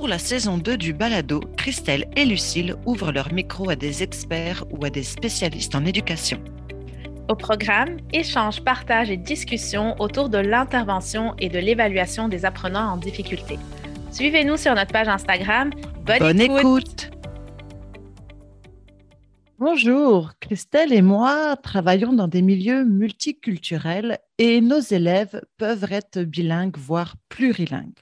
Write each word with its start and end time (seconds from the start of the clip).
Pour 0.00 0.08
la 0.08 0.18
saison 0.18 0.56
2 0.56 0.78
du 0.78 0.94
Balado, 0.94 1.40
Christelle 1.58 2.06
et 2.16 2.24
Lucille 2.24 2.74
ouvrent 2.86 3.12
leur 3.12 3.34
micro 3.34 3.68
à 3.68 3.76
des 3.76 4.02
experts 4.02 4.64
ou 4.70 4.82
à 4.86 4.88
des 4.88 5.02
spécialistes 5.02 5.74
en 5.74 5.84
éducation. 5.84 6.42
Au 7.28 7.36
programme, 7.36 7.98
échanges, 8.10 8.64
partages 8.64 9.10
et 9.10 9.18
discussions 9.18 10.00
autour 10.00 10.30
de 10.30 10.38
l'intervention 10.38 11.34
et 11.38 11.50
de 11.50 11.58
l'évaluation 11.58 12.28
des 12.28 12.46
apprenants 12.46 12.92
en 12.92 12.96
difficulté. 12.96 13.58
Suivez-nous 14.10 14.56
sur 14.56 14.74
notre 14.74 14.90
page 14.90 15.08
Instagram. 15.08 15.70
Bonne, 16.06 16.40
écoute. 16.40 17.10
Bonjour, 19.58 20.30
Christelle 20.40 20.94
et 20.94 21.02
moi 21.02 21.56
travaillons 21.62 22.14
dans 22.14 22.26
des 22.26 22.40
milieux 22.40 22.86
multiculturels 22.86 24.18
et 24.38 24.62
nos 24.62 24.80
élèves 24.80 25.42
peuvent 25.58 25.86
être 25.90 26.22
bilingues, 26.22 26.78
voire 26.78 27.16
plurilingues. 27.28 27.98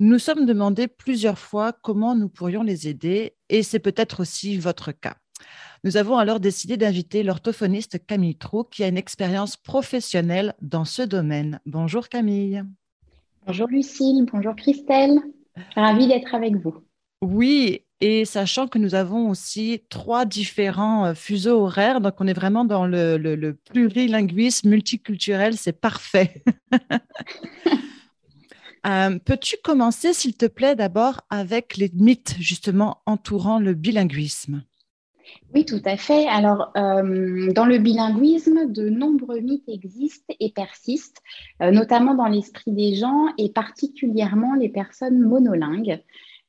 Nous 0.00 0.20
sommes 0.20 0.46
demandé 0.46 0.86
plusieurs 0.86 1.40
fois 1.40 1.72
comment 1.72 2.14
nous 2.14 2.28
pourrions 2.28 2.62
les 2.62 2.86
aider 2.86 3.34
et 3.48 3.64
c'est 3.64 3.80
peut-être 3.80 4.20
aussi 4.20 4.56
votre 4.56 4.92
cas. 4.92 5.16
Nous 5.82 5.96
avons 5.96 6.18
alors 6.18 6.38
décidé 6.38 6.76
d'inviter 6.76 7.24
l'orthophoniste 7.24 8.06
Camille 8.06 8.36
Trou 8.36 8.62
qui 8.62 8.84
a 8.84 8.88
une 8.88 8.96
expérience 8.96 9.56
professionnelle 9.56 10.54
dans 10.62 10.84
ce 10.84 11.02
domaine. 11.02 11.58
Bonjour 11.66 12.08
Camille. 12.08 12.62
Bonjour 13.44 13.66
Lucille, 13.66 14.24
bonjour 14.32 14.54
Christelle. 14.54 15.18
Ravie 15.74 16.06
d'être 16.06 16.32
avec 16.32 16.54
vous. 16.54 16.76
Oui, 17.20 17.84
et 18.00 18.24
sachant 18.24 18.68
que 18.68 18.78
nous 18.78 18.94
avons 18.94 19.28
aussi 19.28 19.82
trois 19.88 20.24
différents 20.24 21.06
euh, 21.06 21.14
fuseaux 21.14 21.62
horaires, 21.62 22.00
donc 22.00 22.20
on 22.20 22.28
est 22.28 22.32
vraiment 22.32 22.64
dans 22.64 22.86
le, 22.86 23.58
plurilinguisme 23.68 24.68
multiculturel, 24.68 25.56
c'est 25.56 25.72
parfait. 25.72 26.44
Euh, 28.86 29.18
peux-tu 29.24 29.56
commencer, 29.62 30.12
s'il 30.12 30.36
te 30.36 30.46
plaît, 30.46 30.76
d'abord 30.76 31.22
avec 31.30 31.76
les 31.76 31.90
mythes 31.94 32.36
justement 32.38 32.98
entourant 33.06 33.58
le 33.58 33.74
bilinguisme? 33.74 34.62
Oui, 35.54 35.64
tout 35.64 35.82
à 35.84 35.96
fait. 35.96 36.26
Alors, 36.26 36.72
euh, 36.76 37.52
dans 37.52 37.66
le 37.66 37.78
bilinguisme, 37.78 38.72
de 38.72 38.88
nombreux 38.88 39.40
mythes 39.40 39.68
existent 39.68 40.34
et 40.40 40.52
persistent, 40.52 41.22
notamment 41.60 42.14
dans 42.14 42.28
l'esprit 42.28 42.72
des 42.72 42.94
gens 42.94 43.26
et 43.36 43.50
particulièrement 43.50 44.54
les 44.54 44.70
personnes 44.70 45.20
monolingues. 45.20 46.00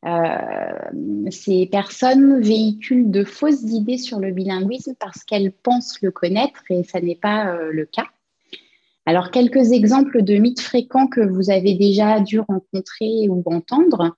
Euh, 0.05 1.29
ces 1.29 1.67
personnes 1.67 2.39
véhiculent 2.39 3.11
de 3.11 3.25
fausses 3.25 3.63
idées 3.63 3.97
sur 3.97 4.19
le 4.19 4.31
bilinguisme 4.31 4.93
parce 4.97 5.23
qu'elles 5.23 5.51
pensent 5.51 6.01
le 6.01 6.11
connaître 6.11 6.63
et 6.69 6.83
ça 6.83 7.01
n'est 7.01 7.15
pas 7.15 7.53
euh, 7.53 7.71
le 7.71 7.85
cas. 7.85 8.07
Alors, 9.09 9.31
quelques 9.31 9.71
exemples 9.71 10.21
de 10.21 10.35
mythes 10.35 10.61
fréquents 10.61 11.07
que 11.07 11.21
vous 11.21 11.49
avez 11.49 11.73
déjà 11.73 12.19
dû 12.19 12.39
rencontrer 12.39 13.27
ou 13.29 13.41
entendre. 13.45 14.15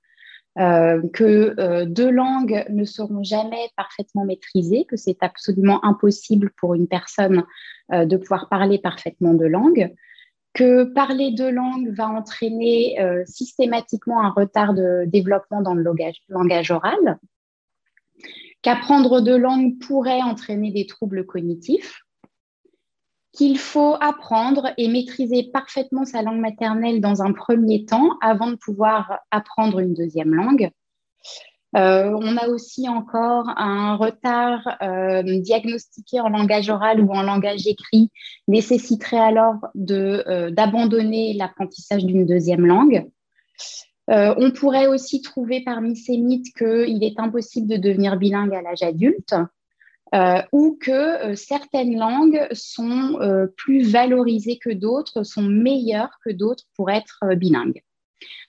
Euh, 0.60 1.02
que 1.14 1.86
deux 1.86 2.10
langues 2.10 2.66
ne 2.70 2.84
seront 2.84 3.24
jamais 3.24 3.70
parfaitement 3.78 4.26
maîtrisées, 4.26 4.84
que 4.84 4.98
c'est 4.98 5.24
absolument 5.24 5.80
impossible 5.86 6.52
pour 6.58 6.74
une 6.74 6.90
personne 6.90 7.46
de 7.90 8.18
pouvoir 8.18 8.50
parler 8.50 8.78
parfaitement 8.78 9.34
deux 9.34 9.48
langues, 9.48 9.94
que 10.54 10.84
parler 10.84 11.32
deux 11.32 11.52
langues 11.52 11.90
va 11.90 12.10
entraîner 12.10 13.00
euh, 13.00 13.24
systématiquement 13.26 14.22
un 14.22 14.30
retard 14.30 14.74
de 14.74 15.06
développement 15.06 15.62
dans 15.62 15.74
le 15.74 15.84
langage, 15.84 16.72
oral, 16.72 17.20
qu'apprendre 18.62 19.22
deux 19.22 19.38
langues 19.38 19.80
pourrait 19.80 20.22
entraîner 20.22 20.72
des 20.72 20.86
troubles 20.86 21.26
cognitifs, 21.26 22.02
qu'il 23.34 23.58
faut 23.58 23.96
apprendre 24.02 24.72
et 24.78 24.88
maîtriser 24.88 25.50
parfaitement 25.54 26.06
sa 26.06 26.22
langue 26.22 26.40
maternelle 26.40 27.00
dans 27.00 27.22
un 27.22 27.32
premier 27.32 27.86
temps 27.86 28.18
avant 28.22 28.52
de 28.52 28.56
pouvoir 28.56 29.20
apprendre 29.32 29.80
une 29.80 29.94
deuxième 29.94 30.34
langue, 30.34 30.72
euh, 31.78 32.12
on 32.22 32.36
a 32.36 32.50
aussi 32.50 32.90
encore 32.90 33.46
un 33.56 33.96
retard 33.96 34.78
euh, 34.82 35.24
diagnostiqué 35.24 36.20
en 36.20 36.28
langage 36.28 36.70
oral 36.70 37.00
ou 37.00 37.12
en 37.12 37.24
langage 37.24 37.66
écrit, 37.66 38.10
nécessiterait 38.48 39.20
alors 39.20 39.56
euh, 39.90 40.52
d'abandonner 40.52 41.34
l'apprentissage 41.34 42.06
d'une 42.06 42.26
deuxième 42.26 42.66
langue. 42.66 43.08
on 44.10 44.52
pourrait 44.52 44.88
aussi 44.88 45.22
trouver 45.22 45.64
parmi 45.64 45.96
ces 45.96 46.18
mythes 46.18 46.54
qu'il 46.58 47.04
est 47.04 47.18
impossible 47.18 47.70
de 47.70 47.78
devenir 47.78 48.18
bilingue 48.18 48.54
à 48.54 48.62
l'âge 48.62 48.84
adulte. 48.84 49.34
Ou 50.52 50.78
que 50.80 51.36
certaines 51.36 51.98
langues 51.98 52.48
sont 52.52 53.20
plus 53.58 53.90
valorisées 53.90 54.58
que 54.58 54.72
d'autres, 54.72 55.24
sont 55.24 55.44
meilleures 55.44 56.18
que 56.26 56.32
d'autres 56.32 56.66
pour 56.76 56.90
être 56.90 57.20
bilingues. 57.36 57.82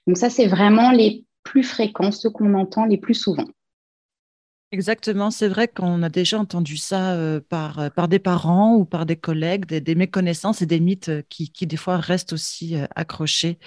Donc 0.06 0.16
ça, 0.16 0.30
c'est 0.30 0.48
vraiment 0.48 0.90
les 0.90 1.24
plus 1.44 1.62
fréquents, 1.62 2.10
ceux 2.10 2.30
qu'on 2.30 2.54
entend 2.54 2.84
les 2.84 2.98
plus 2.98 3.14
souvent. 3.14 3.46
Exactement, 4.72 5.30
c'est 5.30 5.48
vrai 5.48 5.68
qu'on 5.68 6.02
a 6.02 6.08
déjà 6.08 6.38
entendu 6.38 6.78
ça 6.78 7.12
euh, 7.12 7.40
par, 7.46 7.78
euh, 7.78 7.90
par 7.90 8.08
des 8.08 8.18
parents 8.18 8.74
ou 8.74 8.86
par 8.86 9.04
des 9.04 9.16
collègues, 9.16 9.66
des, 9.66 9.94
méconnaissances 9.94 10.62
et 10.62 10.66
des 10.66 10.80
mythes 10.80 11.10
euh, 11.10 11.22
qui, 11.28 11.50
qui, 11.50 11.66
des 11.66 11.76
fois 11.76 11.98
restent 11.98 12.32
aussi 12.32 12.74
accrochés. 12.96 13.58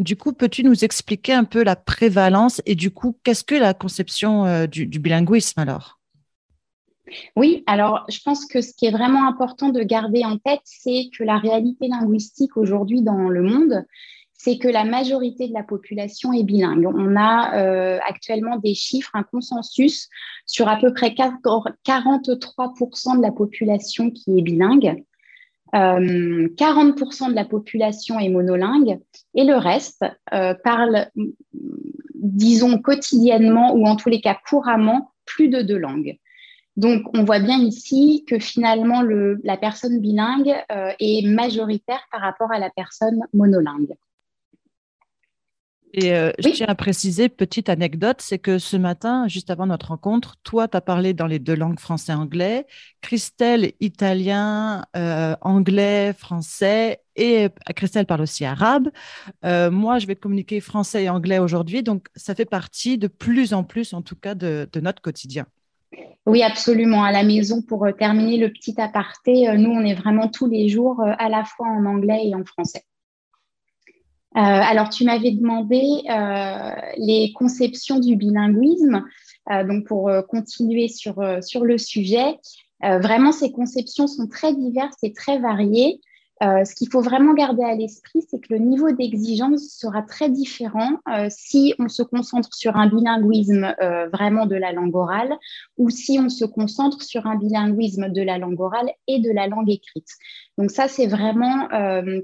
du 0.00 0.16
coup, 0.16 0.32
peux-tu 0.32 0.64
nous 0.64 0.84
expliquer 0.84 1.34
un 1.34 1.44
peu 1.44 1.62
la 1.62 1.76
prévalence 1.76 2.62
et 2.64 2.74
du 2.74 2.90
coup, 2.90 3.18
qu'est-ce 3.24 3.44
que 3.44 3.54
la 3.54 3.74
conception 3.74 4.66
du 4.66 4.86
bilinguisme 4.98 5.60
alors? 5.60 5.95
Oui, 7.36 7.62
alors 7.66 8.04
je 8.08 8.18
pense 8.24 8.46
que 8.46 8.60
ce 8.60 8.72
qui 8.74 8.86
est 8.86 8.90
vraiment 8.90 9.28
important 9.28 9.68
de 9.68 9.82
garder 9.82 10.24
en 10.24 10.38
tête, 10.38 10.60
c'est 10.64 11.08
que 11.16 11.24
la 11.24 11.38
réalité 11.38 11.88
linguistique 11.88 12.56
aujourd'hui 12.56 13.02
dans 13.02 13.28
le 13.28 13.42
monde, 13.42 13.84
c'est 14.38 14.58
que 14.58 14.68
la 14.68 14.84
majorité 14.84 15.48
de 15.48 15.54
la 15.54 15.62
population 15.62 16.32
est 16.32 16.42
bilingue. 16.42 16.86
On 16.86 17.16
a 17.16 17.56
euh, 17.56 17.98
actuellement 18.06 18.58
des 18.58 18.74
chiffres, 18.74 19.10
un 19.14 19.22
consensus 19.22 20.08
sur 20.44 20.68
à 20.68 20.76
peu 20.76 20.92
près 20.92 21.10
43% 21.10 23.16
de 23.16 23.22
la 23.22 23.32
population 23.32 24.10
qui 24.10 24.38
est 24.38 24.42
bilingue. 24.42 25.02
40% 25.72 25.74
euh, 25.74 27.30
de 27.30 27.34
la 27.34 27.44
population 27.44 28.20
est 28.20 28.28
monolingue 28.28 29.00
et 29.34 29.44
le 29.44 29.56
reste 29.56 30.04
euh, 30.32 30.54
parle, 30.62 31.08
disons, 32.14 32.78
quotidiennement 32.78 33.74
ou 33.74 33.84
en 33.86 33.96
tous 33.96 34.08
les 34.08 34.20
cas 34.20 34.38
couramment 34.48 35.10
plus 35.24 35.48
de 35.48 35.62
deux 35.62 35.78
langues. 35.78 36.18
Donc, 36.76 37.02
on 37.14 37.24
voit 37.24 37.40
bien 37.40 37.58
ici 37.58 38.24
que 38.28 38.38
finalement, 38.38 39.02
la 39.44 39.56
personne 39.56 40.00
bilingue 40.00 40.54
est 40.68 41.26
majoritaire 41.26 42.02
par 42.12 42.20
rapport 42.20 42.52
à 42.52 42.58
la 42.58 42.70
personne 42.70 43.20
monolingue. 43.32 43.96
Et 45.98 46.14
euh, 46.14 46.30
je 46.38 46.50
tiens 46.50 46.66
à 46.68 46.74
préciser, 46.74 47.30
petite 47.30 47.70
anecdote, 47.70 48.18
c'est 48.20 48.38
que 48.38 48.58
ce 48.58 48.76
matin, 48.76 49.28
juste 49.28 49.50
avant 49.50 49.66
notre 49.66 49.88
rencontre, 49.88 50.36
toi, 50.42 50.68
tu 50.68 50.76
as 50.76 50.82
parlé 50.82 51.14
dans 51.14 51.26
les 51.26 51.38
deux 51.38 51.54
langues 51.54 51.80
français-anglais, 51.80 52.66
Christelle, 53.00 53.72
italien, 53.80 54.84
euh, 54.94 55.34
anglais, 55.40 56.12
français, 56.12 57.00
et 57.16 57.46
euh, 57.46 57.48
Christelle 57.74 58.04
parle 58.04 58.20
aussi 58.20 58.44
arabe. 58.44 58.90
moi, 59.42 59.98
je 59.98 60.06
vais 60.06 60.16
communiquer 60.16 60.60
français 60.60 61.04
et 61.04 61.08
anglais 61.08 61.38
aujourd'hui, 61.38 61.82
donc 61.82 62.08
ça 62.14 62.34
fait 62.34 62.44
partie 62.44 62.98
de 62.98 63.08
plus 63.08 63.54
en 63.54 63.64
plus, 63.64 63.94
en 63.94 64.02
tout 64.02 64.16
cas, 64.16 64.34
de, 64.34 64.68
de 64.70 64.80
notre 64.80 65.00
quotidien. 65.00 65.46
Oui, 66.26 66.42
absolument. 66.42 67.04
À 67.04 67.12
la 67.12 67.22
maison, 67.22 67.62
pour 67.62 67.86
terminer 67.98 68.36
le 68.36 68.52
petit 68.52 68.80
aparté, 68.80 69.46
nous, 69.56 69.70
on 69.70 69.84
est 69.84 69.94
vraiment 69.94 70.28
tous 70.28 70.48
les 70.48 70.68
jours 70.68 71.00
à 71.00 71.28
la 71.28 71.44
fois 71.44 71.68
en 71.68 71.84
anglais 71.86 72.22
et 72.24 72.34
en 72.34 72.44
français. 72.44 72.82
Euh, 74.36 74.40
alors, 74.40 74.90
tu 74.90 75.04
m'avais 75.04 75.30
demandé 75.30 75.80
euh, 76.10 76.70
les 76.98 77.32
conceptions 77.34 77.98
du 77.98 78.16
bilinguisme. 78.16 79.04
Euh, 79.50 79.64
donc, 79.64 79.86
pour 79.86 80.10
continuer 80.28 80.88
sur, 80.88 81.16
sur 81.40 81.64
le 81.64 81.78
sujet, 81.78 82.38
vraiment, 82.82 83.32
ces 83.32 83.50
conceptions 83.50 84.06
sont 84.06 84.26
très 84.26 84.54
diverses 84.54 84.98
et 85.02 85.14
très 85.14 85.38
variées. 85.38 86.00
Euh, 86.42 86.64
ce 86.64 86.74
qu'il 86.74 86.90
faut 86.90 87.00
vraiment 87.00 87.32
garder 87.32 87.64
à 87.64 87.74
l'esprit, 87.74 88.20
c'est 88.28 88.38
que 88.38 88.52
le 88.52 88.58
niveau 88.58 88.90
d'exigence 88.90 89.62
sera 89.70 90.02
très 90.02 90.28
différent 90.28 90.98
euh, 91.08 91.28
si 91.30 91.74
on 91.78 91.88
se 91.88 92.02
concentre 92.02 92.52
sur 92.52 92.76
un 92.76 92.88
bilinguisme 92.88 93.74
euh, 93.80 94.08
vraiment 94.08 94.44
de 94.44 94.54
la 94.54 94.72
langue 94.72 94.94
orale 94.94 95.34
ou 95.78 95.88
si 95.88 96.18
on 96.20 96.28
se 96.28 96.44
concentre 96.44 97.02
sur 97.02 97.26
un 97.26 97.36
bilinguisme 97.36 98.10
de 98.10 98.20
la 98.20 98.36
langue 98.36 98.60
orale 98.60 98.90
et 99.08 99.18
de 99.18 99.30
la 99.30 99.46
langue 99.46 99.70
écrite. 99.70 100.10
Donc 100.58 100.70
ça, 100.70 100.88
c'est 100.88 101.06
vraiment 101.06 101.68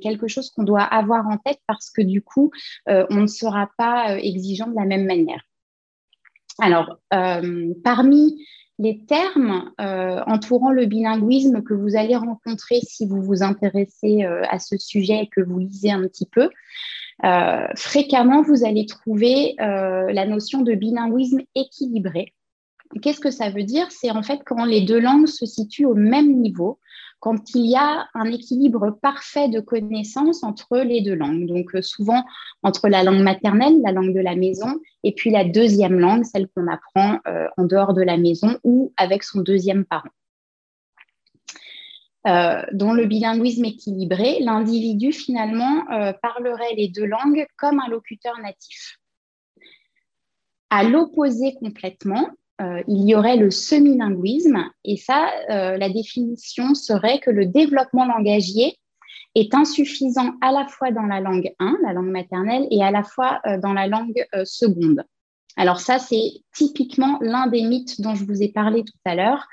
quelque 0.00 0.26
chose 0.26 0.50
qu'on 0.50 0.62
doit 0.62 0.82
avoir 0.82 1.26
en 1.29 1.37
tête 1.37 1.61
parce 1.67 1.91
que 1.91 2.00
du 2.00 2.23
coup, 2.23 2.50
on 2.87 3.20
ne 3.20 3.26
sera 3.26 3.70
pas 3.76 4.19
exigeant 4.19 4.69
de 4.69 4.75
la 4.75 4.87
même 4.87 5.05
manière. 5.05 5.43
Alors, 6.59 6.99
parmi 7.85 8.38
les 8.79 9.05
termes 9.05 9.71
euh, 9.81 10.21
entourant 10.27 10.71
le 10.71 10.87
bilinguisme 10.87 11.63
que 11.63 11.75
vous 11.75 11.97
allez 11.97 12.17
rencontrer 12.17 12.81
si 12.83 13.07
vous 13.07 13.23
vous 13.23 13.43
intéressez 13.43 14.25
euh, 14.25 14.43
à 14.51 14.59
ce 14.59 14.77
sujet 14.77 15.23
et 15.23 15.27
que 15.29 15.41
vous 15.41 15.59
lisez 15.59 15.91
un 15.91 16.03
petit 16.03 16.27
peu. 16.27 16.51
Euh, 17.25 17.67
fréquemment, 17.77 18.43
vous 18.43 18.65
allez 18.65 18.87
trouver 18.87 19.55
la 19.59 20.27
notion 20.27 20.63
de 20.63 20.75
bilinguisme 20.75 21.41
équilibré. 21.55 22.33
Qu'est-ce 23.01 23.21
que 23.21 23.31
ça 23.31 23.51
veut 23.51 23.63
dire? 23.63 23.91
C'est 23.91 24.11
en 24.11 24.23
fait 24.23 24.41
quand 24.45 24.65
les 24.65 24.83
deux 24.83 25.01
langues 25.01 25.27
se 25.27 25.47
situent 25.47 25.87
au 25.87 25.95
même 25.95 26.41
niveau, 26.41 26.79
quand 27.23 27.55
il 27.55 27.67
y 27.67 27.77
a 27.77 28.09
un 28.15 28.25
équilibre 28.25 28.99
parfait 29.01 29.49
de 29.49 29.61
connaissances 29.61 30.43
entre 30.43 30.79
les 30.79 31.03
deux 31.03 31.15
langues. 31.15 31.47
Donc 31.47 31.73
euh, 31.77 31.81
souvent 31.81 32.25
entre 32.65 32.89
la 32.89 33.05
langue 33.05 33.23
maternelle, 33.23 33.81
la 33.81 33.93
langue 33.93 34.13
de 34.13 34.19
la 34.19 34.35
maison, 34.35 34.81
et 35.05 35.15
puis 35.15 35.31
la 35.31 35.45
deuxième 35.45 36.01
langue, 36.01 36.25
celle 36.25 36.49
qu'on 36.49 36.67
apprend 36.67 37.21
euh, 37.29 37.47
en 37.57 37.63
dehors 37.63 37.95
de 37.95 38.03
la 38.03 38.17
maison 38.17 38.59
ou 38.65 38.93
avec 38.97 39.23
son 39.23 39.41
deuxième 39.41 39.85
parent. 39.85 40.11
Euh, 42.27 42.63
dans 42.73 42.93
le 42.93 43.07
bilinguisme 43.07 43.67
équilibré, 43.67 44.41
l'individu 44.41 45.13
finalement 45.13 45.85
parlerait 46.23 46.75
les 46.77 46.89
deux 46.89 47.07
langues 47.07 47.47
comme 47.57 47.79
un 47.79 47.89
locuteur 47.89 48.37
natif. 48.41 48.99
À 50.71 50.83
l'opposé 50.83 51.55
complètement, 51.55 52.31
euh, 52.60 52.82
il 52.87 53.08
y 53.08 53.14
aurait 53.14 53.37
le 53.37 53.50
semi-linguisme. 53.50 54.64
Et 54.84 54.96
ça, 54.96 55.31
euh, 55.50 55.76
la 55.76 55.88
définition 55.88 56.75
serait 56.75 57.19
que 57.19 57.31
le 57.31 57.46
développement 57.46 58.06
langagier 58.06 58.78
est 59.34 59.54
insuffisant 59.54 60.34
à 60.43 60.52
la 60.52 60.66
fois 60.66 60.90
dans 60.90 61.06
la 61.06 61.20
langue 61.20 61.52
1, 61.58 61.78
la 61.82 61.93
langue 61.93 62.10
maternelle, 62.10 62.66
et 62.70 62.84
à 62.84 62.90
la 62.90 63.02
fois 63.02 63.40
euh, 63.46 63.58
dans 63.58 63.72
la 63.72 63.87
langue 63.87 64.25
seconde. 64.44 65.02
Alors 65.56 65.81
ça, 65.81 65.99
c'est 65.99 66.31
typiquement 66.54 67.19
l'un 67.20 67.46
des 67.46 67.62
mythes 67.62 68.00
dont 68.00 68.14
je 68.14 68.25
vous 68.25 68.43
ai 68.43 68.49
parlé 68.49 68.84
tout 68.84 68.93
à 69.04 69.14
l'heure, 69.14 69.46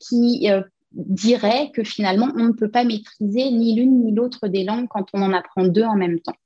qui 0.00 0.48
dirait 0.92 1.70
que 1.74 1.84
finalement, 1.84 2.28
on 2.36 2.44
ne 2.44 2.52
peut 2.52 2.70
pas 2.70 2.84
maîtriser 2.84 3.50
ni 3.50 3.74
l'une 3.74 4.02
ni 4.02 4.12
l'autre 4.12 4.48
des 4.48 4.64
langues 4.64 4.88
quand 4.88 5.06
on 5.12 5.20
en 5.20 5.34
apprend 5.34 5.66
deux 5.66 5.82
en 5.82 5.96
même 5.96 6.20
temps. 6.20 6.36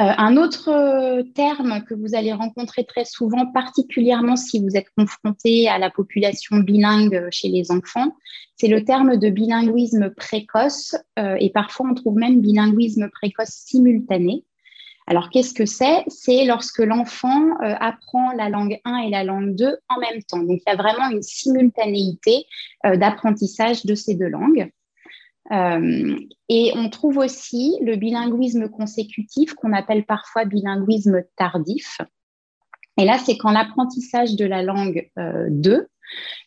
Euh, 0.00 0.12
un 0.16 0.36
autre 0.36 0.68
euh, 0.68 1.24
terme 1.34 1.82
que 1.82 1.92
vous 1.92 2.14
allez 2.14 2.32
rencontrer 2.32 2.84
très 2.84 3.04
souvent, 3.04 3.46
particulièrement 3.46 4.36
si 4.36 4.60
vous 4.60 4.76
êtes 4.76 4.90
confronté 4.96 5.68
à 5.68 5.78
la 5.78 5.90
population 5.90 6.58
bilingue 6.58 7.16
euh, 7.16 7.28
chez 7.32 7.48
les 7.48 7.72
enfants, 7.72 8.14
c'est 8.54 8.68
le 8.68 8.84
terme 8.84 9.16
de 9.16 9.28
bilinguisme 9.28 10.10
précoce 10.10 10.96
et 11.16 11.50
parfois 11.50 11.86
on 11.88 11.94
trouve 11.94 12.16
même 12.16 12.40
bilinguisme 12.40 13.08
précoce 13.08 13.50
simultané. 13.50 14.44
Alors 15.06 15.30
qu'est-ce 15.30 15.54
que 15.54 15.64
c'est? 15.64 16.02
C'est 16.08 16.44
lorsque 16.44 16.80
l'enfant 16.80 17.52
apprend 17.60 18.32
la 18.32 18.48
langue 18.48 18.80
1 18.84 18.96
et 19.02 19.10
la 19.10 19.22
langue 19.22 19.54
2 19.54 19.76
en 19.88 20.00
même 20.00 20.22
temps. 20.24 20.42
Donc 20.42 20.60
il 20.66 20.70
y 20.70 20.72
a 20.72 20.76
vraiment 20.76 21.08
une 21.08 21.22
simultanéité 21.22 22.46
d'apprentissage 22.82 23.86
de 23.86 23.94
ces 23.94 24.16
deux 24.16 24.26
langues. 24.26 24.68
Euh, 25.50 26.18
et 26.48 26.72
on 26.74 26.90
trouve 26.90 27.18
aussi 27.18 27.76
le 27.82 27.96
bilinguisme 27.96 28.68
consécutif 28.68 29.54
qu'on 29.54 29.72
appelle 29.72 30.04
parfois 30.04 30.44
bilinguisme 30.44 31.22
tardif. 31.36 32.00
Et 32.98 33.04
là, 33.04 33.18
c'est 33.18 33.36
quand 33.38 33.50
l'apprentissage 33.50 34.34
de 34.36 34.44
la 34.44 34.62
langue 34.62 35.08
2 35.16 35.72
euh, 35.72 35.86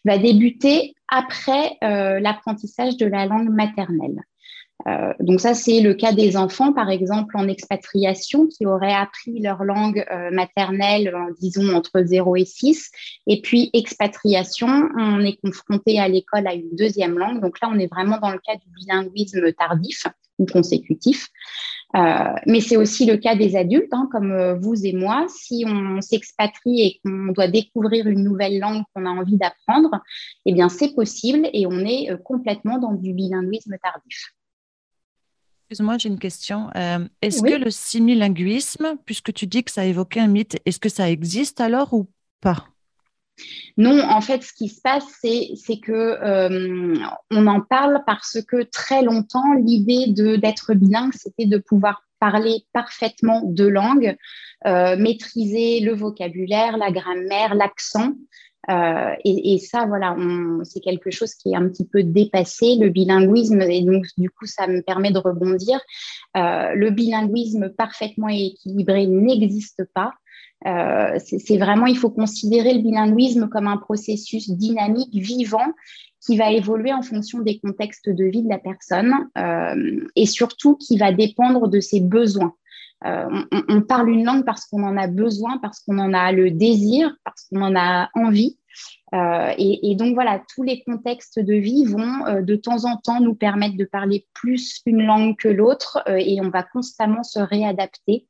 va 0.05 0.17
débuter 0.17 0.93
après 1.07 1.77
euh, 1.83 2.19
l'apprentissage 2.19 2.97
de 2.97 3.05
la 3.05 3.25
langue 3.25 3.49
maternelle. 3.49 4.21
Euh, 4.87 5.13
donc 5.19 5.41
ça, 5.41 5.53
c'est 5.53 5.81
le 5.81 5.93
cas 5.93 6.13
des 6.13 6.37
enfants, 6.37 6.73
par 6.73 6.89
exemple, 6.89 7.37
en 7.37 7.47
expatriation, 7.47 8.47
qui 8.47 8.65
auraient 8.65 8.93
appris 8.93 9.39
leur 9.39 9.63
langue 9.63 10.05
euh, 10.11 10.31
maternelle, 10.31 11.13
disons, 11.39 11.73
entre 11.73 12.03
0 12.03 12.35
et 12.35 12.45
6. 12.45 12.89
Et 13.27 13.41
puis, 13.41 13.69
expatriation, 13.73 14.67
on 14.97 15.23
est 15.23 15.39
confronté 15.43 15.99
à 15.99 16.07
l'école 16.07 16.47
à 16.47 16.53
une 16.53 16.75
deuxième 16.75 17.17
langue. 17.17 17.41
Donc 17.41 17.59
là, 17.61 17.69
on 17.71 17.79
est 17.79 17.91
vraiment 17.91 18.17
dans 18.17 18.31
le 18.31 18.39
cas 18.39 18.55
du 18.55 18.69
bilinguisme 18.75 19.51
tardif 19.53 20.07
ou 20.39 20.45
consécutif. 20.45 21.27
Euh, 21.93 22.33
mais 22.47 22.61
c'est 22.61 22.77
aussi 22.77 23.05
le 23.05 23.17
cas 23.17 23.35
des 23.35 23.57
adultes, 23.57 23.91
hein, 23.91 24.07
comme 24.13 24.57
vous 24.61 24.85
et 24.85 24.93
moi. 24.93 25.25
Si 25.27 25.65
on 25.67 25.99
s'expatrie 25.99 26.81
et 26.81 26.99
qu'on 27.03 27.33
doit 27.33 27.49
découvrir 27.49 28.07
une 28.07 28.23
nouvelle 28.23 28.59
langue 28.59 28.83
qu'on 28.95 29.05
a 29.05 29.09
envie 29.09 29.35
d'apprendre, 29.35 29.99
eh 30.45 30.53
bien, 30.53 30.69
c'est 30.69 30.95
possible 30.95 31.49
et 31.51 31.67
on 31.67 31.79
est 31.79 32.17
complètement 32.23 32.79
dans 32.79 32.93
du 32.93 33.13
bilinguisme 33.13 33.75
tardif. 33.83 34.31
Excuse-moi, 35.71 35.97
j'ai 35.97 36.09
une 36.09 36.19
question. 36.19 36.69
Euh, 36.75 36.99
est-ce 37.21 37.41
que 37.41 37.53
le 37.53 37.71
similinguisme, 37.71 38.97
puisque 39.05 39.31
tu 39.31 39.47
dis 39.47 39.63
que 39.63 39.71
ça 39.71 39.85
évoquait 39.85 40.19
un 40.19 40.27
mythe, 40.27 40.57
est-ce 40.65 40.81
que 40.81 40.89
ça 40.89 41.09
existe 41.09 41.61
alors 41.61 41.93
ou 41.93 42.09
pas? 42.41 42.65
Non, 43.77 43.97
en 44.03 44.19
fait, 44.19 44.43
ce 44.43 44.51
qui 44.51 44.67
se 44.67 44.81
passe, 44.81 45.05
c'est 45.21 45.79
que 45.79 45.93
euh, 45.93 46.97
on 47.31 47.47
en 47.47 47.61
parle 47.61 48.03
parce 48.05 48.39
que 48.45 48.63
très 48.63 49.01
longtemps, 49.01 49.53
l'idée 49.53 50.07
d'être 50.37 50.73
bilingue, 50.73 51.13
c'était 51.13 51.45
de 51.45 51.57
pouvoir 51.57 52.03
parler 52.19 52.65
parfaitement 52.73 53.41
deux 53.45 53.69
langues, 53.69 54.17
euh, 54.67 54.97
maîtriser 54.97 55.79
le 55.79 55.93
vocabulaire, 55.93 56.75
la 56.75 56.91
grammaire, 56.91 57.55
l'accent. 57.55 58.11
Euh, 58.69 59.15
et, 59.25 59.57
ça, 59.57 59.85
voilà, 59.85 60.15
c'est 60.63 60.79
quelque 60.79 61.11
chose 61.11 61.33
qui 61.33 61.51
est 61.51 61.55
un 61.55 61.67
petit 61.67 61.85
peu 61.85 62.03
dépassé, 62.03 62.75
le 62.79 62.89
bilinguisme, 62.89 63.61
et 63.61 63.81
donc 63.81 64.05
du 64.17 64.29
coup, 64.29 64.45
ça 64.45 64.67
me 64.67 64.81
permet 64.81 65.11
de 65.11 65.17
rebondir. 65.17 65.79
Euh, 66.37 66.73
le 66.75 66.91
bilinguisme 66.91 67.69
parfaitement 67.69 68.29
équilibré 68.29 69.07
n'existe 69.07 69.83
pas. 69.93 70.13
Euh, 70.67 71.17
c'est 71.17 71.57
vraiment, 71.57 71.87
il 71.87 71.97
faut 71.97 72.11
considérer 72.11 72.73
le 72.75 72.81
bilinguisme 72.81 73.49
comme 73.49 73.67
un 73.67 73.77
processus 73.77 74.49
dynamique, 74.51 75.13
vivant, 75.13 75.73
qui 76.23 76.37
va 76.37 76.51
évoluer 76.51 76.93
en 76.93 77.01
fonction 77.01 77.39
des 77.39 77.57
contextes 77.57 78.09
de 78.09 78.25
vie 78.25 78.43
de 78.43 78.49
la 78.49 78.59
personne 78.59 79.11
et 80.15 80.27
surtout 80.27 80.75
qui 80.75 80.99
va 80.99 81.11
dépendre 81.11 81.67
de 81.67 81.79
ses 81.79 81.99
besoins. 81.99 82.53
Euh, 83.05 83.25
on, 83.67 83.81
parle 83.81 84.09
une 84.09 84.25
langue 84.25 84.45
parce 84.45 84.65
qu'on 84.65 84.83
en 84.83 84.95
a 84.97 85.07
besoin, 85.07 85.57
parce 85.57 85.79
qu'on 85.79 85.97
en 85.97 86.13
a 86.13 86.31
le 86.31 86.51
désir, 86.51 87.15
parce 87.23 87.47
qu'on 87.47 87.61
en 87.61 87.75
a 87.75 88.09
envie. 88.13 88.57
Euh, 89.13 89.51
et, 89.57 89.95
donc 89.95 90.13
voilà, 90.13 90.41
tous 90.53 90.63
les 90.63 90.81
contextes 90.83 91.39
de 91.39 91.53
vie 91.55 91.85
vont 91.85 92.25
euh, 92.25 92.41
de 92.41 92.55
temps 92.55 92.85
en 92.85 92.97
temps 92.97 93.19
nous 93.19 93.35
permettre 93.35 93.75
de 93.75 93.83
parler 93.83 94.27
plus 94.33 94.81
une 94.85 95.03
langue 95.03 95.35
que 95.35 95.49
l'autre 95.49 96.01
et 96.07 96.39
on 96.41 96.49
va 96.49 96.63
constamment 96.63 97.23
se 97.23 97.39
réadapter. 97.39 98.27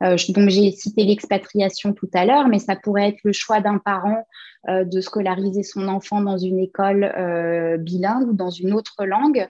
donc 0.00 0.48
j'ai 0.48 0.70
cité 0.70 1.04
l'expatriation 1.04 1.92
tout 1.92 2.08
à 2.14 2.24
l'heure, 2.24 2.48
mais 2.48 2.58
ça 2.58 2.76
pourrait 2.76 3.08
être 3.08 3.20
le 3.24 3.32
choix 3.32 3.60
d'un 3.60 3.78
parent 3.78 4.26
de 4.66 5.00
scolariser 5.02 5.62
son 5.62 5.88
enfant 5.88 6.22
dans 6.22 6.38
une 6.38 6.58
école 6.58 7.12
bilingue 7.80 8.28
ou 8.28 8.32
dans 8.32 8.50
une 8.50 8.72
autre 8.72 9.04
langue. 9.04 9.46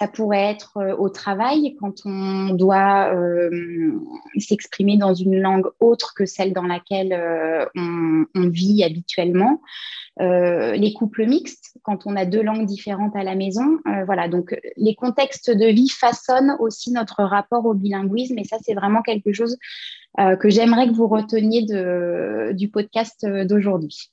Ça 0.00 0.08
pourrait 0.08 0.50
être 0.50 0.76
euh, 0.78 0.96
au 0.96 1.08
travail 1.08 1.76
quand 1.78 2.04
on 2.04 2.52
doit 2.52 3.14
euh, 3.14 3.92
s'exprimer 4.38 4.96
dans 4.96 5.14
une 5.14 5.38
langue 5.38 5.68
autre 5.78 6.14
que 6.16 6.26
celle 6.26 6.52
dans 6.52 6.64
laquelle 6.64 7.12
euh, 7.12 7.64
on, 7.76 8.48
vit 8.48 8.82
habituellement. 8.82 9.60
les 10.18 10.92
couples 10.94 11.26
mixtes, 11.26 11.78
quand 11.82 12.06
on 12.06 12.16
a 12.16 12.24
deux 12.24 12.42
langues 12.42 12.66
différentes 12.66 13.14
à 13.16 13.22
la 13.22 13.34
maison. 13.34 13.78
voilà, 14.06 14.28
donc 14.28 14.56
les 14.76 14.94
contextes 14.94 15.50
de 15.50 15.66
vie 15.66 15.88
façonnent 15.88 16.56
aussi 16.60 16.92
notre 16.92 17.22
rapport 17.22 17.64
au 17.64 17.74
bilinguisme 17.74 18.38
et 18.38 18.44
ça, 18.44 18.56
c'est 18.62 18.74
vraiment 18.74 19.02
quelque 19.02 19.32
chose 19.32 19.56
que 20.18 20.50
j'aimerais 20.50 20.88
que 20.88 20.92
vous 20.92 21.08
reteniez 21.08 21.62
du 22.54 22.68
podcast 22.68 23.26
d'aujourd'hui 23.26 24.10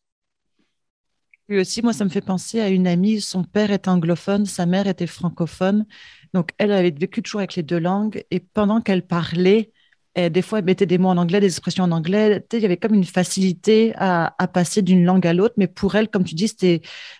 aussi, 1.59 1.81
moi, 1.81 1.93
ça 1.93 2.05
me 2.05 2.09
fait 2.09 2.21
penser 2.21 2.59
à 2.59 2.69
une 2.69 2.87
amie. 2.87 3.21
Son 3.21 3.43
père 3.43 3.71
est 3.71 3.87
anglophone, 3.87 4.45
sa 4.45 4.65
mère 4.65 4.87
était 4.87 5.07
francophone. 5.07 5.85
Donc, 6.33 6.51
elle 6.57 6.71
avait 6.71 6.91
vécu 6.91 7.21
toujours 7.21 7.41
avec 7.41 7.55
les 7.55 7.63
deux 7.63 7.79
langues. 7.79 8.23
Et 8.31 8.39
pendant 8.39 8.81
qu'elle 8.81 9.05
parlait, 9.05 9.71
des 10.15 10.41
fois, 10.41 10.59
elle 10.59 10.65
mettait 10.65 10.85
des 10.85 10.97
mots 10.97 11.09
en 11.09 11.17
anglais, 11.17 11.39
des 11.39 11.47
expressions 11.47 11.85
en 11.85 11.91
anglais. 11.91 12.43
Il 12.51 12.59
y 12.59 12.65
avait 12.65 12.77
comme 12.77 12.93
une 12.93 13.05
facilité 13.05 13.93
à, 13.95 14.33
passer 14.53 14.81
d'une 14.81 15.05
langue 15.05 15.25
à 15.25 15.33
l'autre. 15.33 15.53
Mais 15.57 15.67
pour 15.67 15.95
elle, 15.95 16.09
comme 16.09 16.25
tu 16.25 16.35
dis, 16.35 16.53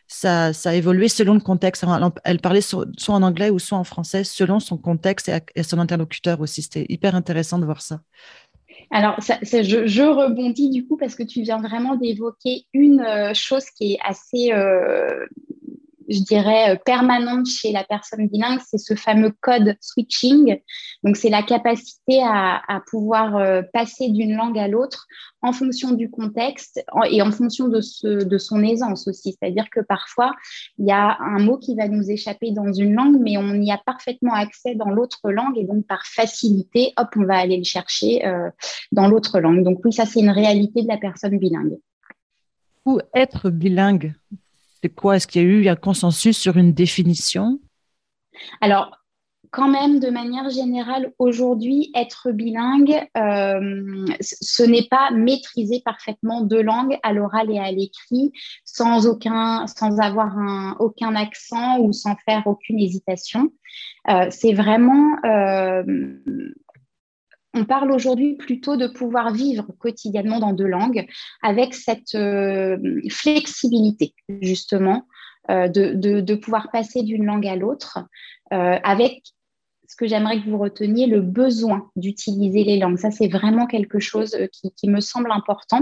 ça, 0.08 0.52
ça 0.54 0.70
a 0.72 0.74
évolué 0.74 1.08
selon 1.08 1.34
le 1.34 1.40
contexte. 1.40 1.86
Elle 2.26 2.40
parlait 2.40 2.62
soit 2.62 2.86
en 3.08 3.24
anglais 3.24 3.50
ou 3.50 3.60
soit 3.60 3.78
en 3.78 3.86
français, 3.86 4.24
selon 4.26 4.60
son 4.60 4.78
contexte 4.78 5.32
et 5.56 5.64
son 5.64 5.80
interlocuteur 5.80 6.42
aussi. 6.42 6.64
C'était 6.64 6.86
hyper 6.90 7.16
intéressant 7.16 7.60
de 7.60 7.66
voir 7.66 7.82
ça. 7.82 8.02
Alors, 8.92 9.16
je, 9.22 10.04
rebondis 10.04 10.70
du 10.70 10.86
coup 10.86 10.98
parce 10.98 11.16
que 11.16 11.24
tu 11.24 11.42
viens 11.42 11.62
vraiment 11.62 11.96
d'évoquer 11.96 12.66
une 12.74 13.00
euh, 13.00 13.34
chose 13.34 13.66
qui 13.70 13.94
est 13.94 14.00
assez, 14.04 14.52
euh, 14.52 15.26
je 16.12 16.22
dirais, 16.22 16.72
euh, 16.72 16.76
permanente 16.84 17.48
chez 17.48 17.72
la 17.72 17.84
personne 17.84 18.28
bilingue, 18.28 18.60
c'est 18.66 18.78
ce 18.78 18.96
fameux 18.96 19.34
code 19.42 19.76
switching. 19.80 20.60
Donc, 21.04 21.18
c'est 21.18 21.30
la 21.30 21.44
capacité 21.44 22.22
à, 22.24 22.62
pouvoir 22.90 23.64
passer 23.74 24.10
d'une 24.10 24.36
langue 24.36 24.58
à 24.58 24.68
l'autre 24.68 25.08
en 25.42 25.54
fonction 25.54 25.92
du 25.92 26.10
contexte 26.10 26.84
et 27.10 27.22
en 27.22 27.32
fonction 27.32 27.68
de 27.68 28.38
son 28.38 28.64
aisance 28.64 29.08
aussi. 29.08 29.36
C'est-à-dire 29.40 29.70
que 29.70 29.80
parfois, 29.80 30.34
il 30.78 30.88
y 30.88 30.92
a 30.92 31.18
un 31.20 31.40
mot 31.40 31.58
qui 31.58 31.76
va 31.76 31.88
nous 31.88 32.10
échapper 32.10 32.52
dans 32.52 32.72
une 32.74 32.94
langue, 32.94 33.18
mais 33.20 33.38
on 33.38 33.54
y 33.56 33.72
a 33.72 33.80
parfaitement 33.86 34.34
accès 34.34 34.76
dans 34.76 34.90
l'autre 34.90 35.32
langue 35.32 35.58
et 35.58 35.64
donc 35.64 35.86
par 35.86 36.06
facilité, 36.06 36.94
hop, 36.98 37.10
on 37.16 37.26
va 37.26 37.38
aller 37.38 37.58
le 37.58 37.64
chercher 37.64 38.26
euh, 38.26 38.50
dans 38.92 39.08
l'autre 39.08 39.40
langue. 39.40 39.64
Donc 39.64 39.80
oui, 39.84 39.94
ça, 39.94 40.06
c'est 40.06 40.20
une 40.20 40.30
réalité 40.30 40.84
de 40.84 40.88
la 40.88 40.98
personne 40.98 41.38
bilingue. 41.38 41.78
Ou 42.86 43.00
être 43.14 43.50
bilingue, 43.50 44.14
c'est 44.82 44.90
quoi? 44.90 45.18
Est-ce 45.18 45.28
qu'il 45.28 45.42
y 45.42 45.46
a 45.46 45.48
eu 45.48 45.68
un 45.68 45.76
consensus 45.76 46.38
sur 46.38 46.58
une 46.58 46.74
définition? 46.74 47.60
Alors, 48.62 48.92
quand 49.52 49.68
même, 49.68 50.00
de 50.00 50.10
manière 50.10 50.50
générale, 50.50 51.12
aujourd'hui, 51.20 51.92
être 51.94 52.32
bilingue, 52.32 53.06
euh, 53.18 54.06
ce 54.22 54.64
n'est 54.64 54.88
pas 54.90 55.12
maîtriser 55.12 55.82
parfaitement 55.84 56.42
deux 56.42 56.62
langues 56.62 56.98
à 57.04 57.12
l'oral 57.12 57.52
et 57.52 57.60
à 57.60 57.70
l'écrit, 57.70 58.32
sans 58.64 59.08
aucun, 59.08 59.68
sans 59.68 60.00
avoir 60.00 60.38
un, 60.38 60.78
aucun 60.80 61.16
accent 61.16 61.80
ou 61.80 61.92
sans 61.92 62.16
faire 62.26 62.48
aucune 62.48 62.80
hésitation. 62.80 63.52
Euh, 64.10 64.28
c'est 64.30 64.54
vraiment, 64.54 65.18
euh, 65.26 65.84
on 67.54 67.66
parle 67.66 67.92
aujourd'hui 67.92 68.36
plutôt 68.36 68.78
de 68.78 68.88
pouvoir 68.88 69.34
vivre 69.34 69.68
quotidiennement 69.78 70.40
dans 70.40 70.54
deux 70.54 70.68
langues 70.68 71.06
avec 71.42 71.74
cette 71.74 72.18
flexibilité, 73.10 74.14
justement, 74.42 75.06
de, 75.50 75.94
de, 76.22 76.36
pouvoir 76.36 76.72
passer 76.72 77.04
d'une 77.04 77.26
langue 77.26 77.48
à 77.48 77.58
l'autre 77.58 78.00
avec 78.52 79.22
ce 79.92 79.98
que 79.98 80.08
j'aimerais 80.08 80.42
que 80.42 80.50
vous 80.50 80.58
reteniez, 80.58 81.06
le 81.06 81.20
besoin 81.20 81.90
d'utiliser 81.98 82.64
les 82.64 82.80
langues. 82.80 82.98
Ça, 82.98 83.12
c'est 83.12 83.28
vraiment 83.28 83.68
quelque 83.68 84.00
chose 84.00 84.36
euh, 84.36 84.48
qui, 84.78 84.90
me 84.90 85.02
semble 85.02 85.30
important. 85.34 85.82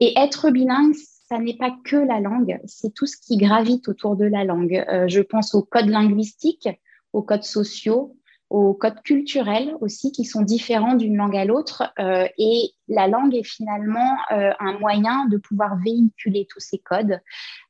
Et 0.00 0.18
être 0.18 0.50
bilingue, 0.50 0.94
ça 1.28 1.38
n'est 1.38 1.56
pas 1.58 1.76
que 1.84 1.96
la 1.96 2.20
langue, 2.20 2.58
c'est 2.64 2.94
tout 2.94 3.04
ce 3.04 3.18
qui 3.18 3.36
gravite 3.36 3.86
autour 3.86 4.16
de 4.16 4.24
la 4.24 4.44
langue. 4.44 4.82
Euh, 4.88 5.08
je 5.08 5.20
pense 5.20 5.54
aux 5.54 5.62
codes 5.62 5.90
linguistiques, 5.90 6.70
aux 7.12 7.22
codes 7.22 7.44
sociaux, 7.44 8.16
aux 8.50 8.74
codes 8.74 9.00
culturels 9.02 9.74
aussi, 9.80 10.12
qui 10.12 10.24
sont 10.24 10.42
différents 10.42 10.94
d'une 10.94 11.16
langue 11.16 11.36
à 11.36 11.44
l'autre. 11.44 11.92
Euh, 11.98 12.26
et 12.38 12.70
la 12.88 13.08
langue 13.08 13.34
est 13.34 13.44
finalement 13.44 14.16
un 14.30 14.78
moyen 14.78 15.26
de 15.26 15.38
pouvoir 15.38 15.76
véhiculer 15.82 16.46
tous 16.50 16.60
ces 16.60 16.78
codes. 16.78 17.18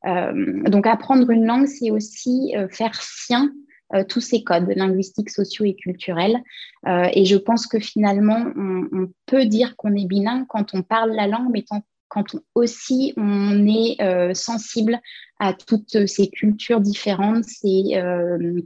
donc 0.05 0.87
apprendre 0.87 1.31
une 1.31 1.47
langue, 1.47 1.67
c'est 1.67 1.91
aussi 1.91 2.53
faire 2.71 2.95
sien 2.95 3.51
euh, 3.95 4.03
tous 4.03 4.21
ces 4.21 4.43
codes 4.43 4.73
linguistiques, 4.75 5.31
sociaux 5.31 5.67
et 5.67 5.75
culturels. 5.75 6.43
Euh, 6.87 7.07
et 7.13 7.27
je 7.27 7.37
pense 7.37 7.67
que 7.67 7.79
finalement, 7.79 8.45
on, 8.57 9.09
peut 9.27 9.45
dire 9.45 9.77
qu'on 9.77 9.95
est 9.95 10.07
bilingue 10.07 10.47
quand 10.49 10.75
on 10.75 10.83
parle 10.83 11.13
la 11.13 11.27
langue, 11.27 11.51
mais 11.53 11.65
quand 12.09 12.37
aussi 12.55 13.13
on 13.17 13.67
est 13.67 14.01
euh, 14.01 14.33
sensible 14.35 15.01
à 15.39 15.53
toutes 15.53 16.07
ces 16.07 16.29
cultures 16.29 16.81
différentes, 16.81 17.45
ces 17.45 18.01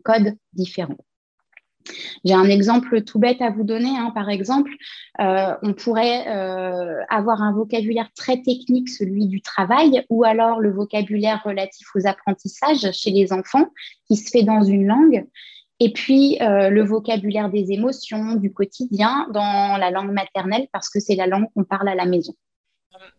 codes 0.04 0.34
différents. 0.52 0.98
J'ai 2.24 2.34
un 2.34 2.48
exemple 2.48 3.02
tout 3.02 3.18
bête 3.18 3.40
à 3.40 3.50
vous 3.50 3.64
donner. 3.64 3.90
Hein. 3.96 4.12
Par 4.14 4.28
exemple, 4.28 4.70
euh, 5.20 5.54
on 5.62 5.72
pourrait 5.72 6.26
euh, 6.28 7.02
avoir 7.08 7.42
un 7.42 7.52
vocabulaire 7.52 8.08
très 8.16 8.42
technique, 8.42 8.88
celui 8.88 9.26
du 9.26 9.40
travail, 9.40 10.04
ou 10.10 10.24
alors 10.24 10.60
le 10.60 10.72
vocabulaire 10.72 11.42
relatif 11.44 11.86
aux 11.94 12.06
apprentissages 12.06 12.90
chez 12.92 13.10
les 13.10 13.32
enfants, 13.32 13.68
qui 14.06 14.16
se 14.16 14.30
fait 14.30 14.42
dans 14.42 14.62
une 14.62 14.86
langue, 14.86 15.26
et 15.80 15.92
puis 15.92 16.38
euh, 16.40 16.70
le 16.70 16.82
vocabulaire 16.82 17.50
des 17.50 17.72
émotions, 17.72 18.34
du 18.34 18.52
quotidien, 18.52 19.28
dans 19.32 19.76
la 19.78 19.90
langue 19.90 20.12
maternelle, 20.12 20.66
parce 20.72 20.90
que 20.90 20.98
c'est 20.98 21.14
la 21.14 21.26
langue 21.26 21.46
qu'on 21.54 21.64
parle 21.64 21.88
à 21.88 21.94
la 21.94 22.04
maison. 22.04 22.34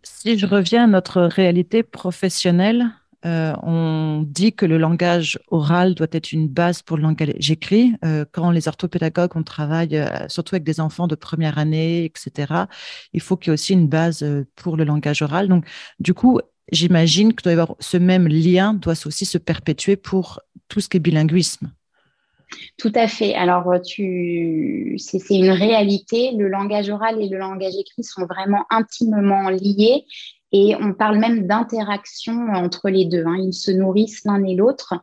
Si 0.04 0.38
je 0.38 0.46
reviens 0.46 0.84
à 0.84 0.88
notre 0.88 1.22
réalité 1.22 1.84
professionnelle, 1.84 2.90
euh, 3.26 3.54
on 3.64 4.24
dit 4.26 4.54
que 4.54 4.66
le 4.66 4.78
langage 4.78 5.40
oral 5.50 5.94
doit 5.94 6.08
être 6.12 6.32
une 6.32 6.48
base 6.48 6.82
pour 6.82 6.98
le 6.98 7.04
langage 7.04 7.52
écrit. 7.52 7.94
Euh, 8.06 8.26
quand 8.32 8.52
les 8.52 8.68
orthopédagogues, 8.68 9.36
on 9.36 9.44
travaille 9.44 9.98
euh, 9.98 10.28
surtout 10.30 10.56
avec 10.56 10.64
des 10.64 10.80
enfants 10.80 11.08
de 11.08 11.16
première 11.16 11.58
année, 11.58 12.06
etc., 12.06 12.54
il 13.14 13.22
faut 13.22 13.36
qu'il 13.36 13.50
y 13.50 13.52
ait 13.52 13.54
aussi 13.54 13.74
une 13.74 13.88
base 13.88 14.26
pour 14.56 14.78
le 14.78 14.86
langage 14.86 15.22
oral. 15.22 15.50
Donc, 15.50 15.66
du 16.00 16.14
coup, 16.14 16.40
j'imagine 16.72 17.34
que 17.34 17.44
doit 17.44 17.54
avoir 17.54 17.76
ce 17.80 17.98
même 17.98 18.28
lien 18.28 18.74
doit 18.74 18.94
aussi 19.06 19.26
se 19.26 19.38
perpétuer 19.38 19.98
pour 19.98 20.40
tout 20.70 20.80
ce 20.80 20.88
qui 20.88 20.98
est 20.98 21.02
bilinguisme. 21.02 21.72
Tout 22.78 22.92
à 22.96 23.08
fait. 23.08 23.36
Alors, 23.36 23.72
c'est 23.86 25.30
une 25.30 25.52
réalité. 25.52 26.32
Le 26.36 26.48
langage 26.48 26.90
oral 26.90 27.22
et 27.22 27.30
le 27.30 27.38
langage 27.38 27.74
écrit 27.80 28.04
sont 28.04 28.26
vraiment 28.26 28.66
intimement 28.72 29.50
liés 29.50 30.06
et 30.52 30.76
on 30.80 30.94
parle 30.94 31.20
même 31.20 31.46
d'interaction 31.48 32.48
entre 32.54 32.90
les 32.90 33.06
deux. 33.06 33.24
Hein. 33.26 33.38
Ils 33.40 33.54
se 33.54 33.72
nourrissent 33.72 34.24
l'un 34.26 34.44
et 34.44 34.56
l'autre. 34.56 34.96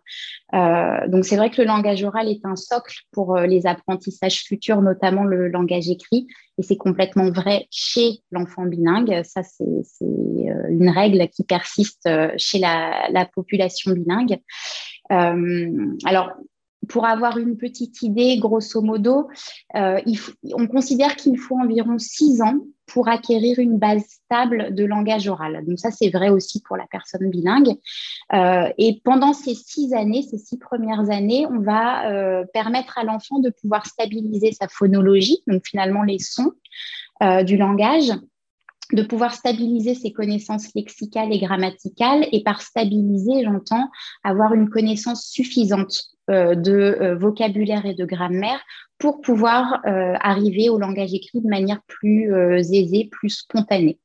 Euh, 0.55 1.09
donc 1.09 1.25
c'est 1.25 1.37
vrai 1.37 1.51
que 1.51 1.63
le 1.63 1.69
langage 1.69 2.03
oral 2.03 2.29
est 2.29 2.45
un 2.45 2.57
socle 2.57 2.97
pour 3.13 3.37
euh, 3.37 3.47
les 3.47 3.67
apprentissages 3.67 4.43
futurs, 4.45 4.83
notamment 4.83 5.25
le 5.25 5.49
langage 5.49 5.89
écrit. 5.89 6.27
Et 6.59 6.63
c'est 6.63 6.77
complètement 6.77 7.31
vrai 7.31 7.67
chez 7.71 8.21
l'enfant 8.31 8.65
bilingue. 8.65 9.23
Ça, 9.25 9.43
c'est 9.43 9.65
euh, 9.65 10.69
une 10.69 10.89
règle 10.89 11.29
qui 11.29 11.45
persiste 11.45 12.09
chez 12.39 12.59
la, 12.59 13.09
la 13.11 13.27
population 13.27 13.93
bilingue. 13.93 14.39
Euh, 15.13 15.95
alors, 16.05 16.33
pour 16.89 17.07
avoir 17.07 17.39
une 17.39 17.57
petite 17.57 18.03
idée, 18.03 18.39
grosso 18.39 18.81
modo, 18.81 19.29
euh, 19.75 20.01
on 20.55 20.67
considère 20.67 21.17
qu'il 21.17 21.39
faut 21.39 21.59
environ 21.59 21.99
six 21.99 22.43
ans 22.43 22.59
pour 22.87 23.09
acquérir 23.09 23.59
une 23.59 23.79
base 23.79 24.05
stable 24.05 24.75
de 24.75 24.85
langage 24.85 25.29
oral. 25.29 25.65
Donc 25.67 25.79
ça, 25.79 25.91
c'est 25.91 26.11
vrai 26.11 26.29
aussi 26.29 26.63
pour 26.63 26.77
la 26.77 26.87
personne 26.87 27.31
bilingue. 27.31 27.75
Euh, 28.33 28.69
et 28.79 29.01
pendant 29.03 29.33
ces 29.33 29.55
six 29.55 29.93
années, 29.93 30.23
ces 30.23 30.39
six 30.39 30.59
premières 30.59 31.11
années, 31.11 31.47
on 31.51 31.61
va 31.61 32.11
euh, 32.11 32.45
permettre 32.53 32.99
à 32.99 33.05
l'enfant 33.05 33.41
de 33.41 33.51
pouvoir 33.51 33.87
stabiliser 33.87 34.53
sa 34.53 34.69
phonologie, 34.69 35.43
donc 35.47 35.63
finalement 35.67 36.03
les 36.03 36.19
sons 36.19 36.53
du 37.47 37.57
langage, 37.57 38.13
de 38.93 39.03
pouvoir 39.03 39.35
stabiliser 39.35 39.95
ses 39.95 40.13
connaissances 40.13 40.73
lexicales 40.75 41.33
et 41.33 41.39
grammaticales 41.39 42.27
et 42.33 42.43
par 42.43 42.63
stabiliser, 42.63 43.45
j'entends 43.45 43.91
avoir 44.23 44.55
une 44.55 44.71
connaissance 44.71 45.27
suffisante 45.27 46.05
euh, 46.31 46.55
de 46.55 46.73
euh, 46.73 47.17
vocabulaire 47.17 47.87
et 47.87 47.95
de 47.95 48.05
grammaire 48.05 48.61
pour 48.99 49.21
pouvoir 49.21 49.81
euh, 49.87 50.15
arriver 50.21 50.69
au 50.69 50.79
langage 50.79 51.15
écrit 51.15 51.41
de 51.41 51.49
manière 51.49 51.81
plus 51.87 52.33
aisée, 52.73 53.09
plus 53.11 53.31
spontanée. 53.31 53.99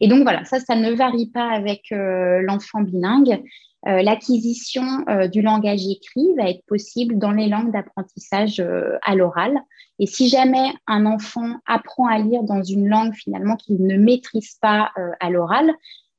Et 0.00 0.08
donc 0.08 0.22
voilà, 0.22 0.44
ça, 0.44 0.60
ça 0.60 0.76
ne 0.76 0.92
varie 0.92 1.30
pas 1.30 1.48
avec 1.50 1.84
l'enfant 1.90 2.82
bilingue. 2.82 3.42
L'acquisition 3.84 5.04
du 5.30 5.42
langage 5.42 5.86
écrit 5.86 6.26
va 6.36 6.50
être 6.50 6.64
possible 6.66 7.18
dans 7.18 7.30
les 7.30 7.48
langues 7.48 7.72
d'apprentissage 7.72 8.60
à 9.02 9.14
l'oral. 9.14 9.60
Et 9.98 10.06
si 10.06 10.28
jamais 10.28 10.72
un 10.86 11.06
enfant 11.06 11.56
apprend 11.66 12.06
à 12.06 12.18
lire 12.18 12.42
dans 12.42 12.62
une 12.62 12.88
langue 12.88 13.14
finalement 13.14 13.56
qu'il 13.56 13.82
ne 13.84 13.96
maîtrise 13.96 14.56
pas 14.60 14.90
euh, 14.98 15.10
à 15.20 15.30
l'oral, 15.30 15.72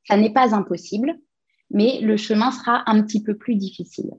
ça 0.08 0.18
n'est 0.18 0.34
pas 0.34 0.56
impossible, 0.56 1.16
mais 1.70 2.00
le 2.02 2.18
chemin 2.18 2.52
sera 2.52 2.90
un 2.90 3.04
petit 3.04 3.22
peu 3.22 3.38
plus 3.38 3.56
difficile. 3.56 4.10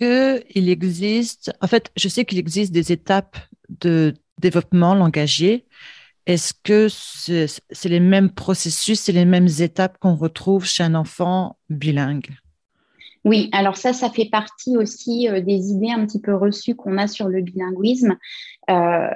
Il 0.00 0.68
existe, 0.68 1.52
en 1.60 1.66
fait, 1.66 1.90
je 1.96 2.08
sais 2.08 2.24
qu'il 2.24 2.38
existe 2.38 2.72
des 2.72 2.92
étapes 2.92 3.36
de 3.68 4.14
développement 4.40 4.94
langagier. 4.94 5.66
Est-ce 6.26 6.52
que 6.62 6.88
c'est 6.88 7.88
les 7.88 8.00
mêmes 8.00 8.30
processus, 8.30 9.00
c'est 9.00 9.12
les 9.12 9.24
mêmes 9.24 9.48
étapes 9.60 9.98
qu'on 9.98 10.14
retrouve 10.14 10.66
chez 10.66 10.84
un 10.84 10.94
enfant 10.94 11.58
bilingue? 11.68 12.36
Oui, 13.24 13.48
alors 13.52 13.76
ça, 13.76 13.92
ça 13.92 14.10
fait 14.10 14.28
partie 14.30 14.76
aussi 14.76 15.28
euh, 15.28 15.40
des 15.40 15.70
idées 15.70 15.90
un 15.90 16.06
petit 16.06 16.20
peu 16.20 16.34
reçues 16.34 16.74
qu'on 16.74 16.98
a 16.98 17.06
sur 17.06 17.28
le 17.28 17.42
bilinguisme. 17.42 18.16
Euh, 18.70 19.10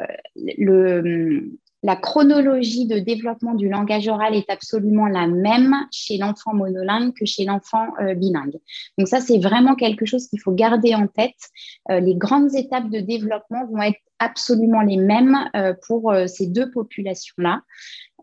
la 1.82 1.96
chronologie 1.96 2.86
de 2.86 2.98
développement 2.98 3.54
du 3.54 3.68
langage 3.68 4.08
oral 4.08 4.34
est 4.34 4.48
absolument 4.50 5.06
la 5.06 5.26
même 5.26 5.74
chez 5.90 6.18
l'enfant 6.18 6.54
monolingue 6.54 7.12
que 7.14 7.24
chez 7.24 7.44
l'enfant 7.44 7.86
euh, 8.00 8.14
bilingue. 8.14 8.58
Donc 8.98 9.08
ça, 9.08 9.20
c'est 9.20 9.38
vraiment 9.38 9.74
quelque 9.74 10.06
chose 10.06 10.28
qu'il 10.28 10.40
faut 10.40 10.52
garder 10.52 10.94
en 10.94 11.06
tête. 11.06 11.50
les 11.88 12.14
grandes 12.14 12.54
étapes 12.54 12.88
de 12.90 13.00
développement 13.00 13.66
vont 13.66 13.82
être 13.82 14.00
absolument 14.18 14.82
les 14.82 14.96
mêmes 14.96 15.36
pour 15.86 16.14
ces 16.26 16.46
deux 16.46 16.70
populations-là. 16.70 17.62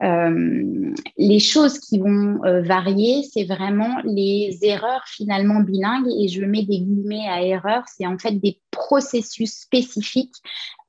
Euh, 0.02 0.94
les 1.18 1.40
choses 1.40 1.78
qui 1.80 2.00
vont 2.00 2.40
euh, 2.46 2.62
varier, 2.62 3.24
c'est 3.24 3.44
vraiment 3.44 3.98
les 4.06 4.58
erreurs 4.62 5.04
finalement 5.08 5.60
bilingues, 5.60 6.08
et 6.18 6.30
je 6.30 6.44
mets 6.46 6.64
des 6.64 6.80
guillemets 6.80 7.28
à 7.28 7.42
erreurs, 7.44 7.84
c'est 7.94 8.08
en 8.08 8.18
fait 8.18 8.32
des 8.32 8.60
processus 8.72 9.52
spécifiques 9.52 10.36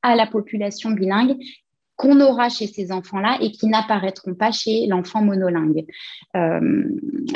à 0.03 0.15
la 0.15 0.27
population 0.27 0.93
bilingue 0.93 1.37
qu'on 2.01 2.19
aura 2.23 2.49
chez 2.49 2.67
ces 2.67 2.93
enfants-là 2.93 3.37
et 3.43 3.53
qui 3.53 3.67
n'apparaîtront 3.67 4.35
pas 4.35 4.53
chez 4.53 4.87
l'enfant 4.87 5.21
monolingue. 5.21 5.85
Euh, 6.35 6.85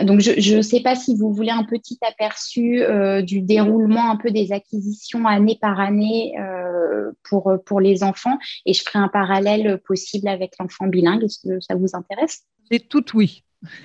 donc, 0.02 0.20
je 0.20 0.56
ne 0.56 0.62
sais 0.62 0.80
pas 0.80 0.94
si 0.94 1.14
vous 1.14 1.34
voulez 1.34 1.50
un 1.50 1.64
petit 1.64 1.98
aperçu 2.00 2.82
euh, 2.82 3.20
du 3.20 3.42
déroulement 3.42 4.10
un 4.10 4.16
peu 4.16 4.30
des 4.30 4.52
acquisitions 4.52 5.26
année 5.26 5.58
par 5.60 5.78
année 5.80 6.32
euh, 6.40 7.12
pour, 7.28 7.52
pour 7.66 7.78
les 7.78 8.02
enfants 8.02 8.38
et 8.64 8.72
je 8.72 8.82
ferai 8.82 9.00
un 9.00 9.08
parallèle 9.08 9.82
possible 9.86 10.28
avec 10.28 10.52
l'enfant 10.58 10.86
bilingue. 10.86 11.24
Est-ce 11.24 11.46
que 11.46 11.60
ça 11.60 11.74
vous 11.74 11.90
intéresse? 11.92 12.44
C'est 12.70 12.88
tout 12.88 13.04
oui. 13.14 13.44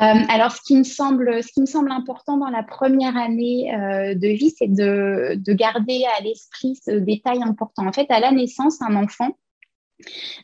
Euh, 0.00 0.04
alors, 0.28 0.52
ce 0.52 0.62
qui, 0.62 0.76
me 0.76 0.84
semble, 0.84 1.90
important 1.90 2.36
dans 2.36 2.50
la 2.50 2.62
première 2.62 3.16
année 3.16 3.74
euh, 3.74 4.14
de 4.14 4.28
vie, 4.28 4.54
c'est 4.56 4.68
de, 4.68 5.34
de, 5.34 5.52
garder 5.52 6.04
à 6.18 6.22
l'esprit 6.22 6.78
ce 6.84 6.92
détail 6.92 7.42
important. 7.42 7.86
En 7.86 7.92
fait, 7.92 8.06
à 8.10 8.20
la 8.20 8.30
naissance, 8.30 8.80
un 8.80 8.94
enfant 8.94 9.36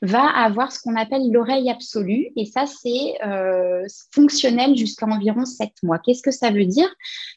va 0.02 0.26
avoir 0.26 0.72
ce 0.72 0.80
qu'on 0.80 0.96
appelle 0.96 1.30
l'oreille 1.30 1.70
absolue, 1.70 2.32
et 2.36 2.44
ça, 2.44 2.66
c'est 2.66 3.24
euh, 3.24 3.84
fonctionnel 4.10 4.76
jusqu'à 4.76 5.06
environ 5.06 5.44
7 5.44 5.70
mois. 5.84 6.00
Qu'est-ce 6.00 6.22
que 6.22 6.32
ça 6.32 6.50
veut 6.50 6.66
dire? 6.66 6.92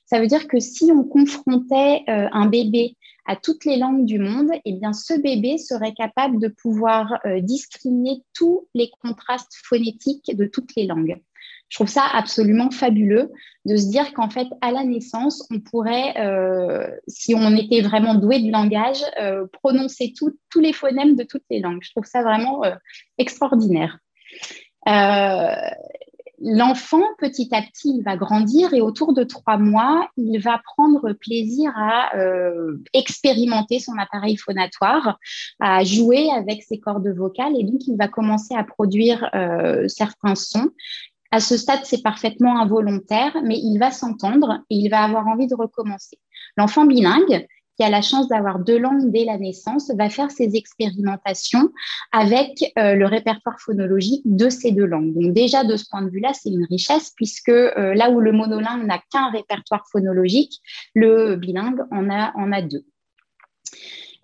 Ça 0.05 0.19
veut 0.19 0.25
dire 0.25 0.47
que 0.47 0.59
si 0.59 0.91
on 0.91 1.03
confrontait 1.03 2.03
un 2.07 2.47
bébé 2.47 2.95
à 3.27 3.35
toutes 3.35 3.65
les 3.65 3.77
langues 3.77 4.05
du 4.05 4.19
monde, 4.19 4.49
eh 4.65 4.73
bien, 4.73 4.93
ce 4.93 5.13
bébé 5.13 5.57
serait 5.57 5.93
capable 5.93 6.39
de 6.39 6.47
pouvoir 6.47 7.19
euh, 7.25 7.41
discriminer 7.41 8.23
tous 8.33 8.67
les 8.73 8.89
contrastes 9.01 9.53
phonétiques 9.63 10.35
de 10.35 10.45
toutes 10.45 10.75
les 10.75 10.87
langues. 10.87 11.21
Je 11.69 11.77
trouve 11.77 11.87
ça 11.87 12.03
absolument 12.13 12.71
fabuleux 12.71 13.31
de 13.65 13.75
se 13.75 13.89
dire 13.89 14.13
qu'en 14.13 14.29
fait, 14.29 14.47
à 14.61 14.71
la 14.71 14.83
naissance, 14.83 15.45
on 15.51 15.59
pourrait, 15.59 16.17
euh, 16.17 16.87
si 17.07 17.35
on 17.35 17.55
était 17.55 17.81
vraiment 17.81 18.15
doué 18.15 18.39
de 18.39 18.51
langage, 18.51 19.01
euh, 19.19 19.45
prononcer 19.51 20.13
tous 20.15 20.59
les 20.59 20.73
phonèmes 20.73 21.15
de 21.15 21.23
toutes 21.23 21.43
les 21.49 21.59
langues. 21.59 21.81
Je 21.81 21.91
trouve 21.91 22.05
ça 22.05 22.23
vraiment 22.23 22.61
extraordinaire. 23.17 23.99
L'enfant, 26.39 27.01
petit 27.17 27.49
à 27.51 27.63
petit, 27.63 27.95
il 27.97 28.03
va 28.03 28.15
grandir 28.15 28.71
et 28.75 28.81
autour 28.81 29.13
de 29.13 29.23
trois 29.23 29.57
mois, 29.57 30.07
il 30.17 30.37
va 30.37 30.61
prendre 30.63 31.13
plaisir 31.13 31.71
à 31.75 32.15
euh, 32.15 32.77
expérimenter 32.93 33.79
son 33.79 33.97
appareil 33.97 34.37
phonatoire, 34.37 35.17
à 35.59 35.83
jouer 35.83 36.29
avec 36.29 36.61
ses 36.61 36.79
cordes 36.79 37.07
vocales 37.07 37.53
et 37.57 37.63
donc 37.63 37.87
il 37.87 37.97
va 37.97 38.07
commencer 38.07 38.53
à 38.53 38.63
produire 38.63 39.27
euh, 39.33 39.87
certains 39.87 40.35
sons. 40.35 40.69
À 41.31 41.39
ce 41.39 41.57
stade, 41.57 41.81
c'est 41.83 42.01
parfaitement 42.01 42.59
involontaire, 42.59 43.35
mais 43.43 43.57
il 43.57 43.77
va 43.79 43.91
s'entendre 43.91 44.61
et 44.69 44.75
il 44.75 44.89
va 44.89 45.03
avoir 45.03 45.27
envie 45.27 45.47
de 45.47 45.55
recommencer. 45.55 46.19
L'enfant 46.55 46.85
bilingue, 46.85 47.45
qui 47.77 47.83
a 47.83 47.89
la 47.89 48.01
chance 48.01 48.27
d'avoir 48.27 48.59
deux 48.59 48.79
langues 48.79 49.11
dès 49.11 49.23
la 49.23 49.37
naissance, 49.37 49.91
va 49.95 50.09
faire 50.09 50.31
ses 50.31 50.55
expérimentations 50.55 51.69
avec 52.11 52.73
euh, 52.79 52.95
le 52.95 53.05
répertoire 53.05 53.59
phonologique 53.59 54.23
de 54.25 54.49
ces 54.49 54.71
deux 54.71 54.85
langues. 54.85 55.13
Donc 55.13 55.33
déjà, 55.33 55.63
de 55.63 55.75
ce 55.75 55.85
point 55.89 56.01
de 56.01 56.09
vue-là, 56.09 56.31
c'est 56.33 56.49
une 56.49 56.65
richesse 56.65 57.13
puisque 57.15 57.49
euh, 57.49 57.93
là 57.93 58.09
où 58.09 58.19
le 58.19 58.31
monolingue 58.31 58.85
n'a 58.85 58.99
qu'un 59.11 59.29
répertoire 59.29 59.85
phonologique, 59.91 60.59
le 60.95 61.35
bilingue 61.35 61.81
en 61.91 62.09
a, 62.09 62.33
en 62.35 62.51
a 62.51 62.61
deux. 62.61 62.85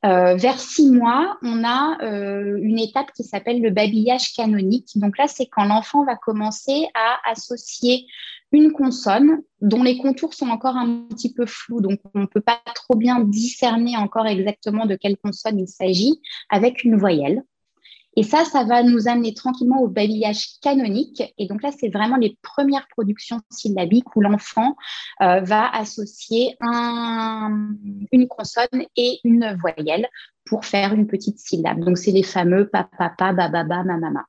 Euh, 0.06 0.36
vers 0.36 0.60
six 0.60 0.90
mois, 0.90 1.38
on 1.44 1.64
a 1.64 1.98
une 2.02 2.80
étape 2.80 3.12
qui 3.16 3.24
s'appelle 3.24 3.62
le 3.62 3.70
babillage 3.70 4.34
canonique. 4.34 4.90
Donc 4.96 5.18
là, 5.18 5.28
c'est 5.28 5.46
quand 5.46 5.66
l'enfant 5.66 6.04
va 6.06 6.16
commencer 6.16 6.88
à 6.94 7.32
associer 7.32 8.06
une 8.54 8.72
consonne 8.72 9.42
dont 9.62 9.84
les 9.84 9.98
contours 9.98 10.34
sont 10.34 10.50
encore 10.50 10.78
un 10.78 11.06
petit 11.10 11.34
peu 11.34 11.46
flous, 11.46 11.82
donc 11.82 12.00
on 12.14 12.22
ne 12.22 12.26
peut 12.26 12.42
pas 12.42 12.62
trop 12.76 12.96
bien 12.96 13.20
discerner 13.20 13.98
encore 13.98 14.28
exactement 14.28 14.86
de 14.86 14.96
quelle 14.96 15.18
consonne 15.18 15.60
il 15.60 15.68
s'agit, 15.68 16.22
avec 16.50 16.84
une 16.84 16.96
voyelle. 16.96 17.42
Et 18.16 18.24
ça, 18.24 18.46
ça 18.46 18.64
va 18.64 18.84
nous 18.84 19.08
amener 19.08 19.34
tranquillement 19.34 19.82
au 19.82 19.88
babillage 19.88 20.60
canonique. 20.62 21.24
Et 21.38 21.48
donc 21.48 21.64
là, 21.64 21.72
c'est 21.78 21.90
vraiment 21.90 22.18
les 22.18 22.38
premières 22.42 22.88
productions 22.90 23.40
syllabiques 23.50 24.16
où 24.16 24.22
l'enfant 24.22 24.76
euh, 25.22 25.40
va 25.42 25.70
associer 25.70 26.56
une 26.62 28.28
consonne 28.28 28.86
et 28.96 29.20
une 29.24 29.58
voyelle 29.60 30.08
pour 30.46 30.66
faire 30.66 30.94
une 30.94 31.08
petite 31.08 31.40
syllabe. 31.40 31.80
Donc, 31.80 31.98
c'est 31.98 32.12
les 32.12 32.24
fameux 32.24 32.68
papa, 32.68 33.10
papa, 33.18 33.34
bababa, 33.34 33.84
mamama. 33.84 34.26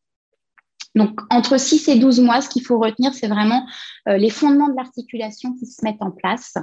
Donc, 0.94 1.20
entre 1.30 1.58
6 1.58 1.88
et 1.88 1.98
12 1.98 2.20
mois, 2.20 2.40
ce 2.40 2.48
qu'il 2.48 2.62
faut 2.62 2.78
retenir, 2.78 3.12
c'est 3.14 3.26
vraiment 3.26 3.66
euh, 4.08 4.16
les 4.16 4.30
fondements 4.30 4.68
de 4.68 4.76
l'articulation 4.76 5.52
qui 5.54 5.66
se 5.66 5.84
mettent 5.84 6.02
en 6.02 6.12
place. 6.12 6.54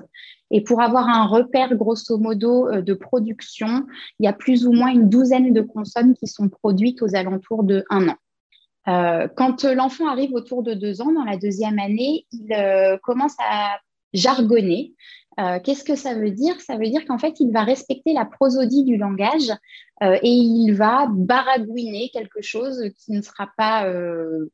Et 0.52 0.62
pour 0.62 0.82
avoir 0.82 1.10
un 1.10 1.26
repère, 1.26 1.76
grosso 1.76 2.18
modo, 2.18 2.68
euh, 2.68 2.82
de 2.82 2.94
production, 2.94 3.86
il 4.20 4.26
y 4.26 4.28
a 4.28 4.34
plus 4.34 4.66
ou 4.66 4.72
moins 4.72 4.90
une 4.90 5.10
douzaine 5.10 5.54
de 5.54 5.62
consonnes 5.62 6.16
qui 6.16 6.28
sont 6.28 6.48
produites 6.48 7.02
aux 7.02 7.16
alentours 7.16 7.64
de 7.64 7.84
un 7.90 8.08
an. 8.08 8.16
Euh, 8.88 9.28
quand 9.36 9.64
l'enfant 9.64 10.08
arrive 10.08 10.34
autour 10.34 10.64
de 10.64 10.74
deux 10.74 11.02
ans, 11.02 11.12
dans 11.12 11.26
la 11.26 11.38
deuxième 11.38 11.78
année, 11.78 12.26
il 12.32 13.00
commence 13.04 13.36
à 13.40 13.80
jargonner. 14.14 14.94
Euh, 15.40 15.60
qu'est-ce 15.60 15.84
que 15.84 15.96
ça 15.96 16.14
veut 16.14 16.32
dire? 16.32 16.60
Ça 16.62 16.76
veut 16.76 16.90
dire 16.90 17.06
qu'en 17.06 17.18
fait, 17.18 17.40
il 17.40 17.52
va 17.52 17.64
respecter 17.64 18.14
la 18.14 18.26
prosodie 18.26 18.84
du 18.84 18.98
langage 18.98 19.50
euh, 20.04 20.18
et 20.22 20.30
il 20.30 20.74
va 20.74 21.08
baragouiner 21.10 22.10
quelque 22.14 22.42
chose 22.42 22.84
qui 22.98 23.14
ne 23.14 23.22
sera 23.22 23.50
pas 23.58 23.88
euh, 23.88 24.52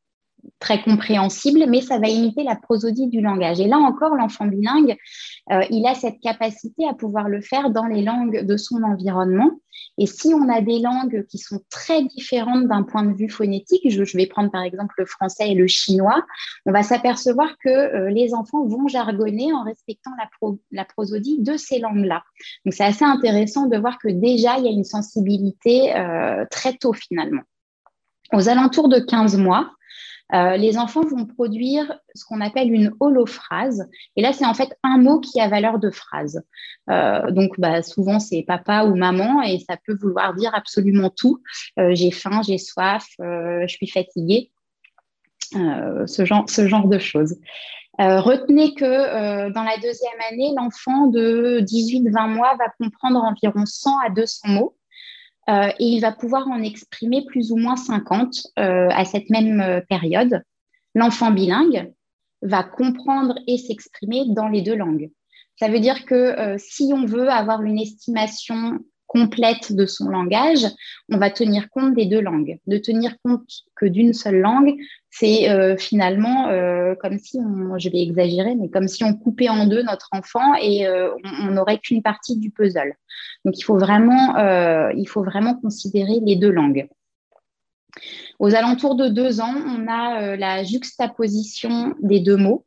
très 0.59 0.81
compréhensible, 0.81 1.65
mais 1.67 1.81
ça 1.81 1.99
va 1.99 2.07
imiter 2.07 2.43
la 2.43 2.55
prosodie 2.55 3.07
du 3.07 3.21
langage. 3.21 3.59
Et 3.59 3.67
là 3.67 3.77
encore, 3.77 4.15
l'enfant 4.15 4.45
bilingue, 4.45 4.95
euh, 5.51 5.61
il 5.69 5.85
a 5.85 5.95
cette 5.95 6.19
capacité 6.19 6.87
à 6.87 6.93
pouvoir 6.93 7.29
le 7.29 7.41
faire 7.41 7.69
dans 7.69 7.85
les 7.85 8.01
langues 8.01 8.45
de 8.45 8.57
son 8.57 8.83
environnement. 8.83 9.51
Et 9.97 10.05
si 10.05 10.33
on 10.33 10.49
a 10.49 10.61
des 10.61 10.79
langues 10.79 11.25
qui 11.27 11.37
sont 11.37 11.59
très 11.69 12.03
différentes 12.03 12.67
d'un 12.67 12.83
point 12.83 13.03
de 13.03 13.13
vue 13.13 13.29
phonétique, 13.29 13.89
je, 13.89 14.17
vais 14.17 14.25
prendre 14.27 14.51
par 14.51 14.63
exemple 14.63 14.95
le 14.97 15.05
français 15.05 15.51
et 15.51 15.55
le 15.55 15.67
chinois, 15.67 16.23
on 16.65 16.71
va 16.71 16.83
s'apercevoir 16.83 17.49
que 17.63 17.69
euh, 17.69 18.09
les 18.09 18.33
enfants 18.33 18.65
vont 18.65 18.87
jargonner 18.87 19.53
en 19.53 19.63
respectant 19.63 20.11
la, 20.71 20.85
prosodie 20.85 21.41
de 21.41 21.57
ces 21.57 21.79
langues-là. 21.79 22.23
Donc 22.65 22.73
c'est 22.73 22.83
assez 22.83 23.05
intéressant 23.05 23.67
de 23.67 23.77
voir 23.77 23.97
que 23.99 24.07
déjà, 24.07 24.57
il 24.57 24.65
y 24.65 24.67
a 24.67 24.71
une 24.71 24.83
sensibilité 24.83 25.95
euh, 25.95 26.45
très 26.49 26.73
tôt 26.73 26.93
finalement. 26.93 27.43
Aux 28.33 28.49
alentours 28.49 28.89
de 28.89 28.99
15 28.99 29.37
mois, 29.37 29.71
euh, 30.33 30.57
les 30.57 30.77
enfants 30.77 31.01
vont 31.01 31.25
produire 31.25 31.99
ce 32.13 32.25
qu'on 32.25 32.41
appelle 32.41 32.71
une 32.71 32.93
holophrase. 32.99 33.87
Et 34.15 34.21
là, 34.21 34.33
c'est 34.33 34.45
en 34.45 34.53
fait 34.53 34.77
un 34.83 34.97
mot 34.97 35.19
qui 35.19 35.39
a 35.39 35.47
valeur 35.47 35.79
de 35.79 35.89
phrase. 35.89 36.43
Euh, 36.89 37.31
donc, 37.31 37.59
bah, 37.59 37.81
souvent, 37.81 38.19
c'est 38.19 38.43
papa 38.43 38.83
ou 38.85 38.95
maman 38.95 39.41
et 39.41 39.59
ça 39.59 39.77
peut 39.85 39.95
vouloir 39.95 40.33
dire 40.33 40.51
absolument 40.53 41.09
tout. 41.09 41.41
Euh, 41.79 41.91
j'ai 41.93 42.11
faim, 42.11 42.41
j'ai 42.45 42.57
soif, 42.57 43.07
je 43.19 43.67
suis 43.67 43.87
fatiguée. 43.87 44.51
ce, 45.53 46.25
genre, 46.25 46.49
ce 46.49 46.67
genre 46.67 46.87
de 46.87 46.99
choses. 46.99 47.35
retenez 47.97 48.73
que 48.73 49.49
dans 49.53 49.63
la 49.63 49.77
deuxième 49.77 50.19
année, 50.29 50.53
l'enfant 50.57 51.07
de 51.07 51.61
18-20 51.61 52.27
mois 52.27 52.55
va 52.59 52.65
comprendre 52.77 53.23
environ 53.23 53.65
100 53.65 53.97
à 54.05 54.09
200 54.09 54.49
mots. 54.49 54.77
Euh, 55.49 55.69
et 55.79 55.85
il 55.85 56.01
va 56.01 56.11
pouvoir 56.11 56.47
en 56.47 56.61
exprimer 56.61 57.23
plus 57.25 57.51
ou 57.51 57.57
moins 57.57 57.77
50 57.77 58.47
euh, 58.59 58.89
à 58.91 59.05
cette 59.05 59.29
même 59.29 59.61
euh, 59.61 59.81
période. 59.87 60.43
L'enfant 60.93 61.31
bilingue 61.31 61.93
va 62.41 62.63
comprendre 62.63 63.35
et 63.47 63.57
s'exprimer 63.57 64.25
dans 64.27 64.49
les 64.49 64.61
deux 64.61 64.75
langues. 64.75 65.09
Ça 65.59 65.69
veut 65.69 65.79
dire 65.79 66.05
que 66.05 66.55
si 66.59 66.91
on 66.93 67.05
veut 67.05 67.29
avoir 67.29 67.63
une 67.63 67.79
estimation 67.79 68.79
complète 69.07 69.73
de 69.73 69.85
son 69.85 70.09
langage, 70.09 70.65
on 71.09 71.17
va 71.17 71.31
tenir 71.31 71.69
compte 71.69 71.95
des 71.95 72.05
deux 72.05 72.21
langues. 72.21 72.59
De 72.67 72.77
tenir 72.77 73.15
compte 73.23 73.49
que 73.75 73.85
d'une 73.85 74.13
seule 74.13 74.39
langue, 74.39 74.75
c'est 75.09 75.49
euh, 75.49 75.77
finalement 75.77 76.49
euh, 76.49 76.93
comme 76.95 77.17
si, 77.17 77.39
on, 77.39 77.79
je 77.79 77.89
vais 77.89 78.01
exagérer, 78.01 78.55
mais 78.55 78.69
comme 78.69 78.87
si 78.87 79.03
on 79.03 79.13
coupait 79.13 79.49
en 79.49 79.65
deux 79.65 79.81
notre 79.81 80.09
enfant 80.11 80.53
et 80.61 80.85
euh, 80.85 81.09
on 81.41 81.51
n'aurait 81.51 81.79
qu'une 81.79 82.03
partie 82.03 82.37
du 82.37 82.51
puzzle. 82.51 82.93
Donc 83.45 83.57
il 83.57 83.63
faut 83.63 83.77
vraiment, 83.77 84.37
il 84.91 85.07
faut 85.07 85.23
vraiment 85.23 85.55
considérer 85.55 86.19
les 86.21 86.35
deux 86.35 86.51
langues. 86.51 86.87
Aux 88.39 88.53
alentours 88.53 88.95
de 88.95 89.07
deux 89.07 89.41
ans, 89.41 89.55
on 89.55 89.87
a 89.87 90.35
la 90.35 90.63
juxtaposition 90.63 91.95
des 92.01 92.19
deux 92.19 92.35
mots. 92.35 92.65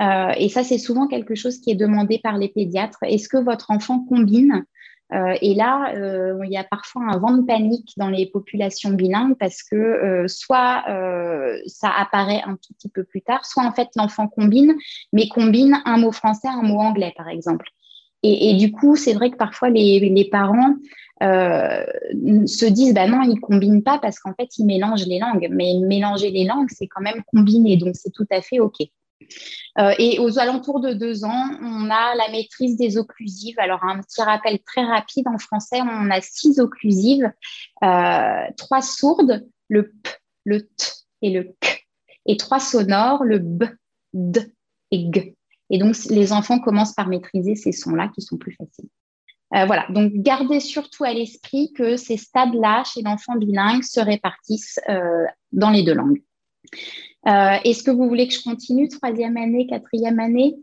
et 0.00 0.48
ça, 0.48 0.62
c'est 0.62 0.78
souvent 0.78 1.08
quelque 1.08 1.34
chose 1.34 1.58
qui 1.58 1.70
est 1.70 1.74
demandé 1.74 2.20
par 2.22 2.38
les 2.38 2.48
pédiatres. 2.48 2.98
Est-ce 3.02 3.28
que 3.28 3.38
votre 3.38 3.70
enfant 3.72 4.04
combine 4.08 4.52
euh, 4.52 4.62
et 5.10 5.54
là, 5.54 5.94
euh, 5.94 6.38
il 6.44 6.52
y 6.52 6.56
a 6.58 6.64
parfois 6.64 7.02
un 7.08 7.18
vent 7.18 7.32
de 7.32 7.42
panique 7.42 7.92
dans 7.96 8.10
les 8.10 8.26
populations 8.26 8.90
bilingues 8.90 9.36
parce 9.38 9.62
que 9.62 9.76
euh, 9.76 10.28
soit 10.28 10.84
ça 11.66 11.90
apparaît 11.90 12.42
un 12.44 12.56
tout 12.56 12.74
petit 12.74 12.88
peu 12.88 13.04
plus 13.04 13.22
tard, 13.22 13.46
soit 13.46 13.64
en 13.64 13.72
fait 13.72 13.88
l'enfant 13.96 14.28
combine, 14.28 14.74
mais 15.12 15.28
combine 15.28 15.80
un 15.84 15.98
mot 15.98 16.12
français, 16.12 16.48
un 16.48 16.62
mot 16.62 16.78
anglais, 16.78 17.14
par 17.16 17.28
exemple. 17.28 17.66
Et, 18.24 18.54
du 18.54 18.72
coup, 18.72 18.96
c'est 18.96 19.12
vrai 19.12 19.30
que 19.30 19.36
parfois 19.36 19.70
les, 19.70 20.28
parents 20.30 20.74
se 21.20 22.64
disent 22.66 22.92
bah 22.92 23.06
non, 23.06 23.22
ils 23.22 23.38
combinent 23.40 23.84
pas 23.84 23.98
parce 23.98 24.18
qu'en 24.18 24.34
fait 24.34 24.58
ils 24.58 24.66
mélangent 24.66 25.06
les 25.06 25.20
langues. 25.20 25.48
Mais 25.50 25.74
mélanger 25.80 26.30
les 26.30 26.44
langues, 26.44 26.68
c'est 26.70 26.88
quand 26.88 27.00
même 27.00 27.22
combiner, 27.32 27.76
donc 27.76 27.94
c'est 27.94 28.10
tout 28.10 28.26
à 28.30 28.42
fait 28.42 28.60
ok. 28.60 28.76
Euh, 29.78 29.94
et 29.98 30.18
aux 30.18 30.38
alentours 30.38 30.80
de 30.80 30.92
deux 30.92 31.24
ans, 31.24 31.50
on 31.60 31.90
a 31.90 32.14
la 32.14 32.30
maîtrise 32.30 32.76
des 32.76 32.96
occlusives. 32.96 33.58
Alors, 33.58 33.84
un 33.84 34.00
petit 34.00 34.22
rappel 34.22 34.58
très 34.60 34.84
rapide, 34.84 35.28
en 35.28 35.38
français, 35.38 35.80
on 35.82 36.10
a 36.10 36.20
six 36.20 36.58
occlusives, 36.58 37.30
euh, 37.82 38.44
trois 38.56 38.82
sourdes, 38.82 39.46
le 39.68 39.90
p, 39.90 40.10
le 40.44 40.62
t 40.62 40.84
et 41.22 41.30
le 41.30 41.44
k, 41.60 41.86
et 42.26 42.36
trois 42.36 42.60
sonores, 42.60 43.24
le 43.24 43.38
b, 43.38 43.64
d 44.12 44.52
et 44.90 45.08
g. 45.12 45.36
Et 45.70 45.78
donc, 45.78 45.96
les 46.08 46.32
enfants 46.32 46.58
commencent 46.58 46.94
par 46.94 47.08
maîtriser 47.08 47.54
ces 47.54 47.72
sons-là 47.72 48.08
qui 48.14 48.22
sont 48.22 48.38
plus 48.38 48.52
faciles. 48.52 48.88
Euh, 49.54 49.64
voilà, 49.64 49.86
donc 49.90 50.12
gardez 50.14 50.60
surtout 50.60 51.04
à 51.04 51.12
l'esprit 51.12 51.72
que 51.72 51.96
ces 51.96 52.18
stades-là 52.18 52.84
chez 52.84 53.00
l'enfant 53.00 53.34
bilingue 53.34 53.82
se 53.82 53.98
répartissent 53.98 54.78
dans 55.52 55.70
les 55.70 55.82
deux 55.82 55.94
langues. 55.94 56.22
Euh, 57.26 57.56
est-ce 57.64 57.82
que 57.82 57.90
vous 57.90 58.08
voulez 58.08 58.28
que 58.28 58.34
je 58.34 58.42
continue, 58.42 58.88
troisième 58.88 59.36
année, 59.36 59.66
quatrième 59.66 60.20
année? 60.20 60.56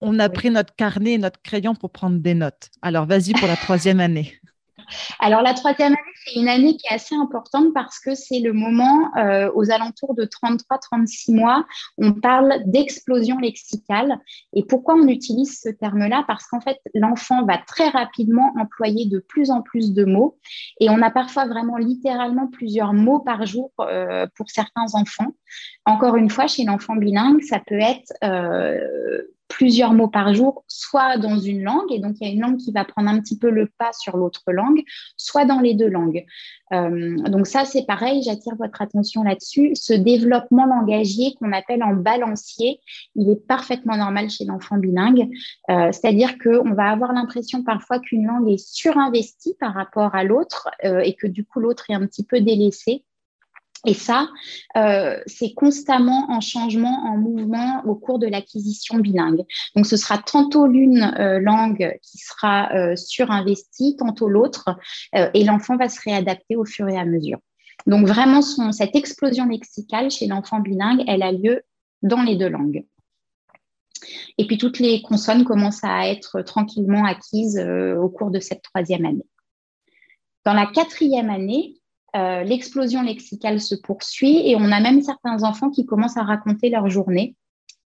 On 0.00 0.18
a 0.18 0.28
pris 0.30 0.50
notre 0.50 0.74
carnet 0.74 1.12
et 1.12 1.18
notre 1.18 1.42
crayon 1.42 1.74
pour 1.74 1.90
prendre 1.90 2.18
des 2.18 2.34
notes. 2.34 2.70
Alors, 2.80 3.06
vas-y 3.06 3.32
pour 3.34 3.46
la 3.46 3.56
troisième 3.56 4.00
année. 4.00 4.40
Alors, 5.18 5.42
la 5.42 5.54
troisième 5.54 5.92
année, 5.92 6.14
c'est 6.24 6.38
une 6.38 6.48
année 6.48 6.76
qui 6.76 6.86
est 6.90 6.94
assez 6.94 7.14
importante 7.14 7.72
parce 7.74 7.98
que 7.98 8.14
c'est 8.14 8.40
le 8.40 8.52
moment, 8.52 9.10
euh, 9.16 9.50
aux 9.54 9.70
alentours 9.70 10.14
de 10.14 10.24
33-36 10.24 11.34
mois, 11.34 11.66
on 11.98 12.12
parle 12.12 12.62
d'explosion 12.66 13.38
lexicale. 13.38 14.18
Et 14.54 14.64
pourquoi 14.64 14.94
on 14.94 15.08
utilise 15.08 15.60
ce 15.60 15.68
terme-là? 15.70 16.24
Parce 16.26 16.46
qu'en 16.46 16.60
fait, 16.60 16.78
l'enfant 16.94 17.44
va 17.44 17.58
très 17.58 17.88
rapidement 17.88 18.52
employer 18.58 19.06
de 19.06 19.18
plus 19.18 19.50
en 19.50 19.62
plus 19.62 19.92
de 19.92 20.04
mots. 20.04 20.38
Et 20.80 20.90
on 20.90 21.00
a 21.02 21.10
parfois 21.10 21.46
vraiment 21.46 21.76
littéralement 21.76 22.48
plusieurs 22.48 22.92
mots 22.92 23.20
par 23.20 23.46
jour 23.46 23.72
euh, 23.80 24.26
pour 24.36 24.50
certains 24.50 24.94
enfants. 24.94 25.32
Encore 25.84 26.16
une 26.16 26.30
fois, 26.30 26.46
chez 26.46 26.64
l'enfant 26.64 26.96
bilingue, 26.96 27.42
ça 27.42 27.60
peut 27.66 27.80
être 27.80 28.12
euh, 28.24 29.22
plusieurs 29.50 29.92
mots 29.92 30.08
par 30.08 30.32
jour, 30.32 30.64
soit 30.68 31.18
dans 31.18 31.38
une 31.38 31.62
langue, 31.62 31.90
et 31.90 31.98
donc 31.98 32.16
il 32.20 32.26
y 32.26 32.30
a 32.30 32.32
une 32.32 32.40
langue 32.40 32.56
qui 32.56 32.72
va 32.72 32.84
prendre 32.84 33.10
un 33.10 33.20
petit 33.20 33.36
peu 33.36 33.50
le 33.50 33.66
pas 33.66 33.90
sur 33.92 34.16
l'autre 34.16 34.44
langue, 34.46 34.82
soit 35.16 35.44
dans 35.44 35.60
les 35.60 35.74
deux 35.74 35.88
langues. 35.88 36.24
Euh, 36.72 37.16
donc 37.28 37.48
ça, 37.48 37.64
c'est 37.64 37.84
pareil, 37.84 38.22
j'attire 38.22 38.54
votre 38.56 38.80
attention 38.80 39.24
là-dessus. 39.24 39.72
Ce 39.74 39.92
développement 39.92 40.66
langagier 40.66 41.34
qu'on 41.34 41.52
appelle 41.52 41.82
en 41.82 41.94
balancier, 41.94 42.80
il 43.16 43.28
est 43.28 43.46
parfaitement 43.46 43.96
normal 43.96 44.30
chez 44.30 44.44
l'enfant 44.44 44.78
bilingue, 44.78 45.28
euh, 45.68 45.90
c'est-à-dire 45.92 46.38
qu'on 46.38 46.72
va 46.72 46.90
avoir 46.90 47.12
l'impression 47.12 47.64
parfois 47.64 47.98
qu'une 47.98 48.26
langue 48.26 48.48
est 48.48 48.64
surinvestie 48.64 49.56
par 49.58 49.74
rapport 49.74 50.14
à 50.14 50.22
l'autre 50.22 50.70
euh, 50.84 51.00
et 51.00 51.14
que 51.14 51.26
du 51.26 51.44
coup 51.44 51.58
l'autre 51.58 51.86
est 51.90 51.94
un 51.94 52.06
petit 52.06 52.24
peu 52.24 52.40
délaissé. 52.40 53.04
Et 53.86 53.94
ça, 53.94 54.28
euh, 54.76 55.18
c'est 55.26 55.54
constamment 55.54 56.30
en 56.30 56.40
changement, 56.40 57.02
en 57.06 57.16
mouvement 57.16 57.82
au 57.86 57.94
cours 57.94 58.18
de 58.18 58.26
l'acquisition 58.26 58.98
bilingue. 58.98 59.42
Donc, 59.74 59.86
ce 59.86 59.96
sera 59.96 60.18
tantôt 60.18 60.66
l'une 60.66 61.14
euh, 61.18 61.40
langue 61.40 61.98
qui 62.02 62.18
sera 62.18 62.70
euh, 62.74 62.94
surinvestie, 62.94 63.96
tantôt 63.98 64.28
l'autre, 64.28 64.76
et 65.14 65.44
l'enfant 65.44 65.76
va 65.76 65.88
se 65.88 66.00
réadapter 66.02 66.56
au 66.56 66.64
fur 66.64 66.88
et 66.88 66.98
à 66.98 67.04
mesure. 67.04 67.38
Donc, 67.86 68.06
vraiment, 68.06 68.42
cette 68.42 68.94
explosion 68.94 69.46
lexicale 69.46 70.10
chez 70.10 70.26
l'enfant 70.26 70.60
bilingue, 70.60 71.02
elle 71.06 71.22
a 71.22 71.32
lieu 71.32 71.62
dans 72.02 72.22
les 72.22 72.36
deux 72.36 72.48
langues. 72.48 72.84
Et 74.36 74.46
puis, 74.46 74.58
toutes 74.58 74.78
les 74.78 75.00
consonnes 75.00 75.44
commencent 75.44 75.84
à 75.84 76.08
être 76.08 76.42
tranquillement 76.42 77.04
acquises 77.04 77.58
au 77.58 78.08
cours 78.10 78.30
de 78.30 78.40
cette 78.40 78.62
troisième 78.62 79.06
année. 79.06 79.26
Dans 80.44 80.54
la 80.54 80.66
quatrième 80.66 81.30
année, 81.30 81.79
euh, 82.16 82.42
l'explosion 82.42 83.02
lexicale 83.02 83.60
se 83.60 83.74
poursuit 83.74 84.48
et 84.48 84.56
on 84.56 84.72
a 84.72 84.80
même 84.80 85.02
certains 85.02 85.42
enfants 85.42 85.70
qui 85.70 85.86
commencent 85.86 86.16
à 86.16 86.22
raconter 86.22 86.70
leur 86.70 86.88
journée. 86.88 87.36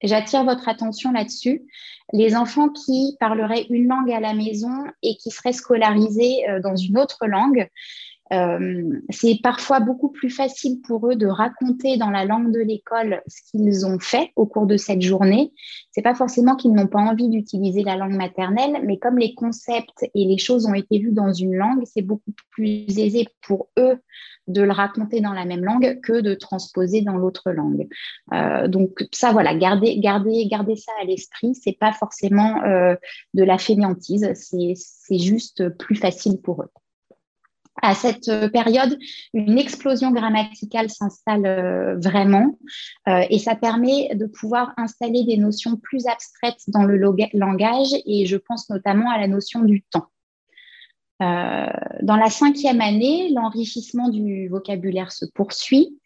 J'attire 0.02 0.44
votre 0.44 0.68
attention 0.68 1.12
là-dessus. 1.12 1.64
Les 2.12 2.36
enfants 2.36 2.70
qui 2.70 3.16
parleraient 3.20 3.66
une 3.70 3.88
langue 3.88 4.12
à 4.12 4.20
la 4.20 4.34
maison 4.34 4.84
et 5.02 5.16
qui 5.16 5.32
seraient 5.32 5.54
scolarisés 5.54 6.50
euh, 6.50 6.60
dans 6.62 6.76
une 6.76 6.98
autre 6.98 7.26
langue, 7.26 7.70
euh, 8.32 9.02
c'est 9.10 9.40
parfois 9.44 9.80
beaucoup 9.80 10.10
plus 10.10 10.30
facile 10.30 10.82
pour 10.82 11.10
eux 11.10 11.16
de 11.16 11.28
raconter 11.28 11.98
dans 11.98 12.10
la 12.10 12.26
langue 12.26 12.52
de 12.52 12.60
l'école 12.60 13.22
ce 13.28 13.42
qu'ils 13.52 13.86
ont 13.86 14.00
fait 14.00 14.32
au 14.36 14.46
cours 14.46 14.66
de 14.66 14.78
cette 14.78 15.02
journée. 15.02 15.52
C'est 15.92 16.02
pas 16.02 16.16
forcément 16.16 16.56
qu'ils 16.56 16.74
n'ont 16.74 16.88
pas 16.88 17.00
envie 17.00 17.28
d'utiliser 17.28 17.84
la 17.84 17.98
langue 17.98 18.16
maternelle, 18.16 18.82
mais 18.86 18.98
comme 18.98 19.18
les 19.18 19.36
concepts 19.36 20.04
et 20.16 20.26
les 20.26 20.38
choses 20.38 20.66
ont 20.66 20.74
été 20.74 21.00
vues 21.00 21.12
dans 21.12 21.34
une 21.34 21.56
langue, 21.56 21.84
c'est 21.86 22.02
beaucoup 22.02 22.32
plus 22.52 22.98
aisé 22.98 23.28
pour 23.42 23.68
eux 23.78 24.00
de 24.48 24.62
le 24.62 24.72
raconter 24.72 25.22
dans 25.22 25.32
la 25.34 25.46
même 25.46 25.64
langue 25.64 26.00
que 26.02 26.20
de 26.20 26.34
transposer 26.34 27.02
dans 27.02 27.16
l'autre 27.16 27.52
langue. 27.52 27.88
Euh, 28.34 28.68
donc 28.68 29.06
ça, 29.12 29.32
voilà, 29.32 29.56
gardez, 29.56 30.00
gardez, 30.00 30.48
gardez 30.48 30.76
ça 30.76 30.92
à 31.02 31.06
l'esprit. 31.06 31.56
C'est 31.56 31.78
pas 31.78 31.94
forcément 31.94 32.62
euh, 32.64 32.96
de 33.34 33.44
la 33.44 33.58
fainéantise, 33.58 34.32
c'est 34.34 35.18
juste 35.18 35.70
plus 35.78 35.96
facile 35.96 36.42
pour 36.42 36.64
eux 36.64 36.70
à 37.82 37.96
cette 37.96 38.28
euh, 38.28 38.50
période, 38.50 38.98
une 39.34 39.58
explosion 39.58 40.12
grammaticale 40.12 40.90
s'installe 40.90 41.46
euh, 41.46 41.98
vraiment 41.98 42.58
euh, 43.08 43.24
et 43.30 43.40
ça 43.40 43.56
permet 43.56 44.14
de 44.16 44.26
pouvoir 44.26 44.74
installer 44.78 45.24
des 45.24 45.38
notions 45.38 45.78
plus 45.78 46.06
abstraites 46.08 46.62
dans 46.68 46.84
le 46.84 46.98
langage 47.34 47.90
et 48.06 48.26
je 48.26 48.38
pense 48.38 48.70
notamment 48.70 49.10
à 49.10 49.20
la 49.20 49.28
notion 49.28 49.62
du 49.62 49.82
temps. 49.82 50.08
dans 51.20 52.18
la 52.18 52.30
cinquième 52.30 52.82
année, 52.82 53.30
l'enrichissement 53.34 54.10
du 54.10 54.50
vocabulaire 54.50 55.12
se 55.12 55.26
poursuit 55.26 55.98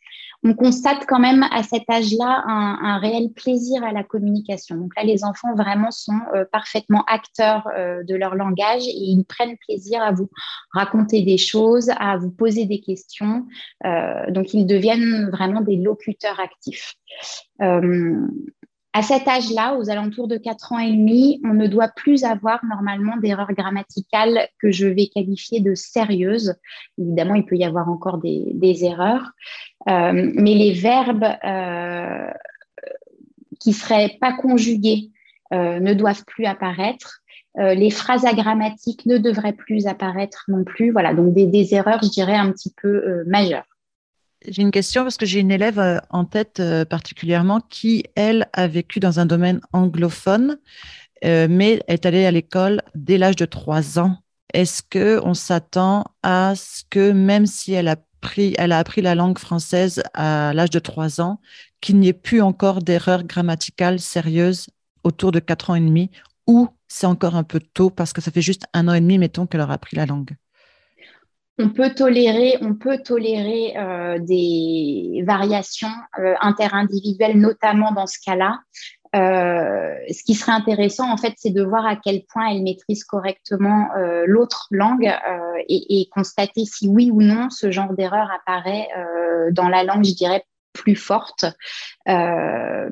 on 0.44 0.54
constate 0.54 1.06
quand 1.08 1.20
même 1.20 1.44
à 1.52 1.64
cet 1.64 1.90
âge-là 1.90 2.44
un, 2.48 3.00
réel 3.00 3.32
plaisir 3.34 3.84
à 3.84 3.92
la 3.92 4.04
communication. 4.04 4.76
Donc 4.76 4.96
là, 4.96 5.04
les 5.04 5.24
enfants 5.24 5.56
vraiment 5.56 5.92
sont 5.92 6.20
euh, 6.34 6.46
parfaitement 6.52 7.04
acteurs 7.08 7.68
euh, 7.76 8.04
de 8.04 8.16
leur 8.16 8.36
langage 8.36 8.84
et 8.88 8.94
ils 8.94 9.24
prennent 9.26 9.58
plaisir 9.68 10.02
à 10.02 10.12
vous 10.12 10.30
raconter 10.72 11.24
des 11.24 11.38
choses, 11.38 11.90
à 11.98 12.18
vous 12.18 12.32
poser 12.32 12.66
des 12.66 12.80
questions. 12.80 13.46
Euh, 13.86 14.30
donc 14.32 14.54
ils 14.54 14.66
deviennent 14.66 15.30
vraiment 15.32 15.62
des 15.62 15.78
locuteurs 15.78 16.40
actifs. 16.40 16.94
À 18.98 19.04
cet 19.04 19.28
âge-là, 19.28 19.76
aux 19.76 19.92
alentours 19.92 20.28
de 20.28 20.38
4 20.38 20.72
ans 20.72 20.80
et 20.80 20.90
demi, 20.90 21.40
on 21.44 21.54
ne 21.54 21.68
doit 21.68 21.90
plus 21.90 22.24
avoir 22.24 22.66
normalement 22.66 23.16
d'erreurs 23.18 23.54
grammaticales 23.54 24.48
que 24.60 24.72
je 24.72 24.88
vais 24.88 25.06
qualifier 25.06 25.60
de 25.60 25.76
sérieuses. 25.76 26.56
Évidemment, 26.98 27.36
il 27.36 27.46
peut 27.46 27.58
y 27.58 27.64
avoir 27.64 27.90
encore 27.90 28.18
des, 28.18 28.84
erreurs, 28.84 29.34
euh, 29.88 30.32
mais 30.34 30.56
les 30.56 30.72
verbes 30.72 31.28
euh, 31.46 32.32
qui 33.60 33.72
seraient 33.72 34.18
pas 34.20 34.34
conjugués 34.34 35.12
euh, 35.54 35.80
ne 35.80 35.94
doivent 35.94 36.26
plus 36.26 36.46
apparaître. 36.46 37.22
les 37.56 37.92
phrases 37.92 38.26
agrammatiques 38.26 39.06
ne 39.06 39.20
devraient 39.20 39.54
plus 39.54 39.86
apparaître 39.86 40.46
non 40.48 40.64
plus. 40.64 40.90
Voilà, 40.90 41.14
donc 41.14 41.36
des 41.36 41.76
erreurs, 41.76 42.02
je 42.02 42.10
dirais, 42.10 42.36
un 42.36 42.52
petit 42.52 42.74
peu 42.82 43.24
majeures. 43.28 43.77
J'ai 44.46 44.62
une 44.62 44.72
question 44.72 45.04
parce 45.04 45.18
que 45.18 45.26
j'ai 45.26 45.40
une 45.40 45.52
élève 45.52 45.80
euh, 45.80 45.98
en 46.10 46.26
tête 46.26 46.60
euh, 46.60 46.86
particulièrement 46.86 47.60
qui, 47.60 48.04
elle, 48.16 48.48
a 48.54 48.68
vécu 48.68 49.00
dans 49.00 49.20
un 49.20 49.26
domaine 49.26 49.60
anglophone, 49.74 50.60
euh, 51.26 51.48
mais 51.50 51.82
est 51.88 52.06
allée 52.06 52.26
à 52.26 52.32
l'école 52.32 52.82
dès 52.94 53.18
l'âge 53.18 53.36
de 53.36 53.46
3 53.46 54.00
ans. 54.00 54.18
Est-ce 54.54 54.82
qu'on 54.84 55.34
s'attend 55.34 56.06
à 56.24 56.54
ce 56.56 56.84
que 56.90 57.12
même 57.12 57.46
si 57.46 57.74
elle 57.74 57.88
a, 57.88 57.98
pris, 58.22 58.54
elle 58.58 58.72
a 58.72 58.80
appris 58.80 59.02
la 59.02 59.16
langue 59.16 59.40
française 59.40 60.04
à 60.14 60.54
l'âge 60.54 60.70
de 60.70 60.80
3 60.80 61.20
ans, 61.20 61.42
qu'il 61.82 61.98
n'y 61.98 62.08
ait 62.08 62.14
plus 62.14 62.42
encore 62.42 62.82
d'erreurs 62.82 63.24
grammaticales 63.24 64.00
sérieuses 64.00 64.68
autour 65.04 65.32
de 65.32 65.40
4 65.40 65.72
ans 65.72 65.76
et 65.76 65.82
demi 65.82 66.12
ou 66.46 66.70
c'est 66.88 67.08
encore 67.08 67.36
un 67.36 67.44
peu 67.44 67.60
tôt 67.60 67.90
parce 67.90 68.14
que 68.14 68.22
ça 68.22 68.32
fait 68.32 68.42
juste 68.42 68.66
un 68.74 68.88
an 68.88 68.94
et 68.94 69.02
demi, 69.02 69.18
mettons, 69.18 69.46
qu'elle 69.46 69.62
aura 69.62 69.74
appris 69.74 69.98
la 69.98 70.06
langue? 70.06 70.36
On 71.60 71.70
peut 71.70 71.90
tolérer, 71.90 72.58
on 72.62 72.76
peut 72.76 73.00
tolérer 73.00 73.76
euh, 73.78 74.20
des 74.20 75.24
variations 75.26 75.92
euh, 76.20 76.36
interindividuelles, 76.40 77.40
notamment 77.40 77.92
dans 77.92 78.06
ce 78.06 78.18
cas-là. 78.24 78.60
Euh, 79.16 79.96
ce 80.12 80.24
qui 80.24 80.36
serait 80.36 80.52
intéressant, 80.52 81.12
en 81.12 81.18
fait, 81.18 81.34
c'est 81.38 81.52
de 81.52 81.64
voir 81.64 81.86
à 81.86 81.96
quel 81.96 82.24
point 82.32 82.50
elle 82.50 82.62
maîtrise 82.62 83.04
correctement 83.04 83.88
l'autre 84.26 84.68
langue 84.70 85.12
et, 85.70 86.02
et, 86.02 86.10
constater 86.10 86.66
si 86.66 86.88
oui 86.88 87.10
ou 87.10 87.22
non 87.22 87.50
ce 87.50 87.72
genre 87.72 87.94
d'erreur 87.94 88.30
apparaît 88.32 88.90
dans 89.52 89.70
la 89.70 89.86
langue, 89.86 90.04
je 90.04 90.14
dirais, 90.14 90.44
plus 90.78 90.96
forte. 90.96 91.46
Euh, 92.08 92.90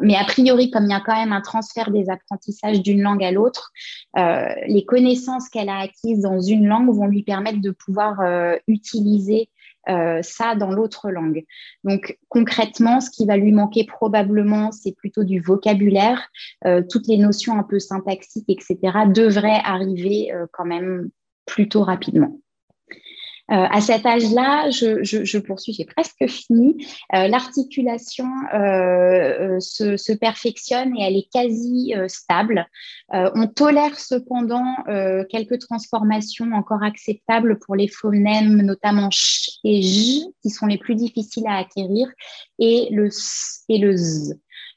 mais 0.00 0.16
a 0.16 0.24
priori, 0.24 0.70
comme 0.70 0.84
il 0.84 0.90
y 0.90 0.94
a 0.94 1.00
quand 1.00 1.16
même 1.16 1.32
un 1.32 1.40
transfert 1.40 1.90
des 1.90 2.10
apprentissages 2.10 2.82
d'une 2.82 3.00
langue 3.00 3.24
à 3.24 3.30
l'autre, 3.30 3.70
euh, 4.18 4.48
les 4.66 4.84
connaissances 4.84 5.48
qu'elle 5.48 5.68
a 5.68 5.78
acquises 5.78 6.20
dans 6.20 6.40
une 6.40 6.66
langue 6.66 6.94
vont 6.94 7.06
lui 7.06 7.22
permettre 7.22 7.60
de 7.60 7.70
pouvoir 7.70 8.20
euh, 8.20 8.56
utiliser 8.66 9.48
ça 10.22 10.54
dans 10.54 10.70
l'autre 10.70 11.10
langue. 11.10 11.42
Donc 11.82 12.16
concrètement, 12.28 13.00
ce 13.00 13.10
qui 13.10 13.26
va 13.26 13.36
lui 13.36 13.50
manquer 13.50 13.84
probablement, 13.84 14.70
c'est 14.70 14.92
plutôt 14.92 15.24
du 15.24 15.40
vocabulaire. 15.40 16.28
toutes 16.88 17.08
les 17.08 17.16
notions 17.16 17.58
un 17.58 17.64
peu 17.64 17.80
syntaxiques, 17.80 18.48
etc., 18.48 18.76
devraient 19.08 19.60
arriver 19.64 20.30
quand 20.52 20.66
même 20.66 21.10
plutôt 21.44 21.82
rapidement. 21.82 22.38
Euh, 23.50 23.66
à 23.68 23.80
cet 23.80 24.06
âge-là, 24.06 24.70
je, 24.70 25.38
poursuis, 25.38 25.72
j'ai 25.72 25.84
presque 25.84 26.26
fini. 26.28 26.86
Euh, 27.14 27.26
l'articulation 27.26 28.28
euh, 28.54 29.58
se, 29.58 30.12
perfectionne 30.12 30.96
et 30.96 31.02
elle 31.02 31.16
est 31.16 31.28
quasi 31.32 31.94
stable. 32.08 32.66
on 33.12 33.46
tolère 33.46 33.98
cependant 33.98 34.76
quelques 35.30 35.58
transformations 35.60 36.52
encore 36.52 36.82
acceptables 36.82 37.58
pour 37.58 37.74
les 37.74 37.88
phonèmes, 37.88 38.62
notamment 38.62 39.10
ch 39.10 39.50
et 39.64 39.82
j, 39.82 40.24
qui 40.42 40.50
sont 40.50 40.66
les 40.66 40.78
plus 40.78 40.94
difficiles 40.94 41.46
à 41.46 41.56
acquérir, 41.56 42.08
et 42.58 42.88
le 42.90 43.06
s 43.06 43.64
et 43.68 43.78
le 43.78 43.96
z. 43.96 44.34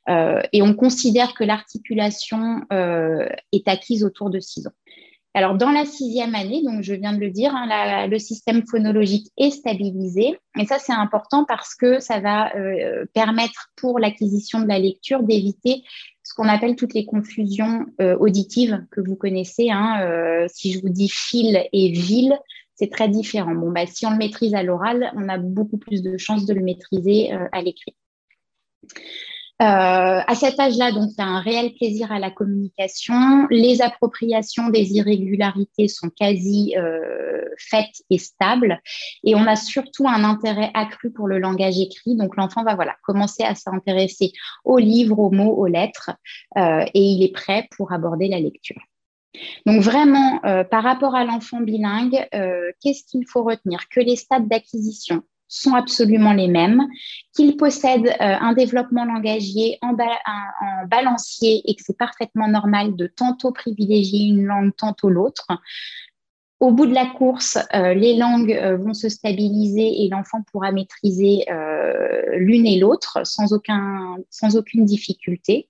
et 0.07 0.61
on 0.61 0.73
considère 0.73 1.33
que 1.33 1.43
l'articulation 1.43 2.61
est 2.69 3.67
acquise 3.67 4.03
autour 4.03 4.29
de 4.29 4.39
6 4.39 4.67
ans. 4.67 4.73
Alors, 5.35 5.55
dans 5.55 5.71
la 5.71 5.85
sixième 5.85 6.35
année, 6.35 6.61
donc 6.63 6.83
je 6.83 6.93
viens 6.93 7.13
de 7.13 7.19
le 7.19 7.31
dire, 7.31 7.55
hein, 7.55 8.07
le 8.07 8.19
système 8.19 8.65
phonologique 8.67 9.31
est 9.37 9.49
stabilisé. 9.49 10.37
Et 10.59 10.65
ça, 10.65 10.77
c'est 10.77 10.93
important 10.93 11.43
parce 11.45 11.73
que 11.73 11.99
ça 11.99 12.19
va 12.19 12.55
euh, 12.55 13.05
permettre 13.13 13.71
pour 13.75 13.97
l'acquisition 13.97 14.61
de 14.61 14.67
la 14.67 14.77
lecture 14.77 15.23
d'éviter 15.23 15.83
ce 16.21 16.35
qu'on 16.35 16.47
appelle 16.47 16.75
toutes 16.75 16.93
les 16.93 17.05
confusions 17.05 17.85
euh, 17.99 18.15
auditives 18.17 18.85
que 18.91 19.01
vous 19.01 19.15
connaissez. 19.15 19.71
Hein, 19.71 20.01
euh, 20.03 20.45
si 20.53 20.71
je 20.71 20.81
vous 20.81 20.89
dis 20.89 21.09
fil 21.09 21.67
et 21.73 21.91
ville, 21.91 22.37
c'est 22.75 22.91
très 22.91 23.09
différent. 23.09 23.55
Bon, 23.55 23.71
bah, 23.71 23.87
si 23.87 24.05
on 24.05 24.11
le 24.11 24.17
maîtrise 24.17 24.53
à 24.53 24.61
l'oral, 24.61 25.11
on 25.15 25.29
a 25.29 25.39
beaucoup 25.39 25.77
plus 25.77 26.03
de 26.03 26.15
chances 26.17 26.45
de 26.45 26.53
le 26.53 26.61
maîtriser 26.61 27.31
à 27.51 27.61
l'écrit. 27.61 27.95
Euh, 29.63 30.21
à 30.27 30.35
cet 30.35 30.59
âge-là, 30.59 30.91
donc, 30.91 31.11
il 31.17 31.21
y 31.21 31.21
a 31.21 31.27
un 31.27 31.39
réel 31.39 31.73
plaisir 31.75 32.11
à 32.11 32.19
la 32.19 32.31
communication. 32.31 33.47
Les 33.49 33.81
appropriations 33.81 34.67
des 34.67 34.91
irrégularités 34.93 35.87
sont 35.87 36.09
quasi 36.09 36.75
euh, 36.75 37.45
faites 37.57 38.03
et 38.09 38.17
stables. 38.17 38.81
Et 39.23 39.35
on 39.35 39.47
a 39.47 39.55
surtout 39.55 40.05
un 40.05 40.25
intérêt 40.25 40.69
accru 40.73 41.13
pour 41.13 41.29
le 41.29 41.39
langage 41.39 41.79
écrit. 41.79 42.17
Donc, 42.17 42.35
l'enfant 42.35 42.65
va 42.65 42.75
voilà, 42.75 42.95
commencer 43.03 43.43
à 43.43 43.55
s'intéresser 43.55 44.33
aux 44.65 44.79
livres, 44.79 45.19
aux 45.19 45.31
mots, 45.31 45.53
aux 45.53 45.67
lettres. 45.67 46.11
Euh, 46.57 46.83
et 46.93 47.01
il 47.01 47.23
est 47.23 47.31
prêt 47.31 47.69
pour 47.77 47.93
aborder 47.93 48.27
la 48.27 48.41
lecture. 48.41 48.81
Donc 49.65 49.81
vraiment, 49.81 50.39
par 50.69 50.83
rapport 50.83 51.15
à 51.15 51.25
l'enfant 51.25 51.59
bilingue, 51.59 52.23
qu'est-ce 52.79 53.03
qu'il 53.03 53.25
faut 53.27 53.41
retenir? 53.41 53.89
Que 53.89 53.99
les 53.99 54.15
stades 54.15 54.47
d'acquisition, 54.47 55.23
sont 55.47 55.75
absolument 55.75 56.33
les 56.33 56.47
mêmes, 56.47 56.87
qu'ils 57.35 57.57
possèdent 57.57 58.07
euh, 58.07 58.13
un 58.19 58.53
développement 58.53 59.05
langagier 59.05 59.77
en, 59.81 59.95
balancier 60.87 61.61
et 61.65 61.75
que 61.75 61.81
c'est 61.83 61.97
parfaitement 61.97 62.47
normal 62.47 62.95
de 62.95 63.07
tantôt 63.07 63.51
privilégier 63.51 64.27
une 64.27 64.45
langue, 64.45 64.75
tantôt 64.75 65.09
l'autre. 65.09 65.47
Au 66.59 66.71
bout 66.71 66.85
de 66.85 66.93
la 66.93 67.05
course, 67.05 67.57
euh, 67.73 67.93
les 67.93 68.15
langues 68.15 68.53
euh, 68.53 68.77
vont 68.77 68.93
se 68.93 69.09
stabiliser 69.09 70.03
et 70.03 70.09
l'enfant 70.09 70.43
pourra 70.51 70.71
maîtriser 70.71 71.45
l'une 72.35 72.65
et 72.65 72.79
l'autre 72.79 73.19
sans, 73.23 73.53
sans 74.29 74.55
aucune 74.55 74.85
difficulté. 74.85 75.69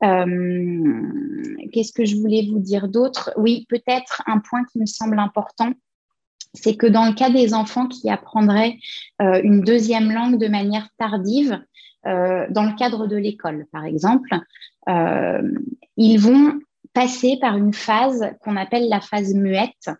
Qu'est-ce 0.00 1.92
que 1.92 2.04
je 2.04 2.16
voulais 2.16 2.48
vous 2.50 2.58
dire 2.58 2.88
d'autre? 2.88 3.32
Oui, 3.36 3.66
peut-être 3.68 4.22
un 4.26 4.38
point 4.38 4.64
qui 4.64 4.78
me 4.78 4.86
semble 4.86 5.18
important, 5.18 5.72
c'est 6.54 6.76
que 6.76 6.86
dans 6.86 7.06
le 7.06 7.14
cas 7.14 7.30
des 7.30 7.54
enfants 7.54 7.86
qui 7.86 8.10
apprendraient 8.10 8.78
euh, 9.20 9.40
une 9.42 9.62
deuxième 9.62 10.12
langue 10.12 10.38
de 10.38 10.48
manière 10.48 10.88
tardive, 10.98 11.62
euh, 12.06 12.46
dans 12.50 12.64
le 12.64 12.74
cadre 12.76 13.06
de 13.06 13.16
l'école, 13.16 13.66
par 13.72 13.84
exemple, 13.84 14.36
euh, 14.88 15.42
ils 15.96 16.18
vont 16.18 16.58
passer 16.92 17.38
par 17.40 17.56
une 17.56 17.72
phase 17.72 18.32
qu'on 18.40 18.56
appelle 18.56 18.88
la 18.88 19.00
phase 19.00 19.34
muette. 19.34 19.90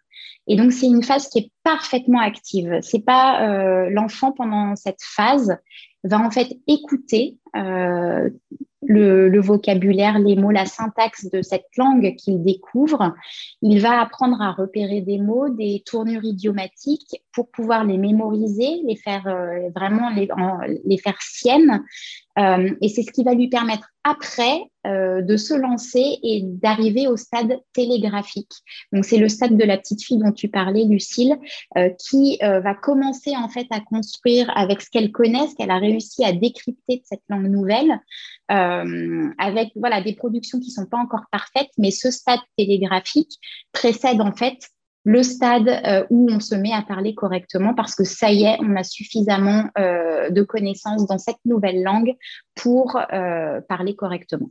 Et 0.46 0.56
donc, 0.56 0.72
c'est 0.72 0.88
une 0.88 1.04
phase 1.04 1.28
qui 1.28 1.38
est 1.38 1.52
parfaitement 1.62 2.20
active. 2.20 2.80
C'est 2.82 3.04
pas 3.04 3.88
l'enfant 3.88 4.32
pendant 4.32 4.74
cette 4.74 5.00
phase 5.00 5.56
va 6.02 6.18
en 6.18 6.30
fait 6.32 6.58
écouter 6.66 7.38
le, 8.82 9.40
vocabulaire, 9.40 10.18
les 10.18 10.36
mots, 10.36 10.50
la 10.50 10.66
syntaxe 10.66 11.30
de 11.30 11.42
cette 11.42 11.68
langue 11.76 12.14
qu'il 12.16 12.42
découvre. 12.42 13.14
Il 13.62 13.80
va 13.80 14.00
apprendre 14.00 14.40
à 14.40 14.52
repérer 14.52 15.00
des 15.00 15.18
mots, 15.18 15.48
des 15.48 15.82
tournures 15.86 16.24
idiomatiques 16.24 17.22
pour 17.32 17.50
pouvoir 17.50 17.84
les 17.84 17.98
mémoriser, 17.98 18.80
les 18.84 18.96
faire 18.96 19.26
euh, 19.26 19.70
vraiment 19.74 20.10
les, 20.10 20.28
les, 20.84 20.98
faire 20.98 21.20
siennes. 21.20 21.82
Euh, 22.38 22.70
et 22.80 22.88
c'est 22.88 23.02
ce 23.02 23.12
qui 23.12 23.24
va 23.24 23.34
lui 23.34 23.48
permettre 23.48 23.88
après 24.04 24.64
euh, 24.86 25.22
de 25.22 25.36
se 25.36 25.54
lancer 25.54 26.18
et 26.22 26.42
d'arriver 26.42 27.06
au 27.06 27.16
stade 27.16 27.58
télégraphique. 27.72 28.52
Donc 28.92 29.04
c'est 29.04 29.18
le 29.18 29.28
stade 29.28 29.56
de 29.56 29.64
la 29.64 29.78
petite 29.78 30.02
fille 30.02 30.18
dont 30.18 30.32
tu 30.32 30.48
parlais, 30.48 30.84
Lucille, 30.84 31.36
qui 31.98 32.38
va 32.40 32.74
commencer 32.74 33.36
en 33.36 33.48
fait 33.48 33.66
à 33.70 33.80
construire 33.80 34.50
avec 34.56 34.80
ce 34.80 34.90
qu'elle 34.90 35.12
connaît, 35.12 35.46
ce 35.46 35.54
qu'elle 35.54 35.70
a 35.70 35.78
réussi 35.78 36.24
à 36.24 36.32
décrypter 36.32 36.96
de 36.96 37.02
cette 37.04 37.22
langue 37.28 37.48
nouvelle, 37.48 38.00
euh, 38.52 39.30
avec 39.38 39.70
voilà, 39.76 40.02
des 40.02 40.14
productions 40.14 40.60
qui 40.60 40.70
sont 40.70 40.84
pas 40.84 40.98
encore 40.98 41.24
parfaites, 41.30 41.70
mais 41.78 41.90
ce 41.90 42.10
stade 42.10 42.40
télégraphique 42.58 43.38
précède 43.72 44.20
en 44.20 44.32
fait 44.32 44.58
le 45.04 45.22
stade 45.22 45.68
euh, 45.68 46.04
où 46.10 46.28
on 46.30 46.40
se 46.40 46.54
met 46.54 46.72
à 46.72 46.82
parler 46.82 47.14
correctement 47.14 47.74
parce 47.74 47.94
que 47.94 48.04
ça 48.04 48.30
y 48.30 48.44
est, 48.44 48.58
on 48.60 48.76
a 48.76 48.84
suffisamment 48.84 49.64
euh, 49.78 50.30
de 50.30 50.42
connaissances 50.42 51.06
dans 51.06 51.18
cette 51.18 51.44
nouvelle 51.44 51.82
langue 51.82 52.14
pour 52.54 53.00
parler 53.68 53.94
correctement. 53.96 54.50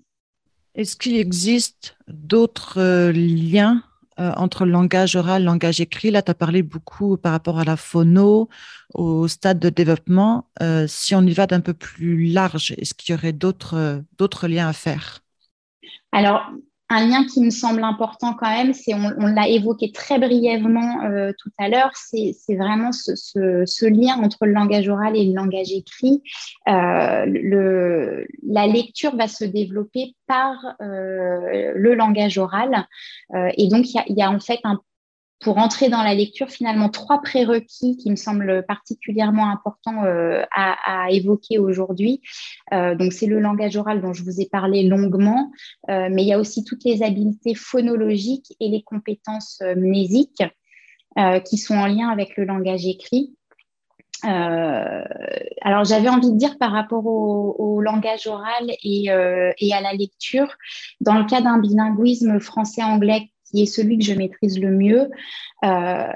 Est-ce 0.73 0.95
qu'il 0.95 1.17
existe 1.17 1.97
d'autres 2.07 3.11
liens 3.11 3.83
euh, 4.19 4.31
entre 4.37 4.65
le 4.65 4.71
langage 4.71 5.15
oral, 5.15 5.41
le 5.41 5.47
langage 5.47 5.81
écrit? 5.81 6.11
Là, 6.11 6.21
tu 6.21 6.31
as 6.31 6.33
parlé 6.33 6.63
beaucoup 6.63 7.17
par 7.17 7.33
rapport 7.33 7.59
à 7.59 7.65
la 7.65 7.75
phono, 7.75 8.47
au 8.93 9.27
stade 9.27 9.59
de 9.59 9.69
développement. 9.69 10.49
Euh, 10.61 10.85
si 10.87 11.13
on 11.13 11.21
y 11.21 11.33
va 11.33 11.45
d'un 11.47 11.59
peu 11.59 11.73
plus 11.73 12.25
large, 12.27 12.73
est-ce 12.77 12.93
qu'il 12.93 13.13
y 13.13 13.17
aurait 13.17 13.33
d'autres, 13.33 14.01
d'autres 14.17 14.47
liens 14.47 14.69
à 14.69 14.73
faire? 14.73 15.19
Alors, 16.13 16.41
un 16.91 17.07
lien 17.07 17.23
qui 17.23 17.39
me 17.41 17.51
semble 17.51 17.83
important 17.85 18.33
quand 18.33 18.49
même, 18.49 18.73
c'est, 18.73 18.93
on, 18.93 19.27
l'a 19.27 19.47
évoqué 19.47 19.93
très 19.93 20.19
brièvement 20.19 21.05
euh, 21.05 21.31
tout 21.39 21.49
à 21.57 21.69
l'heure, 21.69 21.91
c'est, 21.95 22.35
vraiment 22.49 22.91
ce, 22.91 23.85
lien 23.85 24.17
entre 24.21 24.45
le 24.45 24.51
langage 24.51 24.89
oral 24.89 25.15
et 25.15 25.25
le 25.25 25.33
langage 25.33 25.71
écrit. 25.71 26.21
Euh, 26.67 28.25
la 28.43 28.67
lecture 28.67 29.15
va 29.15 29.29
se 29.29 29.45
développer 29.45 30.15
par 30.27 30.75
euh, 30.81 31.71
le 31.75 31.95
langage 31.95 32.37
oral. 32.37 32.85
et 33.33 33.67
donc, 33.69 33.85
il 33.93 34.17
y 34.17 34.21
a, 34.21 34.29
en 34.29 34.39
fait 34.39 34.59
un 34.65 34.81
pour 35.41 35.57
entrer 35.57 35.89
dans 35.89 36.03
la 36.03 36.13
lecture, 36.13 36.49
finalement, 36.49 36.87
trois 36.87 37.19
prérequis 37.21 37.97
qui 37.97 38.11
me 38.11 38.15
semblent 38.15 38.63
particulièrement 38.67 39.49
importants 39.49 40.05
euh, 40.05 40.43
à, 40.51 41.07
évoquer 41.09 41.57
aujourd'hui. 41.57 42.21
Euh, 42.73 42.95
donc, 42.95 43.11
c'est 43.11 43.25
le 43.25 43.39
langage 43.39 43.75
oral 43.75 44.01
dont 44.01 44.13
je 44.13 44.23
vous 44.23 44.39
ai 44.39 44.45
parlé 44.45 44.83
longuement, 44.83 45.51
euh, 45.89 46.09
mais 46.11 46.21
il 46.21 46.27
y 46.27 46.33
a 46.33 46.39
aussi 46.39 46.63
toutes 46.63 46.83
les 46.85 47.01
habiletés 47.01 47.55
phonologiques 47.55 48.53
et 48.59 48.69
les 48.69 48.83
compétences 48.83 49.61
mnésiques 49.75 50.43
qui 51.43 51.57
sont 51.57 51.75
en 51.75 51.87
lien 51.87 52.07
avec 52.07 52.37
le 52.37 52.45
langage 52.45 52.85
écrit. 52.85 53.35
alors, 54.23 55.83
j'avais 55.83 56.07
envie 56.07 56.31
de 56.31 56.37
dire 56.37 56.57
par 56.57 56.71
rapport 56.71 57.05
au, 57.05 57.81
langage 57.81 58.27
oral 58.27 58.71
et, 58.81 59.07
et, 59.07 59.73
à 59.73 59.81
la 59.81 59.91
lecture, 59.91 60.55
dans 61.01 61.15
le 61.15 61.25
cas 61.25 61.41
d'un 61.41 61.57
bilinguisme 61.57 62.39
français-anglais 62.39 63.31
qui 63.51 63.63
est 63.63 63.65
celui 63.67 63.97
que 63.97 64.05
je 64.05 64.13
maîtrise 64.13 64.59
le 64.59 64.71
mieux. 64.71 65.09
Euh, 65.63 66.11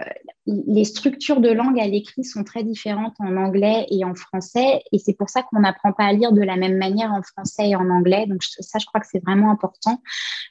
les 0.48 0.84
structures 0.86 1.41
de 1.41 1.50
langue 1.50 1.80
à 1.80 1.88
l'écrit 1.88 2.24
sont 2.24 2.43
très 2.43 2.63
différentes 2.63 3.15
en 3.19 3.36
anglais 3.36 3.86
et 3.89 4.06
en 4.06 4.15
français, 4.15 4.82
et 4.91 5.00
c'est 5.00 5.13
pour 5.13 5.30
ça 5.30 5.43
qu'on 5.43 5.60
n'apprend 5.60 5.91
pas 5.91 6.06
à 6.06 6.13
lire 6.13 6.32
de 6.32 6.41
la 6.41 6.56
même 6.56 6.78
manière 6.78 7.12
en 7.12 7.21
français 7.21 7.69
et 7.69 7.76
en 7.76 7.89
anglais. 7.89 8.26
Donc 8.28 8.43
ça, 8.43 8.80
je 8.80 8.86
crois 8.86 9.02
que 9.02 9.08
c'est 9.10 9.24
vraiment 9.24 9.52
important. 9.52 10.02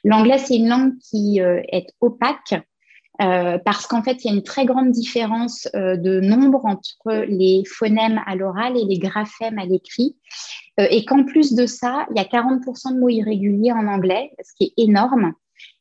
L'anglais, 0.03 0.37
c'est 0.37 0.57
une 0.57 0.69
langue 0.69 0.93
qui 0.99 1.41
euh, 1.41 1.61
est 1.71 1.87
opaque. 2.01 2.55
Euh, 3.21 3.57
parce 3.63 3.87
qu'en 3.87 4.03
fait, 4.03 4.25
il 4.25 4.27
y 4.27 4.33
a 4.33 4.35
une 4.35 4.43
très 4.43 4.65
grande 4.65 4.91
différence 4.91 5.69
de 5.73 6.19
nombre 6.19 6.65
entre 6.65 7.23
les 7.29 7.63
phonèmes 7.65 8.19
à 8.25 8.35
l'oral 8.35 8.75
et 8.75 8.83
les 8.83 8.99
graphèmes 8.99 9.57
à 9.57 9.65
l'écrit. 9.65 10.17
et 10.77 11.05
qu'en 11.05 11.23
plus 11.23 11.53
de 11.53 11.65
ça, 11.65 12.05
il 12.11 12.17
y 12.17 12.19
a 12.19 12.25
40% 12.25 12.93
de 12.93 12.99
mots 12.99 13.07
irréguliers 13.07 13.71
en 13.71 13.87
anglais, 13.87 14.31
ce 14.43 14.51
qui 14.57 14.65
est 14.65 14.83
énorme. 14.83 15.31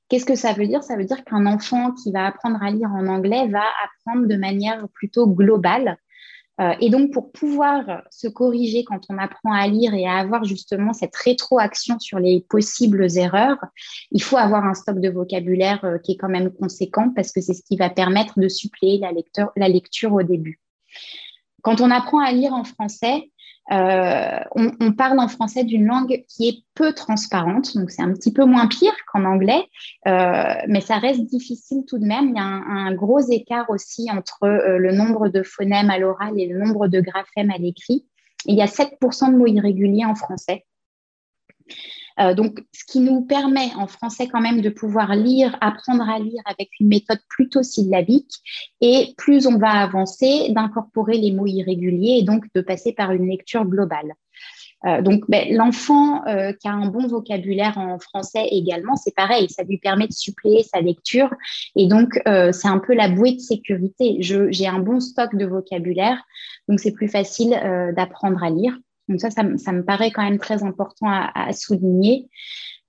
Qu'est-ce 0.08 0.26
que 0.26 0.34
ça 0.34 0.52
veut 0.52 0.66
dire? 0.66 0.82
Ça 0.82 0.96
veut 0.96 1.04
dire 1.04 1.24
qu'un 1.24 1.46
enfant 1.46 1.92
qui 1.92 2.12
va 2.12 2.26
apprendre 2.26 2.62
à 2.62 2.70
lire 2.70 2.90
en 2.90 3.06
anglais 3.06 3.48
va 3.48 3.64
apprendre 3.84 4.26
de 4.26 4.36
manière 4.36 4.86
plutôt 4.92 5.26
globale. 5.26 5.96
Euh, 6.60 6.72
et 6.80 6.88
donc, 6.88 7.12
pour 7.12 7.32
pouvoir 7.32 8.02
se 8.10 8.28
corriger 8.28 8.84
quand 8.84 9.00
on 9.08 9.18
apprend 9.18 9.52
à 9.52 9.66
lire 9.66 9.92
et 9.94 10.06
à 10.06 10.18
avoir 10.18 10.44
justement 10.44 10.92
cette 10.92 11.16
rétroaction 11.16 11.98
sur 11.98 12.20
les 12.20 12.44
possibles 12.48 13.06
erreurs, 13.16 13.58
il 14.12 14.22
faut 14.22 14.36
avoir 14.36 14.64
un 14.64 14.74
stock 14.74 15.00
de 15.00 15.10
vocabulaire 15.10 15.84
euh, 15.84 15.98
qui 15.98 16.12
est 16.12 16.16
quand 16.16 16.28
même 16.28 16.50
conséquent 16.50 17.10
parce 17.14 17.32
que 17.32 17.40
c'est 17.40 17.54
ce 17.54 17.62
qui 17.62 17.76
va 17.76 17.90
permettre 17.90 18.38
de 18.38 18.48
suppléer 18.48 18.98
la, 18.98 19.10
la 19.56 19.68
lecture 19.68 20.12
au 20.12 20.22
début. 20.22 20.60
Quand 21.62 21.80
on 21.80 21.90
apprend 21.90 22.20
à 22.20 22.30
lire 22.30 22.52
en 22.52 22.62
français, 22.62 23.32
euh, 23.72 24.40
on, 24.54 24.92
parle 24.92 25.18
en 25.18 25.28
français 25.28 25.64
d'une 25.64 25.86
langue 25.86 26.24
qui 26.28 26.48
est 26.48 26.64
peu 26.74 26.92
transparente, 26.92 27.74
donc 27.74 27.90
c'est 27.90 28.02
un 28.02 28.12
petit 28.12 28.32
peu 28.32 28.44
moins 28.44 28.66
pire 28.66 28.92
qu'en 29.10 29.24
anglais, 29.24 29.64
euh, 30.06 30.54
mais 30.68 30.82
ça 30.82 30.98
reste 30.98 31.22
difficile 31.22 31.84
tout 31.86 31.98
de 31.98 32.04
même. 32.04 32.28
Il 32.28 32.36
y 32.36 32.40
a 32.40 32.44
un, 32.44 32.94
gros 32.94 33.20
écart 33.20 33.70
aussi 33.70 34.10
entre 34.10 34.44
euh, 34.44 34.78
le 34.78 34.92
nombre 34.92 35.28
de 35.28 35.42
phonèmes 35.42 35.88
à 35.88 35.98
l'oral 35.98 36.38
et 36.38 36.46
le 36.46 36.58
nombre 36.58 36.88
de 36.88 37.00
graphèmes 37.00 37.50
à 37.50 37.56
l'écrit. 37.56 38.06
Il 38.44 38.54
y 38.54 38.62
a 38.62 38.66
7% 38.66 39.32
de 39.32 39.36
mots 39.38 39.46
irréguliers 39.46 40.04
en 40.04 40.14
français. 40.14 40.66
Euh, 42.20 42.34
donc, 42.34 42.64
ce 42.72 42.84
qui 42.84 43.00
nous 43.00 43.22
permet 43.22 43.72
en 43.76 43.86
français 43.86 44.28
quand 44.28 44.40
même 44.40 44.60
de 44.60 44.70
pouvoir 44.70 45.14
lire, 45.14 45.56
apprendre 45.60 46.08
à 46.08 46.18
lire 46.18 46.42
avec 46.46 46.70
une 46.80 46.88
méthode 46.88 47.20
plutôt 47.28 47.62
syllabique. 47.62 48.32
Et 48.80 49.14
plus 49.16 49.46
on 49.46 49.58
va 49.58 49.70
avancer, 49.70 50.48
d'incorporer 50.50 51.18
les 51.18 51.32
mots 51.32 51.46
irréguliers 51.46 52.18
et 52.20 52.22
donc 52.22 52.44
de 52.54 52.60
passer 52.60 52.92
par 52.92 53.12
une 53.12 53.28
lecture 53.28 53.64
globale. 53.64 54.14
Euh, 54.86 55.00
donc, 55.00 55.24
ben, 55.28 55.46
l'enfant 55.50 56.26
euh, 56.26 56.52
qui 56.52 56.68
a 56.68 56.72
un 56.72 56.88
bon 56.88 57.06
vocabulaire 57.06 57.78
en 57.78 57.98
français 57.98 58.46
également, 58.50 58.96
c'est 58.96 59.14
pareil, 59.14 59.48
ça 59.48 59.62
lui 59.62 59.78
permet 59.78 60.06
de 60.06 60.12
suppléer 60.12 60.62
sa 60.62 60.82
lecture. 60.82 61.30
Et 61.74 61.86
donc, 61.86 62.20
c'est 62.26 62.68
un 62.68 62.78
peu 62.78 62.94
la 62.94 63.08
bouée 63.08 63.32
de 63.32 63.40
sécurité. 63.40 64.18
J'ai 64.20 64.66
un 64.66 64.80
bon 64.80 65.00
stock 65.00 65.34
de 65.34 65.46
vocabulaire, 65.46 66.22
donc 66.68 66.80
c'est 66.80 66.92
plus 66.92 67.08
facile 67.08 67.50
d'apprendre 67.96 68.44
à 68.44 68.50
lire. 68.50 68.76
Donc 69.08 69.20
ça, 69.20 69.30
ça, 69.30 69.42
me 69.42 69.84
paraît 69.84 70.10
quand 70.10 70.22
même 70.22 70.38
très 70.38 70.62
important 70.62 71.06
à, 71.08 71.52
souligner. 71.52 72.28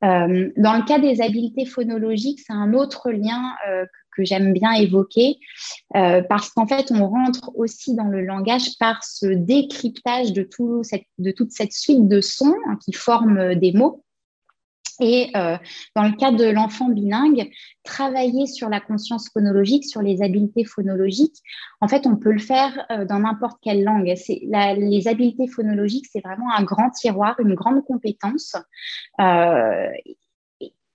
Euh, 0.03 0.51
dans 0.57 0.77
le 0.77 0.85
cas 0.85 0.99
des 0.99 1.21
habiletés 1.21 1.65
phonologiques, 1.65 2.41
c'est 2.45 2.53
un 2.53 2.73
autre 2.73 3.11
lien 3.11 3.53
euh, 3.69 3.85
j'aime 4.23 4.53
bien 4.53 4.71
évoquer, 4.71 5.39
parce 5.91 6.49
qu'en 6.51 6.65
fait, 6.65 6.89
on 6.89 7.05
rentre 7.07 7.51
aussi 7.55 7.95
dans 7.95 8.07
le 8.07 8.21
langage 8.21 8.77
par 8.79 9.03
ce 9.03 9.25
décryptage 9.25 10.31
de 10.31 10.43
toute 10.43 11.51
cette 11.51 11.73
suite 11.73 12.07
de 12.07 12.21
sons 12.21 12.55
hein, 12.67 12.77
qui 12.83 12.93
forment 12.93 13.55
des 13.55 13.73
mots. 13.73 14.05
Et 14.99 15.31
euh, 15.35 15.57
dans 15.95 16.03
le 16.03 16.13
cas 16.13 16.31
de 16.31 16.45
l'enfant 16.45 16.89
bilingue, 16.89 17.51
travailler 17.83 18.47
sur 18.47 18.69
la 18.69 18.79
conscience 18.79 19.29
phonologique, 19.29 19.85
sur 19.85 20.01
les 20.01 20.21
habiletés 20.21 20.63
phonologiques, 20.63 21.37
en 21.81 21.87
fait, 21.87 22.07
on 22.07 22.15
peut 22.15 22.31
le 22.31 22.39
faire 22.39 22.85
euh, 22.91 23.05
dans 23.05 23.19
n'importe 23.19 23.57
quelle 23.61 23.83
langue. 23.83 24.05
les 24.05 25.07
habiletés 25.07 25.47
phonologiques, 25.47 26.07
c'est 26.11 26.21
vraiment 26.21 26.51
un 26.55 26.63
grand 26.63 26.89
tiroir, 26.91 27.35
une 27.39 27.55
grande 27.55 27.83
compétence 27.85 28.55
euh, 29.19 29.89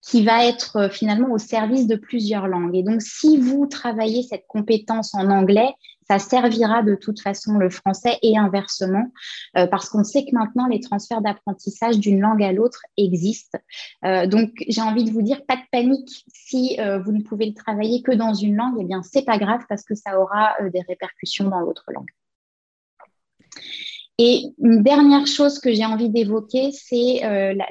qui 0.02 0.24
va 0.24 0.46
être 0.46 0.90
finalement 0.90 1.30
au 1.30 1.38
service 1.38 1.86
de 1.86 1.96
plusieurs 1.96 2.48
langues. 2.48 2.74
Et 2.74 2.82
donc, 2.82 3.02
si 3.02 3.36
vous 3.36 3.66
travaillez 3.66 4.22
cette 4.22 4.46
compétence 4.48 5.14
en 5.14 5.30
anglais, 5.30 5.74
ça 6.11 6.18
servira 6.18 6.83
de 6.83 6.96
toute 6.96 7.20
façon 7.20 7.53
le 7.57 7.70
français 7.70 8.18
et 8.23 8.37
inversement, 8.37 9.12
euh, 9.57 9.68
parce 9.68 9.88
qu'on 9.88 10.03
sait 10.03 10.25
que 10.25 10.31
maintenant 10.33 10.66
les 10.66 10.81
transferts 10.81 11.20
d'apprentissage 11.20 12.01
d'une 12.01 12.20
langue 12.20 12.42
à 12.42 12.51
l'autre 12.51 12.83
existent. 12.96 13.61
Euh, 14.05 14.27
donc 14.27 14.51
j'ai 14.66 14.81
envie 14.81 15.05
de 15.05 15.12
vous 15.12 15.23
dire, 15.23 15.46
pas 15.46 15.55
de 15.55 15.62
panique 15.70 16.25
si 16.27 16.81
euh, 16.81 16.99
vous 16.99 17.12
ne 17.12 17.23
pouvez 17.23 17.46
le 17.46 17.55
travailler 17.55 18.03
que 18.03 18.11
dans 18.11 18.35
une 18.35 18.57
langue, 18.57 18.77
eh 18.81 18.85
bien 18.85 19.03
c'est 19.05 19.25
pas 19.25 19.38
grave 19.38 19.61
parce 19.68 19.85
que 19.85 19.94
ça 19.94 20.18
aura 20.18 20.57
des 20.73 20.81
répercussions 20.81 21.49
dans 21.49 21.61
l'autre 21.61 21.85
langue. 21.94 22.11
Et 24.18 24.46
une 24.59 24.83
dernière 24.83 25.29
chose 25.29 25.61
que 25.61 25.73
j'ai 25.73 25.85
envie 25.85 26.11
d'évoquer, 26.11 26.73
c'est 26.73 27.20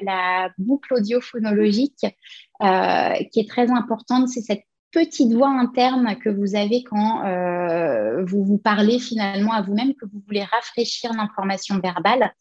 la, 0.02 0.50
boucle 0.56 0.94
audiophonologique 0.94 2.00
qui 2.00 3.40
est 3.40 3.48
très 3.48 3.70
importante. 3.70 4.28
C'est 4.28 4.40
cette 4.40 4.64
petite 4.92 5.32
voix 5.32 5.48
interne 5.48 6.16
que 6.16 6.28
vous 6.28 6.56
avez 6.56 6.82
quand 6.82 7.24
euh, 7.24 8.24
vous 8.24 8.44
vous 8.44 8.58
parlez 8.58 8.98
finalement 8.98 9.52
à 9.52 9.62
vous-même, 9.62 9.94
que 9.94 10.06
vous 10.06 10.20
voulez 10.26 10.42
rafraîchir 10.42 11.12
l'information 11.12 11.78
verbale. 11.78 12.32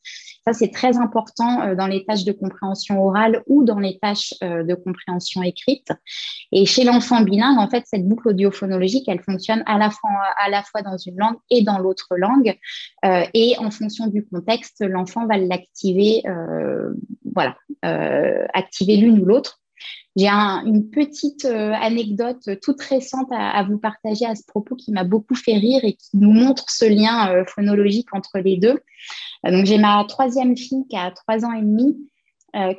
Ça, 0.46 0.54
c'est 0.54 0.72
très 0.72 0.98
important 0.98 1.62
euh, 1.62 1.76
dans 1.76 1.88
les 1.88 2.06
tâches 2.06 2.24
de 2.24 2.32
compréhension 2.32 3.04
orale 3.04 3.44
ou 3.48 3.64
dans 3.64 3.80
les 3.80 4.00
tâches 4.00 4.34
euh, 4.44 4.64
de 4.64 4.74
compréhension 4.74 5.44
écrite. 5.44 5.90
Et 6.52 6.66
chez 6.66 6.84
l'enfant 6.84 7.22
bilingue, 7.22 7.60
en 7.60 7.70
fait, 7.70 7.84
cette 7.86 8.08
boucle 8.08 8.30
audiophonologique, 8.30 9.08
elle 9.08 9.22
fonctionne 9.22 9.64
à 9.66 9.78
la 9.78 9.90
fois, 9.90 10.10
à 10.38 10.50
la 10.50 10.64
fois 10.64 10.82
dans 10.82 10.98
une 10.98 11.18
langue 11.18 11.38
et 11.50 11.62
dans 11.62 11.78
l'autre 11.78 12.08
langue. 12.18 12.58
et 13.04 13.56
en 13.60 13.70
fonction 13.72 14.08
du 14.08 14.26
contexte, 14.26 14.84
l'enfant 14.86 15.28
va 15.28 15.38
l'activer, 15.38 16.24
voilà, 17.34 17.56
activer 18.54 18.98
l'une 18.98 19.20
ou 19.20 19.26
l'autre. 19.26 19.60
J'ai 20.16 20.28
une 20.28 20.90
petite 20.90 21.46
euh, 21.46 21.72
anecdote 21.74 22.50
toute 22.62 22.82
récente 22.82 23.30
à, 23.32 23.64
vous 23.64 23.78
partager 23.78 24.26
à 24.26 24.36
ce 24.36 24.44
propos 24.46 24.76
qui 24.76 24.92
m'a 24.92 25.04
beaucoup 25.04 25.36
fait 25.36 25.54
rire 25.54 25.82
et 25.84 25.94
qui 25.94 26.18
nous 26.18 26.32
montre 26.32 26.70
ce 26.70 26.86
lien 26.86 27.32
euh, 27.32 27.46
phonologique 27.46 28.14
entre 28.14 28.40
les 28.40 28.58
deux. 28.58 28.80
Euh, 29.46 29.52
donc 29.52 29.66
j'ai 29.66 29.78
ma 29.78 30.04
troisième 30.08 30.58
fille 30.58 30.86
qui 30.90 30.98
a 30.98 31.12
trois 31.12 31.46
ans 31.46 31.54
et 31.54 31.62
demi 31.62 31.98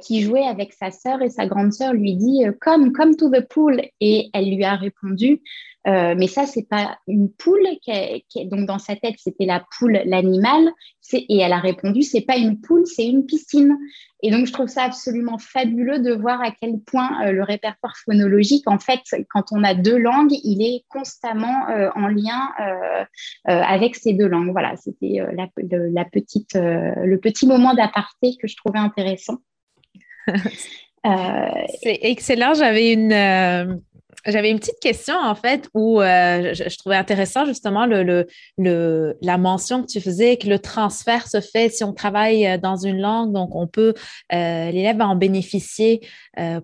qui 0.01 0.23
jouait 0.23 0.49
avec 0.49 0.73
sa 0.73 0.91
sœur 0.91 1.23
et 1.23 1.31
sa 1.31 1.47
grande 1.47 1.73
sœur 1.73 1.93
lui 1.93 2.17
dit 2.17 2.43
comme 2.61 2.91
come 2.91 3.15
to 3.15 3.31
the 3.31 3.47
pool 3.49 3.81
et 4.01 4.29
elle 4.33 4.53
lui 4.53 4.65
a 4.65 4.75
répondu 4.75 5.43
mais 5.87 6.27
ça 6.27 6.47
c'est 6.47 6.69
pas 6.69 6.99
une 7.09 7.31
poule 7.33 7.67
qui 7.83 8.47
donc 8.47 8.67
dans 8.67 8.79
sa 8.79 8.97
tête 8.97 9.15
c'était 9.19 9.47
la 9.47 9.65
poule 9.79 10.03
l'animal 10.05 10.71
et 11.13 11.39
elle 11.39 11.53
a 11.53 11.59
répondu 11.59 12.03
c'est 12.03 12.21
pas 12.21 12.37
une 12.37 12.61
poule 12.61 12.87
c'est 12.87 13.07
une 13.07 13.25
piscine 13.25 13.79
et 14.23 14.31
donc, 14.31 14.47
je 14.47 14.53
trouve 14.53 14.69
ça 14.69 14.85
absolument 14.85 15.39
fabuleux 15.39 15.99
de 15.99 16.13
voir 16.13 16.43
à 16.43 16.51
quel 16.51 16.79
point 16.81 17.27
euh, 17.27 17.33
le 17.33 17.43
répertoire 17.43 17.97
phonologique, 17.97 18.69
en 18.69 18.79
fait, 18.79 19.01
quand 19.31 19.45
on 19.53 19.65
a 19.65 19.75
deux 19.75 19.97
langues, 19.97 20.33
il 20.45 20.63
est 20.63 20.85
constamment 20.89 21.69
euh, 21.71 21.89
en 21.95 22.09
lien 22.09 22.51
euh, 22.61 23.05
avec 23.45 23.97
ces 23.97 24.13
deux 24.13 24.29
langues. 24.29 24.51
Voilà, 24.51 24.77
c'était 24.77 25.21
la, 25.33 26.05
petite, 26.05 26.55
le 26.55 27.17
petit 27.17 27.47
moment 27.47 27.75
d'aparté 27.75 28.37
que 28.41 28.47
je 28.47 28.57
trouvais 28.57 28.79
intéressant. 28.79 29.39
C'est 31.83 31.99
excellent. 32.03 32.53
J'avais 32.53 32.93
une 32.93 33.81
j'avais 34.27 34.51
une 34.51 34.59
petite 34.59 34.81
question, 34.81 35.15
en 35.17 35.35
fait, 35.35 35.69
où 35.75 36.01
euh, 36.01 36.55
je, 36.55 36.77
trouvais 36.77 36.97
intéressant 36.97 37.45
justement 37.47 37.87
le, 37.87 38.27
le, 38.59 39.17
la 39.23 39.39
mention 39.39 39.83
que 39.83 39.87
tu 39.87 40.01
faisais, 40.01 40.37
que 40.37 40.49
le 40.49 40.59
transfert 40.59 41.29
se 41.29 41.41
fait 41.41 41.71
si 41.71 41.85
on 41.85 41.93
travaille 41.93 42.47
euh, 42.47 42.59
dans 42.59 42.77
une 42.77 43.01
langue, 43.01 43.33
donc 43.33 43.55
on 43.55 43.67
peut, 43.67 43.95
euh, 44.33 44.71
l'élève 44.71 44.97
va 44.99 45.09
en 45.09 45.17
bénéficier 45.17 46.01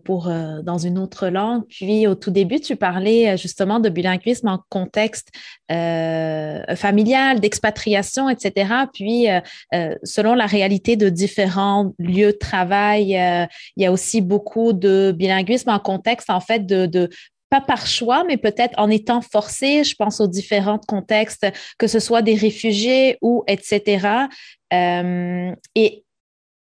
pour, 0.04 0.30
dans 0.62 0.78
une 0.78 0.98
autre 0.98 1.28
langue. 1.28 1.64
Puis 1.68 2.06
au 2.06 2.14
tout 2.14 2.30
début, 2.30 2.61
tu 2.61 2.76
parlais 2.76 3.37
justement 3.37 3.78
de 3.78 3.88
bilinguisme 3.88 4.48
en 4.48 4.61
contexte 4.70 5.28
familial, 5.68 7.40
d'expatriation, 7.40 8.30
etc. 8.30 8.70
Puis 8.94 9.26
selon 10.04 10.35
la 10.35 10.46
réalité 10.46 10.96
de 10.96 11.09
différents 11.09 11.92
lieux 11.98 12.32
de 12.32 12.38
travail, 12.38 13.09
il 13.76 13.82
y 13.82 13.87
a 13.87 13.92
aussi 13.92 14.22
beaucoup 14.22 14.72
de 14.72 15.12
bilinguisme 15.14 15.70
en 15.70 15.80
contexte, 15.80 16.30
en 16.30 16.40
fait, 16.40 16.64
de 16.64 17.11
pas 17.48 17.61
par 17.61 17.87
choix, 17.87 18.24
mais 18.24 18.37
peut-être 18.37 18.74
en 18.78 18.90
étant 18.90 19.20
forcé, 19.20 19.85
je 19.85 19.94
pense 19.94 20.20
aux 20.20 20.26
différents 20.26 20.78
contextes, 20.78 21.46
que 21.78 21.87
ce 21.87 22.00
soit 22.00 22.22
des 22.22 22.35
réfugiés 22.35 23.18
ou 23.22 23.44
etc. 23.46 24.26
Euh, 24.72 25.52
et 25.74 26.04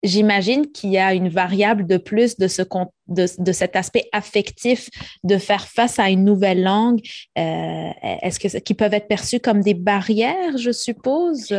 j'imagine 0.02 0.70
qu'il 0.70 0.90
y 0.90 0.98
a 0.98 1.14
une 1.14 1.28
variable 1.28 1.86
de 1.86 1.96
plus 1.96 2.36
de, 2.36 2.48
ce, 2.48 2.62
de, 3.08 3.26
de, 3.38 3.52
cet 3.52 3.76
aspect 3.76 4.08
affectif 4.12 4.90
de 5.22 5.38
faire 5.38 5.66
face 5.66 5.98
à 5.98 6.10
une 6.10 6.24
nouvelle 6.24 6.62
langue. 6.62 7.00
Euh, 7.38 7.90
est-ce 8.22 8.38
que 8.38 8.58
qui 8.58 8.74
peuvent 8.74 8.94
être 8.94 9.08
perçus 9.08 9.40
comme 9.40 9.62
des 9.62 9.74
barrières, 9.74 10.58
je 10.58 10.72
suppose? 10.72 11.54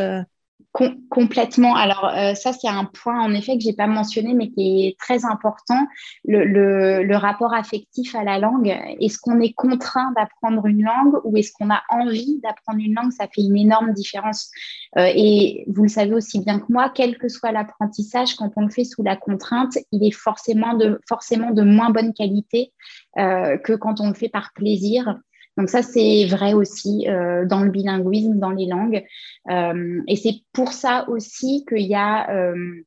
Complètement. 1.08 1.74
Alors 1.74 2.06
euh, 2.06 2.34
ça, 2.34 2.52
c'est 2.52 2.68
un 2.68 2.84
point 2.84 3.20
en 3.20 3.32
effet 3.32 3.56
que 3.56 3.64
j'ai 3.64 3.72
pas 3.72 3.86
mentionné, 3.86 4.34
mais 4.34 4.50
qui 4.50 4.86
est 4.86 4.98
très 4.98 5.24
important. 5.24 5.86
Le, 6.26 7.16
rapport 7.16 7.54
affectif 7.54 8.14
à 8.14 8.24
la 8.24 8.38
langue. 8.38 8.68
Est-ce 9.00 9.18
qu'on 9.18 9.40
est 9.40 9.54
contraint 9.54 10.12
d'apprendre 10.16 10.66
une 10.66 10.82
langue 10.82 11.18
ou 11.24 11.36
est-ce 11.36 11.50
qu'on 11.52 11.70
a 11.70 11.82
envie 11.88 12.40
d'apprendre 12.42 12.80
une 12.80 12.94
langue? 12.94 13.10
Ça 13.10 13.26
fait 13.26 13.42
une 13.42 13.56
énorme 13.56 13.92
différence. 13.94 14.50
Euh, 14.98 15.10
et 15.14 15.64
vous 15.68 15.82
le 15.82 15.88
savez 15.88 16.12
aussi 16.12 16.40
bien 16.40 16.60
que 16.60 16.66
moi, 16.68 16.90
quel 16.94 17.16
que 17.16 17.28
soit 17.28 17.52
l'apprentissage, 17.52 18.34
quand 18.34 18.50
on 18.56 18.62
le 18.62 18.70
fait 18.70 18.84
sous 18.84 19.02
la 19.02 19.16
contrainte, 19.16 19.78
il 19.92 20.06
est 20.06 20.14
forcément 20.14 20.74
de, 20.74 21.62
moins 21.62 21.90
bonne 21.90 22.12
qualité 22.12 22.72
euh, 23.18 23.56
que 23.56 23.72
quand 23.72 24.00
on 24.00 24.08
le 24.08 24.14
fait 24.14 24.28
par 24.28 24.52
plaisir. 24.54 25.16
Donc 25.56 25.70
ça, 25.70 25.82
c'est 25.82 26.26
vrai 26.26 26.52
aussi 26.52 27.08
euh, 27.08 27.46
dans 27.46 27.60
le 27.60 27.70
bilinguisme, 27.70 28.38
dans 28.38 28.50
les 28.50 28.66
langues. 28.66 29.04
Euh, 29.50 30.02
et 30.06 30.16
c'est 30.16 30.42
pour 30.52 30.72
ça 30.72 31.08
aussi 31.08 31.64
qu'il 31.66 31.86
y 31.86 31.94
a 31.94 32.30
euh, 32.30 32.84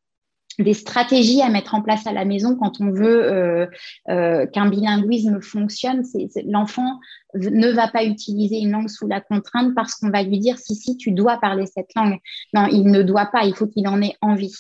des 0.60 0.74
stratégies 0.74 1.42
à 1.42 1.50
mettre 1.50 1.74
en 1.74 1.82
place 1.82 2.06
à 2.06 2.14
la 2.14 2.26
maison 2.26 2.56
quand 2.56 2.80
on 2.82 2.92
veut 2.92 3.70
qu'un 4.08 4.70
bilinguisme 4.70 5.42
fonctionne. 5.42 6.04
L'enfant 6.46 7.00
ne 7.34 7.72
va 7.72 7.88
pas 7.88 8.04
utiliser 8.04 8.60
une 8.60 8.72
langue 8.72 8.90
sous 8.90 9.08
la 9.08 9.22
contrainte 9.22 9.74
parce 9.74 9.96
qu'on 9.96 10.10
va 10.10 10.22
lui 10.22 10.38
dire 10.38 10.58
si, 10.58 10.76
si, 10.76 10.98
tu 10.98 11.12
dois 11.12 11.38
parler 11.38 11.66
cette 11.66 11.96
langue. 11.96 12.18
Non, 12.54 12.68
il 12.68 12.92
ne 12.92 13.02
doit 13.04 13.28
pas, 13.28 13.46
il 13.46 13.56
faut 13.56 13.68
qu'il 13.68 13.88
en 13.88 14.02
ait 14.02 14.16
envie. 14.22 14.54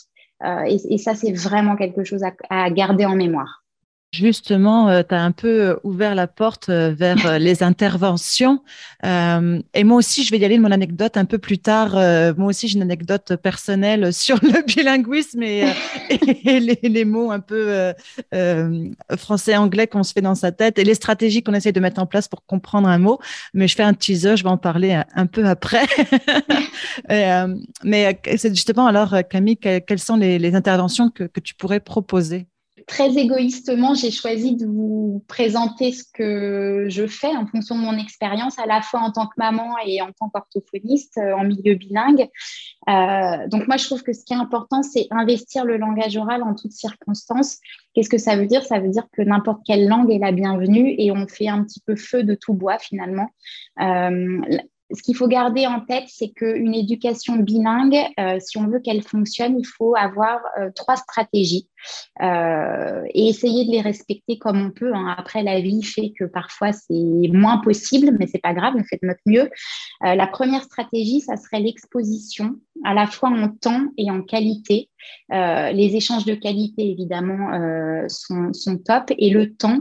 Et, 0.67 0.97
ça, 0.97 1.15
c'est 1.15 1.33
vraiment 1.33 1.75
quelque 1.75 2.05
chose 2.05 2.23
à 2.49 2.71
garder 2.71 3.05
en 3.05 3.17
mémoire. 3.17 3.58
Justement, 4.11 4.89
euh, 4.89 5.03
tu 5.07 5.13
as 5.13 5.21
un 5.21 5.31
peu 5.31 5.69
euh, 5.69 5.75
ouvert 5.83 6.15
la 6.15 6.25
porte 6.25 6.69
euh, 6.69 6.91
vers 6.97 7.37
les 7.37 7.61
interventions. 7.61 8.63
et 9.03 9.83
moi 9.83 9.97
aussi, 9.97 10.23
je 10.23 10.31
vais 10.31 10.39
y 10.39 10.45
aller 10.45 10.57
de 10.57 10.63
mon 10.63 10.71
anecdote 10.71 11.15
un 11.15 11.25
peu 11.25 11.37
plus 11.37 11.59
tard. 11.59 11.91
moi 12.35 12.47
aussi, 12.47 12.67
j'ai 12.67 12.77
une 12.77 12.81
anecdote 12.81 13.35
personnelle 13.35 14.11
sur 14.25 14.39
le 14.41 14.65
bilinguisme 14.65 15.43
et, 15.43 15.63
les, 16.43 17.05
mots 17.05 17.31
un 17.31 17.39
peu 17.39 17.93
français-anglais 19.15 19.85
qu'on 19.85 20.03
se 20.03 20.13
fait 20.13 20.21
dans 20.21 20.35
sa 20.35 20.51
tête 20.51 20.79
et 20.79 20.83
les 20.83 20.95
stratégies 20.95 21.43
qu'on 21.43 21.53
essaie 21.53 21.71
de 21.71 21.79
mettre 21.79 22.01
en 22.01 22.07
place 22.07 22.27
pour 22.27 22.45
comprendre 22.45 22.87
un 22.87 22.97
mot. 22.97 23.19
Mais 23.53 23.67
je 23.67 23.75
fais 23.75 23.83
un 23.83 23.93
teaser, 23.93 24.37
je 24.37 24.43
vais 24.43 24.49
en 24.49 24.57
parler 24.57 24.99
un, 25.13 25.25
peu 25.27 25.45
après. 25.45 25.85
mais 27.83 28.19
c'est 28.37 28.55
justement 28.55 28.87
alors, 28.87 29.15
Camille, 29.29 29.57
quelles 29.57 29.99
sont 29.99 30.17
les, 30.17 30.55
interventions 30.55 31.11
que 31.11 31.39
tu 31.39 31.53
pourrais 31.53 31.79
proposer? 31.79 32.47
Très 32.89 33.17
égoïstement, 33.17 33.93
j'ai 33.93 34.09
choisi 34.09 34.55
de 34.55 34.65
vous 34.65 35.23
présenter 35.27 35.93
ce 35.93 36.03
que 36.11 36.87
je 36.89 37.05
fais 37.05 37.33
en 37.35 37.45
fonction 37.45 37.77
de 37.77 37.81
mon 37.81 37.95
expérience, 37.97 38.57
à 38.57 38.65
la 38.65 38.81
fois 38.81 39.01
en 39.01 39.11
tant 39.11 39.27
que 39.27 39.35
maman 39.37 39.75
et 39.85 40.01
en 40.01 40.11
tant 40.11 40.27
qu'orthophoniste 40.29 41.19
euh, 41.19 41.35
en 41.35 41.43
milieu 41.43 41.75
bilingue. 41.75 42.27
Euh, 42.89 43.47
donc 43.47 43.67
moi, 43.67 43.77
je 43.77 43.85
trouve 43.85 44.01
que 44.01 44.11
ce 44.11 44.25
qui 44.25 44.33
est 44.33 44.37
important, 44.37 44.81
c'est 44.81 45.05
investir 45.11 45.65
le 45.65 45.77
langage 45.77 46.17
oral 46.17 46.41
en 46.41 46.55
toutes 46.55 46.71
circonstances. 46.71 47.59
Qu'est-ce 47.93 48.09
que 48.09 48.17
ça 48.17 48.35
veut 48.35 48.47
dire? 48.47 48.63
Ça 48.65 48.79
veut 48.79 48.89
dire 48.89 49.05
que 49.13 49.21
n'importe 49.21 49.61
quelle 49.65 49.87
langue 49.87 50.11
est 50.11 50.19
la 50.19 50.31
bienvenue 50.31 50.95
et 50.97 51.11
on 51.11 51.27
fait 51.27 51.47
un 51.47 51.63
petit 51.63 51.81
peu 51.85 51.95
feu 51.95 52.23
de 52.23 52.33
tout 52.33 52.55
bois 52.55 52.79
finalement. 52.79 53.29
Euh, 53.81 54.41
ce 54.91 55.03
qu'il 55.03 55.15
faut 55.15 55.27
garder 55.27 55.67
en 55.67 55.81
tête, 55.81 56.05
c'est 56.07 56.29
qu'une 56.29 56.73
éducation 56.73 57.35
bilingue, 57.35 58.07
si 58.39 58.57
on 58.57 58.65
veut 58.65 58.79
qu'elle 58.79 59.03
fonctionne, 59.03 59.59
il 59.59 59.67
faut 59.67 59.95
avoir 59.95 60.39
trois 60.73 60.95
stratégies 60.95 61.67
euh, 62.21 63.03
et 63.13 63.29
essayer 63.29 63.65
de 63.65 63.71
les 63.71 63.81
respecter 63.81 64.37
comme 64.37 64.61
on 64.61 64.71
peut. 64.71 64.93
Hein. 64.93 65.15
Après, 65.17 65.43
la 65.43 65.59
vie 65.59 65.83
fait 65.83 66.11
que 66.17 66.25
parfois 66.25 66.71
c'est 66.71 67.29
moins 67.31 67.57
possible, 67.57 68.15
mais 68.19 68.27
c'est 68.27 68.41
pas 68.41 68.53
grave, 68.53 68.73
on 68.77 68.83
fait 68.83 68.99
de 69.01 69.07
notre 69.07 69.21
mieux. 69.25 69.49
la 70.01 70.27
première 70.27 70.63
stratégie, 70.63 71.21
ça 71.21 71.37
serait 71.37 71.59
l'exposition, 71.59 72.55
à 72.83 72.93
la 72.93 73.07
fois 73.07 73.29
en 73.29 73.49
temps 73.49 73.85
et 73.97 74.09
en 74.09 74.21
qualité. 74.21 74.89
les 75.29 75.95
échanges 75.95 76.25
de 76.25 76.35
qualité, 76.35 76.89
évidemment, 76.89 77.49
sont, 78.07 78.53
sont, 78.53 78.77
top 78.77 79.11
et 79.17 79.29
le 79.29 79.53
temps. 79.53 79.79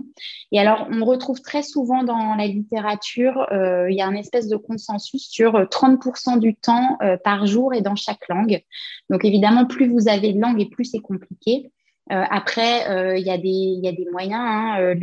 Et 0.52 0.58
alors, 0.58 0.88
on 0.90 1.04
retrouve 1.04 1.40
très 1.40 1.62
souvent 1.62 2.02
dans 2.02 2.34
la 2.34 2.46
littérature, 2.46 3.46
il 3.52 3.94
y 3.94 4.02
a 4.02 4.06
une 4.06 4.16
espèce 4.16 4.48
de 4.48 4.56
consensus 4.56 5.28
sur 5.28 5.52
30% 5.52 6.36
euh, 6.36 6.38
du 6.38 6.54
temps 6.54 6.96
euh, 7.02 7.16
par 7.22 7.46
jour 7.46 7.74
et 7.74 7.80
dans 7.80 7.96
chaque 7.96 8.28
langue. 8.28 8.62
Donc 9.10 9.24
évidemment, 9.24 9.66
plus 9.66 9.88
vous 9.88 10.08
avez 10.08 10.32
de 10.32 10.40
langues 10.40 10.60
et 10.60 10.68
plus 10.68 10.84
c'est 10.84 11.00
compliqué. 11.00 11.70
Euh, 12.10 12.24
après, 12.30 13.18
il 13.18 13.26
y, 13.26 13.30
a 13.30 13.38
des 13.38 14.08
moyens. 14.10 14.40
Hein. 14.40 14.94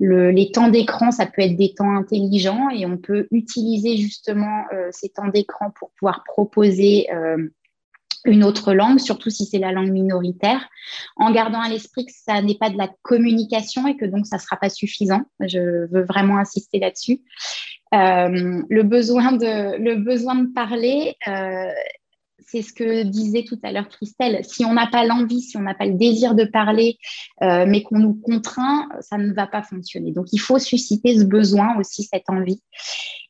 les 0.00 0.50
temps 0.52 0.68
d'écran, 0.68 1.10
ça 1.10 1.26
peut 1.26 1.42
être 1.42 1.56
des 1.56 1.74
temps 1.74 1.94
intelligents 1.96 2.70
et 2.70 2.86
on 2.86 2.96
peut 2.96 3.26
utiliser 3.30 3.96
justement 3.96 4.64
ces 4.90 5.08
temps 5.08 5.28
d'écran 5.28 5.70
pour 5.78 5.90
pouvoir 5.98 6.24
proposer 6.24 7.08
une 8.24 8.44
autre 8.44 8.72
langue, 8.72 8.98
surtout 8.98 9.30
si 9.30 9.46
c'est 9.46 9.58
la 9.58 9.72
langue 9.72 9.90
minoritaire, 9.90 10.68
en 11.16 11.32
gardant 11.32 11.60
à 11.60 11.68
l'esprit 11.68 12.06
que 12.06 12.12
ça 12.14 12.40
n'est 12.40 12.56
pas 12.56 12.70
de 12.70 12.78
la 12.78 12.88
communication 13.02 13.86
et 13.86 13.96
que 13.96 14.04
donc 14.04 14.26
ça 14.26 14.36
ne 14.36 14.40
sera 14.40 14.56
pas 14.56 14.68
suffisant. 14.68 15.22
Je 15.40 15.86
veux 15.90 16.04
vraiment 16.04 16.38
insister 16.38 16.78
là-dessus. 16.78 17.20
Euh, 17.94 18.62
le, 18.68 18.82
besoin 18.82 19.32
de, 19.32 20.54
parler, 20.54 21.16
euh, 21.28 21.72
c'est 22.46 22.62
ce 22.62 22.72
que 22.72 23.02
disait 23.04 23.44
tout 23.44 23.58
à 23.62 23.72
l'heure 23.72 23.88
Christelle. 23.88 24.44
Si 24.44 24.64
on 24.64 24.74
n'a 24.74 24.86
pas 24.86 25.04
l'envie, 25.04 25.40
si 25.40 25.56
on 25.56 25.62
n'a 25.62 25.74
pas 25.74 25.86
le 25.86 25.94
désir 25.94 26.34
de 26.34 26.44
parler, 26.44 26.98
euh, 27.42 27.64
mais 27.66 27.82
qu'on 27.82 27.98
nous 27.98 28.14
contraint, 28.14 28.88
ça 29.00 29.18
ne 29.18 29.32
va 29.32 29.46
pas 29.46 29.62
fonctionner. 29.62 30.12
Donc, 30.12 30.26
il 30.32 30.38
faut 30.38 30.58
susciter 30.58 31.18
ce 31.18 31.24
besoin 31.24 31.78
aussi, 31.78 32.04
cette 32.04 32.28
envie. 32.28 32.62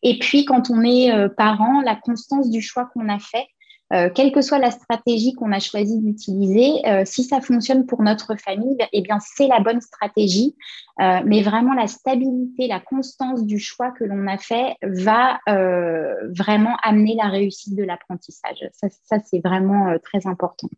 Et 0.02 0.18
puis, 0.18 0.44
quand 0.44 0.70
on 0.70 0.82
est 0.82 1.12
parent, 1.36 1.80
la 1.82 1.96
constance 1.96 2.50
du 2.50 2.60
choix 2.60 2.90
qu'on 2.92 3.08
a 3.08 3.18
fait, 3.18 3.46
euh, 3.92 4.08
quelle 4.08 4.32
que 4.32 4.40
soit 4.40 4.58
la 4.58 4.70
stratégie 4.70 5.34
qu'on 5.34 5.52
a 5.52 5.60
choisi 5.60 5.98
d'utiliser, 6.00 6.86
euh, 6.86 7.02
si 7.04 7.24
ça 7.24 7.40
fonctionne 7.40 7.86
pour 7.86 8.02
notre 8.02 8.36
famille, 8.36 8.76
eh 8.92 9.02
bien 9.02 9.18
c'est 9.20 9.48
la 9.48 9.60
bonne 9.60 9.80
stratégie. 9.80 10.56
Euh, 11.00 11.20
mais 11.24 11.42
vraiment 11.42 11.74
la 11.74 11.86
stabilité, 11.86 12.66
la 12.68 12.80
constance 12.80 13.44
du 13.44 13.58
choix 13.58 13.90
que 13.90 14.04
l'on 14.04 14.26
a 14.26 14.38
fait 14.38 14.76
va 14.82 15.38
vraiment 15.46 16.76
amener 16.82 17.16
la 17.16 17.28
réussite 17.28 17.76
de 17.76 17.82
l'apprentissage. 17.82 18.58
Ça, 18.72 18.88
ça 19.04 19.18
c'est 19.24 19.40
vraiment 19.44 19.94
très 20.02 20.26
important. 20.26 20.68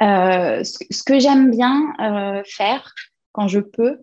ce, 0.00 1.02
que 1.04 1.18
j'aime 1.18 1.50
bien 1.50 2.42
faire, 2.44 2.94
quand 3.36 3.48
je 3.48 3.60
peux, 3.60 3.98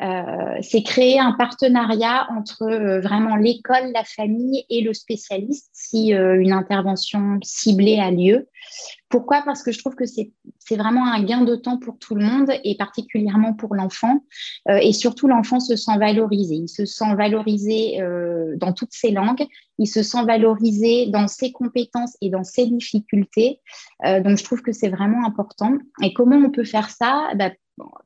euh, 0.00 0.58
c'est 0.62 0.82
créer 0.82 1.20
un 1.20 1.32
partenariat 1.32 2.26
entre 2.34 2.62
euh, 2.62 3.00
vraiment 3.00 3.36
l'école, 3.36 3.92
la 3.92 4.02
famille 4.02 4.64
et 4.70 4.80
le 4.80 4.94
spécialiste 4.94 5.68
si 5.74 6.14
euh, 6.14 6.40
une 6.40 6.52
intervention 6.52 7.38
ciblée 7.42 7.98
a 7.98 8.10
lieu. 8.10 8.48
Pourquoi? 9.10 9.42
Parce 9.42 9.62
que 9.62 9.72
je 9.72 9.78
trouve 9.78 9.94
que 9.94 10.06
c'est 10.06 10.76
vraiment 10.76 11.06
un 11.06 11.22
gain 11.22 11.42
de 11.42 11.54
temps 11.54 11.78
pour 11.78 11.98
tout 11.98 12.14
le 12.14 12.24
monde 12.24 12.50
et 12.64 12.76
particulièrement 12.76 13.52
pour 13.54 13.74
l'enfant. 13.74 14.20
et 14.68 14.92
surtout, 14.92 15.28
l'enfant 15.28 15.60
se 15.60 15.76
sent 15.76 15.96
valorisé. 15.98 16.56
Il 16.56 16.68
se 16.68 16.84
sent 16.84 17.14
valorisé 17.14 18.02
dans 18.56 18.74
toutes 18.74 18.92
ses 18.92 19.10
langues. 19.10 19.46
Il 19.78 19.86
se 19.86 20.02
sent 20.02 20.26
valorisé 20.26 21.06
dans 21.06 21.26
ses 21.26 21.52
compétences 21.52 22.18
et 22.20 22.28
dans 22.28 22.44
ses 22.44 22.66
difficultés. 22.66 23.62
donc, 24.04 24.36
je 24.36 24.44
trouve 24.44 24.60
que 24.60 24.72
c'est 24.72 24.90
vraiment 24.90 25.24
important. 25.24 25.72
Et 26.02 26.12
comment 26.12 26.36
on 26.36 26.50
peut 26.50 26.64
faire 26.64 26.90
ça? 26.90 27.30
Bah, 27.34 27.48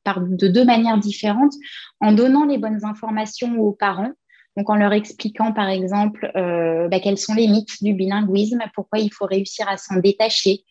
de 0.07 0.49
deux 0.49 0.64
manières 0.64 0.99
différentes, 0.99 1.55
en 2.01 2.12
donnant 2.12 2.45
les 2.45 2.59
bonnes 2.59 2.85
informations 2.85 3.59
aux 3.59 3.73
parents, 3.73 4.12
donc 4.57 4.68
en 4.68 4.77
leur 4.77 4.93
expliquant 4.93 5.53
par 5.53 5.68
exemple 5.68 6.31
euh, 6.37 6.89
bah, 6.89 7.01
quels 7.01 7.18
sont 7.18 7.35
les 7.35 7.49
mythes 7.49 7.83
du 7.83 7.95
bilinguisme, 7.95 8.62
pourquoi 8.75 8.99
il 8.99 9.12
faut 9.12 9.27
réussir 9.27 9.68
à 9.68 9.77
s'en 9.77 9.97
détacher, 9.97 10.64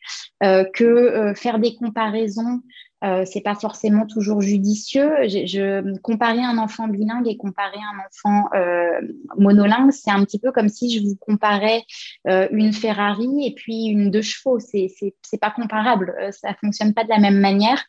euh, 0.44 0.66
que 0.74 0.84
euh, 0.84 1.34
faire 1.34 1.60
des 1.60 1.76
comparaisons 1.76 2.62
euh, 3.04 3.24
c'est 3.26 3.42
pas 3.42 3.56
forcément 3.56 4.06
toujours 4.06 4.42
judicieux. 4.42 5.12
Je, 5.24 5.46
je, 5.46 6.00
comparer 6.02 6.42
un 6.42 6.58
enfant 6.58 6.88
bilingue 6.88 7.28
et 7.28 7.38
comparer 7.38 7.78
un 7.78 8.06
enfant 8.06 8.50
euh, 8.54 9.02
monolingue, 9.38 9.92
c'est 9.92 10.12
un 10.12 10.24
petit 10.24 10.40
peu 10.40 10.52
comme 10.52 10.70
si 10.70 10.96
je 10.96 11.04
vous 11.04 11.16
comparais 11.16 11.84
euh, 12.28 12.48
une 12.52 12.74
Ferrari 12.74 13.48
et 13.48 13.54
puis 13.56 13.86
une 13.86 14.12
deux 14.12 14.22
chevaux. 14.22 14.60
C'est 14.60 14.88
c'est 15.22 15.40
pas 15.40 15.52
comparable. 15.52 16.14
Euh, 16.22 16.32
ça 16.32 16.54
fonctionne 16.62 16.94
pas 16.94 17.04
de 17.04 17.10
la 17.10 17.20
même 17.20 17.40
manière. 17.40 17.84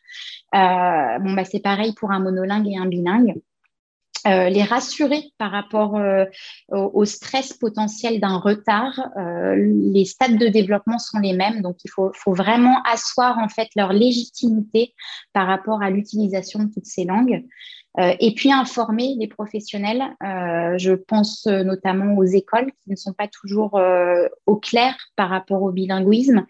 Bon 0.51 1.33
bah 1.33 1.45
c'est 1.45 1.61
pareil 1.61 1.93
pour 1.93 2.11
un 2.11 2.19
monolingue 2.19 2.67
et 2.67 2.77
un 2.77 2.87
bilingue. 2.87 3.35
Euh, 4.25 4.47
les 4.47 4.63
rassurer 4.63 5.33
par 5.37 5.51
rapport 5.51 5.97
euh, 5.97 6.23
au, 6.69 7.03
stress 7.03 7.51
potentiel 7.51 8.21
d'un 8.21 8.37
retard. 8.37 8.97
Euh, 9.17 9.55
les 9.57 10.05
stades 10.05 10.37
de 10.37 10.47
développement 10.47 10.97
sont 10.97 11.19
les 11.19 11.33
mêmes, 11.33 11.61
donc 11.61 11.75
il 11.83 11.89
faut, 11.89 12.09
faut, 12.15 12.33
vraiment 12.33 12.81
asseoir 12.83 13.37
en 13.39 13.49
fait 13.49 13.67
leur 13.75 13.91
légitimité 13.91 14.93
par 15.33 15.45
rapport 15.45 15.83
à 15.83 15.89
l'utilisation 15.89 16.63
de 16.63 16.73
toutes 16.73 16.85
ces 16.85 17.03
langues. 17.03 17.43
Euh, 17.99 18.13
et 18.19 18.33
puis 18.33 18.51
informer 18.51 19.15
les 19.19 19.27
professionnels. 19.27 20.01
Euh, 20.23 20.77
je 20.77 20.93
pense 20.93 21.45
euh, 21.45 21.63
notamment 21.63 22.17
aux 22.17 22.23
écoles 22.23 22.71
qui 22.83 22.89
ne 22.89 22.95
sont 22.95 23.13
pas 23.13 23.27
toujours 23.27 23.79
au 24.45 24.55
clair 24.57 24.95
par 25.15 25.29
rapport 25.29 25.61
au 25.61 25.71
bilinguisme 25.71 26.45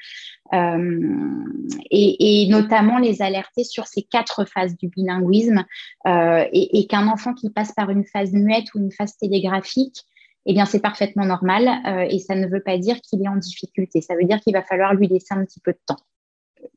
et, 0.51 2.47
notamment 2.49 2.99
les 2.99 3.21
alerter 3.21 3.63
sur 3.63 3.87
ces 3.87 4.03
quatre 4.03 4.45
phases 4.45 4.77
du 4.77 4.87
bilinguisme 4.87 5.65
et, 6.05 6.79
et 6.79 6.87
qu'un 6.87 7.07
enfant 7.07 7.33
qui 7.33 7.49
passe 7.49 7.71
par 7.71 7.89
une 7.89 8.05
phase 8.05 8.33
muette 8.33 8.73
ou 8.75 8.79
une 8.79 8.91
phase 8.91 9.17
télégraphique 9.17 10.03
eh 10.45 10.53
bien, 10.53 10.65
c'est 10.65 10.81
parfaitement 10.81 11.25
normal 11.25 11.69
et 12.09 12.19
ça 12.19 12.35
ne 12.35 12.47
veut 12.47 12.61
pas 12.61 12.77
dire 12.77 12.99
qu'il 13.01 13.23
est 13.23 13.29
en 13.29 13.37
difficulté. 13.37 14.01
Ça 14.01 14.15
veut 14.15 14.25
dire 14.25 14.41
qu'il 14.41 14.53
va 14.53 14.61
falloir 14.61 14.93
lui 14.93 15.07
laisser 15.07 15.33
un 15.33 15.45
petit 15.45 15.61
peu 15.61 15.71
de 15.71 15.79
temps 15.85 15.99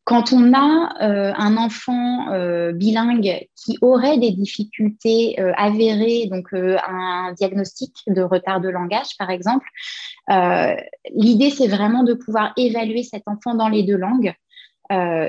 quand 0.05 0.33
on 0.33 0.53
a 0.55 0.95
euh, 1.03 1.33
un 1.37 1.57
enfant 1.57 2.33
euh, 2.33 2.73
bilingue 2.73 3.47
qui 3.57 3.77
aurait 3.81 4.19
des 4.19 4.31
difficultés 4.31 5.41
euh, 5.41 5.53
avérées, 5.57 6.29
donc 6.31 6.49
un 6.53 7.33
diagnostic 7.37 7.93
de 8.07 8.23
retard 8.23 8.61
de 8.61 8.69
langage 8.69 9.17
par 9.19 9.31
exemple, 9.31 9.67
l'idée 11.15 11.51
c'est 11.51 11.69
vraiment 11.69 12.03
de 12.03 12.15
pouvoir 12.15 12.53
évaluer 12.57 13.03
cet 13.03 13.25
enfant 13.27 13.55
dans 13.55 13.69
les 13.69 13.83
deux 13.83 13.97
langues. 13.97 14.35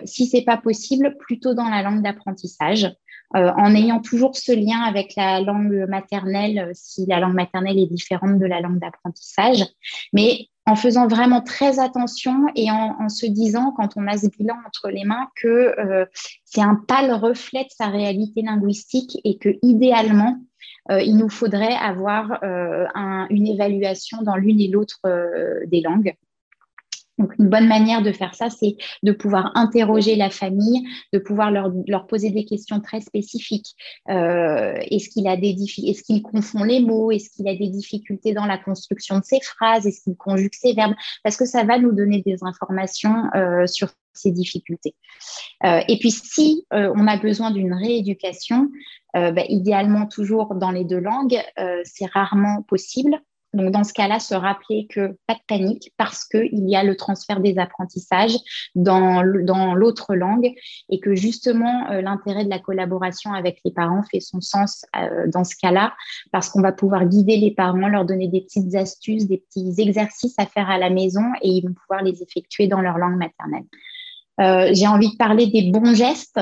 si 0.05 0.27
c'est 0.27 0.43
pas 0.43 0.57
possible, 0.57 1.15
plutôt 1.19 1.53
dans 1.53 1.69
la 1.69 1.81
langue 1.81 2.03
d'apprentissage, 2.03 2.91
en 3.33 3.75
ayant 3.75 3.99
toujours 3.99 4.35
ce 4.35 4.53
lien 4.53 4.81
avec 4.81 5.15
la 5.15 5.41
langue 5.41 5.85
maternelle, 5.87 6.71
si 6.73 7.05
la 7.05 7.19
langue 7.19 7.35
maternelle 7.35 7.77
est 7.77 7.87
différente 7.87 8.39
de 8.39 8.45
la 8.45 8.61
langue 8.61 8.79
d'apprentissage. 8.79 9.65
Mais 10.13 10.47
en 10.67 10.75
faisant 10.75 11.07
vraiment 11.07 11.41
très 11.41 11.79
attention 11.79 12.47
et 12.55 12.69
en, 12.69 13.07
se 13.07 13.25
disant, 13.25 13.71
quand 13.75 13.95
on 13.95 14.05
a 14.05 14.17
ce 14.17 14.27
bilan 14.27 14.55
entre 14.67 14.89
les 14.89 15.05
mains, 15.05 15.29
que 15.41 15.47
euh, 15.79 16.05
c'est 16.43 16.61
un 16.61 16.75
pâle 16.75 17.13
reflet 17.13 17.63
de 17.63 17.69
sa 17.69 17.87
réalité 17.87 18.41
linguistique 18.41 19.17
et 19.23 19.37
que 19.37 19.49
idéalement, 19.61 20.37
euh, 20.91 21.01
il 21.01 21.15
nous 21.15 21.29
faudrait 21.29 21.73
avoir 21.73 22.43
euh, 22.43 22.85
une 23.29 23.47
évaluation 23.47 24.21
dans 24.23 24.35
l'une 24.35 24.59
et 24.59 24.67
l'autre 24.67 24.99
des 25.67 25.79
langues. 25.79 26.13
Donc, 27.17 27.33
une 27.39 27.49
bonne 27.49 27.67
manière 27.67 28.01
de 28.01 28.11
faire 28.11 28.35
ça, 28.35 28.49
c'est 28.49 28.75
de 29.03 29.11
pouvoir 29.11 29.51
interroger 29.55 30.15
la 30.15 30.29
famille, 30.29 30.87
de 31.13 31.19
pouvoir 31.19 31.51
leur, 31.51 31.71
leur 31.87 32.07
poser 32.07 32.29
des 32.29 32.45
questions 32.45 32.79
très 32.79 33.01
spécifiques. 33.01 33.75
Euh, 34.09 34.75
est-ce 34.91 35.09
qu'il 35.09 35.27
a 35.27 35.35
des 35.35 35.55
est-ce 35.57 36.03
qu'il 36.03 36.21
confond 36.21 36.63
les 36.63 36.79
mots? 36.79 37.11
Est-ce 37.11 37.29
qu'il 37.29 37.47
a 37.47 37.55
des 37.55 37.69
difficultés 37.69 38.33
dans 38.33 38.45
la 38.45 38.57
construction 38.57 39.19
de 39.19 39.23
ses 39.23 39.39
phrases? 39.41 39.87
Est-ce 39.87 40.01
qu'il 40.03 40.15
conjugue 40.15 40.53
ses 40.53 40.73
verbes? 40.73 40.95
Parce 41.23 41.37
que 41.37 41.45
ça 41.45 41.63
va 41.63 41.79
nous 41.79 41.91
donner 41.91 42.21
des 42.21 42.37
informations 42.43 43.25
euh, 43.35 43.65
sur 43.67 43.89
ces 44.13 44.31
difficultés. 44.31 44.95
Euh, 45.63 45.81
et 45.87 45.97
puis, 45.99 46.11
si 46.11 46.65
euh, 46.73 46.91
on 46.95 47.07
a 47.07 47.17
besoin 47.17 47.51
d'une 47.51 47.73
rééducation, 47.73 48.69
euh, 49.15 49.31
bah, 49.31 49.43
idéalement 49.47 50.05
toujours 50.05 50.55
dans 50.55 50.71
les 50.71 50.83
deux 50.83 50.99
langues, 50.99 51.39
euh, 51.59 51.81
c'est 51.85 52.07
rarement 52.07 52.61
possible. 52.63 53.19
Donc, 53.53 53.71
dans 53.71 53.83
ce 53.83 53.93
cas-là, 53.93 54.19
se 54.19 54.35
rappeler 54.35 54.87
que 54.89 55.17
pas 55.25 55.33
de 55.33 55.39
panique 55.47 55.93
parce 55.97 56.25
qu'il 56.25 56.69
y 56.69 56.75
a 56.75 56.83
le 56.83 56.95
transfert 56.95 57.39
des 57.39 57.57
apprentissages 57.57 58.35
dans, 58.75 59.21
l'autre 59.21 60.15
langue 60.15 60.53
et 60.89 60.99
que 60.99 61.15
justement, 61.15 61.89
euh, 61.91 62.01
l'intérêt 62.01 62.43
de 62.43 62.49
la 62.49 62.59
collaboration 62.59 63.33
avec 63.33 63.59
les 63.63 63.71
parents 63.71 64.03
fait 64.11 64.19
son 64.19 64.41
sens 64.41 64.85
euh, 64.95 65.27
dans 65.27 65.43
ce 65.43 65.55
cas-là 65.61 65.95
parce 66.31 66.49
qu'on 66.49 66.61
va 66.61 66.71
pouvoir 66.71 67.05
guider 67.05 67.37
les 67.37 67.51
parents, 67.51 67.87
leur 67.87 68.05
donner 68.05 68.27
des 68.27 68.41
petites 68.41 68.75
astuces, 68.75 69.27
des 69.27 69.37
petits 69.37 69.73
exercices 69.77 70.35
à 70.37 70.45
faire 70.45 70.69
à 70.69 70.77
la 70.77 70.89
maison 70.89 71.23
et 71.41 71.49
ils 71.49 71.61
vont 71.67 71.73
pouvoir 71.73 72.03
les 72.03 72.21
effectuer 72.21 72.67
dans 72.67 72.81
leur 72.81 72.97
langue 72.97 73.17
maternelle. 73.17 73.65
J'ai 74.39 74.87
envie 74.87 75.11
de 75.11 75.17
parler 75.17 75.47
des 75.47 75.71
bons 75.71 75.95
gestes 75.95 76.39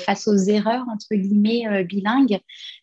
face 0.00 0.26
aux 0.26 0.36
erreurs, 0.36 0.84
entre 0.92 1.14
guillemets, 1.14 1.84
bilingues. 1.84 2.40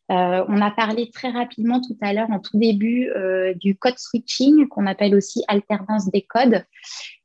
on 0.09 0.61
a 0.61 0.71
parlé 0.71 1.09
très 1.11 1.29
rapidement 1.29 1.81
tout 1.81 1.97
à 2.01 2.13
l'heure, 2.13 2.31
en 2.31 2.39
tout 2.39 2.57
début, 2.57 3.09
du 3.55 3.75
code 3.75 3.97
switching, 3.97 4.67
qu'on 4.67 4.85
appelle 4.87 5.15
aussi 5.15 5.43
alternance 5.47 6.09
des 6.09 6.21
codes. 6.21 6.63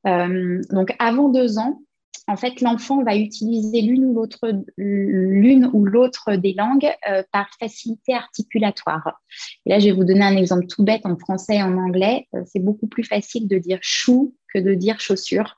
donc, 0.04 0.94
avant 0.98 1.28
deux 1.28 1.58
ans, 1.58 1.80
en 2.28 2.36
fait, 2.36 2.60
l'enfant 2.60 3.02
va 3.02 3.16
utiliser 3.16 3.80
l'une 3.80 4.04
ou 4.04 4.14
l'autre, 4.14 4.52
l'une 4.76 5.70
ou 5.72 5.86
l'autre 5.86 6.36
des 6.36 6.52
langues 6.52 6.92
euh, 7.08 7.22
par 7.32 7.48
facilité 7.58 8.12
articulatoire. 8.12 9.18
Et 9.64 9.70
là, 9.70 9.78
je 9.78 9.86
vais 9.86 9.92
vous 9.92 10.04
donner 10.04 10.24
un 10.24 10.36
exemple 10.36 10.66
tout 10.66 10.84
bête 10.84 11.06
en 11.06 11.16
français 11.16 11.56
et 11.56 11.62
en 11.62 11.78
anglais. 11.78 12.28
Euh, 12.34 12.42
c'est 12.44 12.60
beaucoup 12.60 12.86
plus 12.86 13.04
facile 13.04 13.48
de 13.48 13.56
dire 13.56 13.78
chou 13.80 14.34
que 14.52 14.58
de 14.58 14.74
dire 14.74 15.00
chaussure 15.00 15.57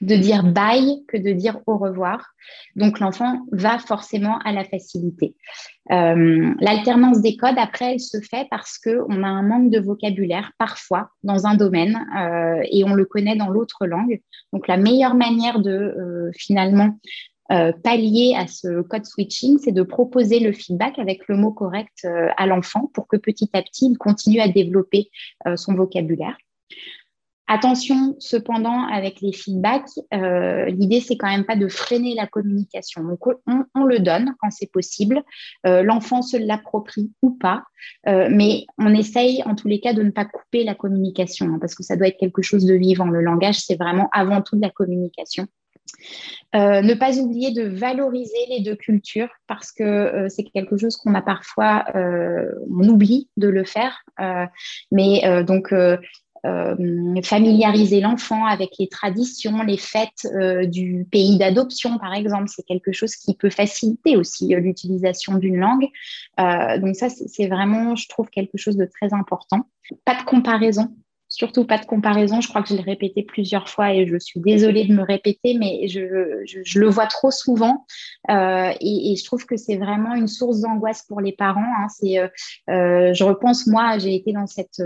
de 0.00 0.16
dire 0.16 0.44
bye 0.44 1.04
que 1.08 1.16
de 1.16 1.32
dire 1.32 1.60
au 1.66 1.78
revoir. 1.78 2.34
Donc 2.76 3.00
l'enfant 3.00 3.40
va 3.52 3.78
forcément 3.78 4.38
à 4.44 4.52
la 4.52 4.64
facilité. 4.64 5.34
Euh, 5.92 6.54
l'alternance 6.60 7.20
des 7.20 7.36
codes, 7.36 7.58
après, 7.58 7.92
elle 7.92 8.00
se 8.00 8.18
fait 8.20 8.46
parce 8.50 8.78
qu'on 8.78 9.22
a 9.22 9.28
un 9.28 9.42
manque 9.42 9.70
de 9.70 9.80
vocabulaire 9.80 10.52
parfois 10.58 11.10
dans 11.22 11.46
un 11.46 11.54
domaine 11.54 12.06
euh, 12.18 12.62
et 12.70 12.84
on 12.84 12.94
le 12.94 13.04
connaît 13.04 13.36
dans 13.36 13.48
l'autre 13.48 13.86
langue. 13.86 14.20
Donc 14.52 14.68
la 14.68 14.76
meilleure 14.76 15.14
manière 15.14 15.60
de 15.60 15.70
euh, 15.70 16.30
finalement 16.36 16.98
pallier 17.84 18.34
à 18.36 18.46
ce 18.46 18.80
code 18.80 19.04
switching, 19.04 19.58
c'est 19.58 19.70
de 19.70 19.82
proposer 19.82 20.40
le 20.40 20.50
feedback 20.50 20.98
avec 20.98 21.28
le 21.28 21.36
mot 21.36 21.52
correct 21.52 22.08
à 22.36 22.46
l'enfant 22.46 22.90
pour 22.94 23.06
que 23.06 23.18
petit 23.18 23.50
à 23.52 23.60
petit, 23.60 23.86
il 23.90 23.98
continue 23.98 24.40
à 24.40 24.48
développer 24.48 25.10
son 25.54 25.74
vocabulaire. 25.74 26.36
Attention, 27.46 28.16
cependant, 28.20 28.86
avec 28.86 29.20
les 29.20 29.32
feedbacks, 29.32 29.90
euh, 30.14 30.64
l'idée, 30.66 31.00
c'est 31.00 31.16
quand 31.16 31.28
même 31.28 31.44
pas 31.44 31.56
de 31.56 31.68
freiner 31.68 32.14
la 32.14 32.26
communication. 32.26 33.04
Donc, 33.04 33.20
on, 33.74 33.84
le 33.84 33.98
donne 33.98 34.34
quand 34.40 34.50
c'est 34.50 34.70
possible. 34.70 35.22
Euh, 35.66 35.82
l'enfant 35.82 36.22
se 36.22 36.38
l'approprie 36.38 37.12
ou 37.20 37.32
pas, 37.32 37.64
euh, 38.08 38.28
mais 38.30 38.64
on 38.78 38.94
essaye, 38.94 39.42
en 39.44 39.54
tous 39.54 39.68
les 39.68 39.78
cas, 39.78 39.92
de 39.92 40.02
ne 40.02 40.10
pas 40.10 40.24
couper 40.24 40.64
la 40.64 40.74
communication, 40.74 41.46
hein, 41.46 41.58
parce 41.60 41.74
que 41.74 41.82
ça 41.82 41.96
doit 41.96 42.08
être 42.08 42.18
quelque 42.18 42.40
chose 42.40 42.64
de 42.64 42.74
vivant. 42.74 43.08
Le 43.08 43.20
langage, 43.20 43.58
c'est 43.60 43.76
vraiment 43.76 44.08
avant 44.12 44.40
tout 44.40 44.56
de 44.56 44.62
la 44.62 44.70
communication. 44.70 45.46
ne 46.54 46.94
pas 46.94 47.18
oublier 47.18 47.52
de 47.52 47.64
valoriser 47.64 48.46
les 48.48 48.60
deux 48.60 48.76
cultures 48.76 49.28
parce 49.46 49.70
que 49.70 50.28
c'est 50.30 50.44
quelque 50.44 50.78
chose 50.78 50.96
qu'on 50.96 51.14
a 51.14 51.20
parfois, 51.20 51.84
on 51.94 52.88
oublie 52.88 53.28
de 53.36 53.48
le 53.48 53.64
faire. 53.64 54.02
mais 54.90 55.44
donc 55.44 55.74
euh, 56.44 57.22
familiariser 57.22 58.00
l'enfant 58.00 58.44
avec 58.44 58.72
les 58.78 58.88
traditions, 58.88 59.62
les 59.62 59.78
fêtes 59.78 60.26
euh, 60.26 60.66
du 60.66 61.06
pays 61.10 61.38
d'adoption, 61.38 61.98
par 61.98 62.12
exemple. 62.12 62.48
C'est 62.48 62.64
quelque 62.64 62.92
chose 62.92 63.16
qui 63.16 63.34
peut 63.34 63.50
faciliter 63.50 64.16
aussi 64.16 64.54
euh, 64.54 64.60
l'utilisation 64.60 65.36
d'une 65.36 65.56
langue. 65.56 65.88
donc 66.80 66.96
ça, 66.96 67.08
c'est 67.08 67.46
vraiment, 67.46 67.96
je 67.96 68.08
trouve, 68.08 68.28
quelque 68.28 68.58
chose 68.58 68.76
de 68.76 68.84
très 68.84 69.14
important. 69.14 69.68
Pas 70.04 70.20
de 70.20 70.24
comparaison 70.24 70.94
surtout 71.34 71.64
pas 71.64 71.78
de 71.78 71.84
comparaison. 71.84 72.40
Je 72.40 72.48
crois 72.48 72.62
que 72.62 72.68
je 72.68 72.76
l'ai 72.76 72.82
répété 72.82 73.24
plusieurs 73.24 73.68
fois 73.68 73.92
et 73.92 74.06
je 74.06 74.16
suis 74.16 74.38
désolée 74.38 74.84
de 74.84 74.94
me 74.94 75.02
répéter, 75.02 75.56
mais 75.58 75.88
je, 75.88 76.78
le 76.78 76.88
vois 76.88 77.06
trop 77.06 77.32
souvent 77.32 77.86
euh, 78.30 78.70
et, 78.80 79.16
je 79.16 79.24
trouve 79.24 79.44
que 79.44 79.56
c'est 79.56 79.76
vraiment 79.76 80.14
une 80.14 80.28
source 80.28 80.60
d'angoisse 80.60 81.02
pour 81.08 81.20
les 81.20 81.32
parents. 81.32 81.60
Hein. 81.60 81.86
Euh, 82.04 82.28
euh 82.70 83.14
je 83.14 83.24
repense 83.24 83.66
moi, 83.66 83.98
j'ai 83.98 84.14
été 84.14 84.32
dans 84.32 84.46
cette 84.46 84.80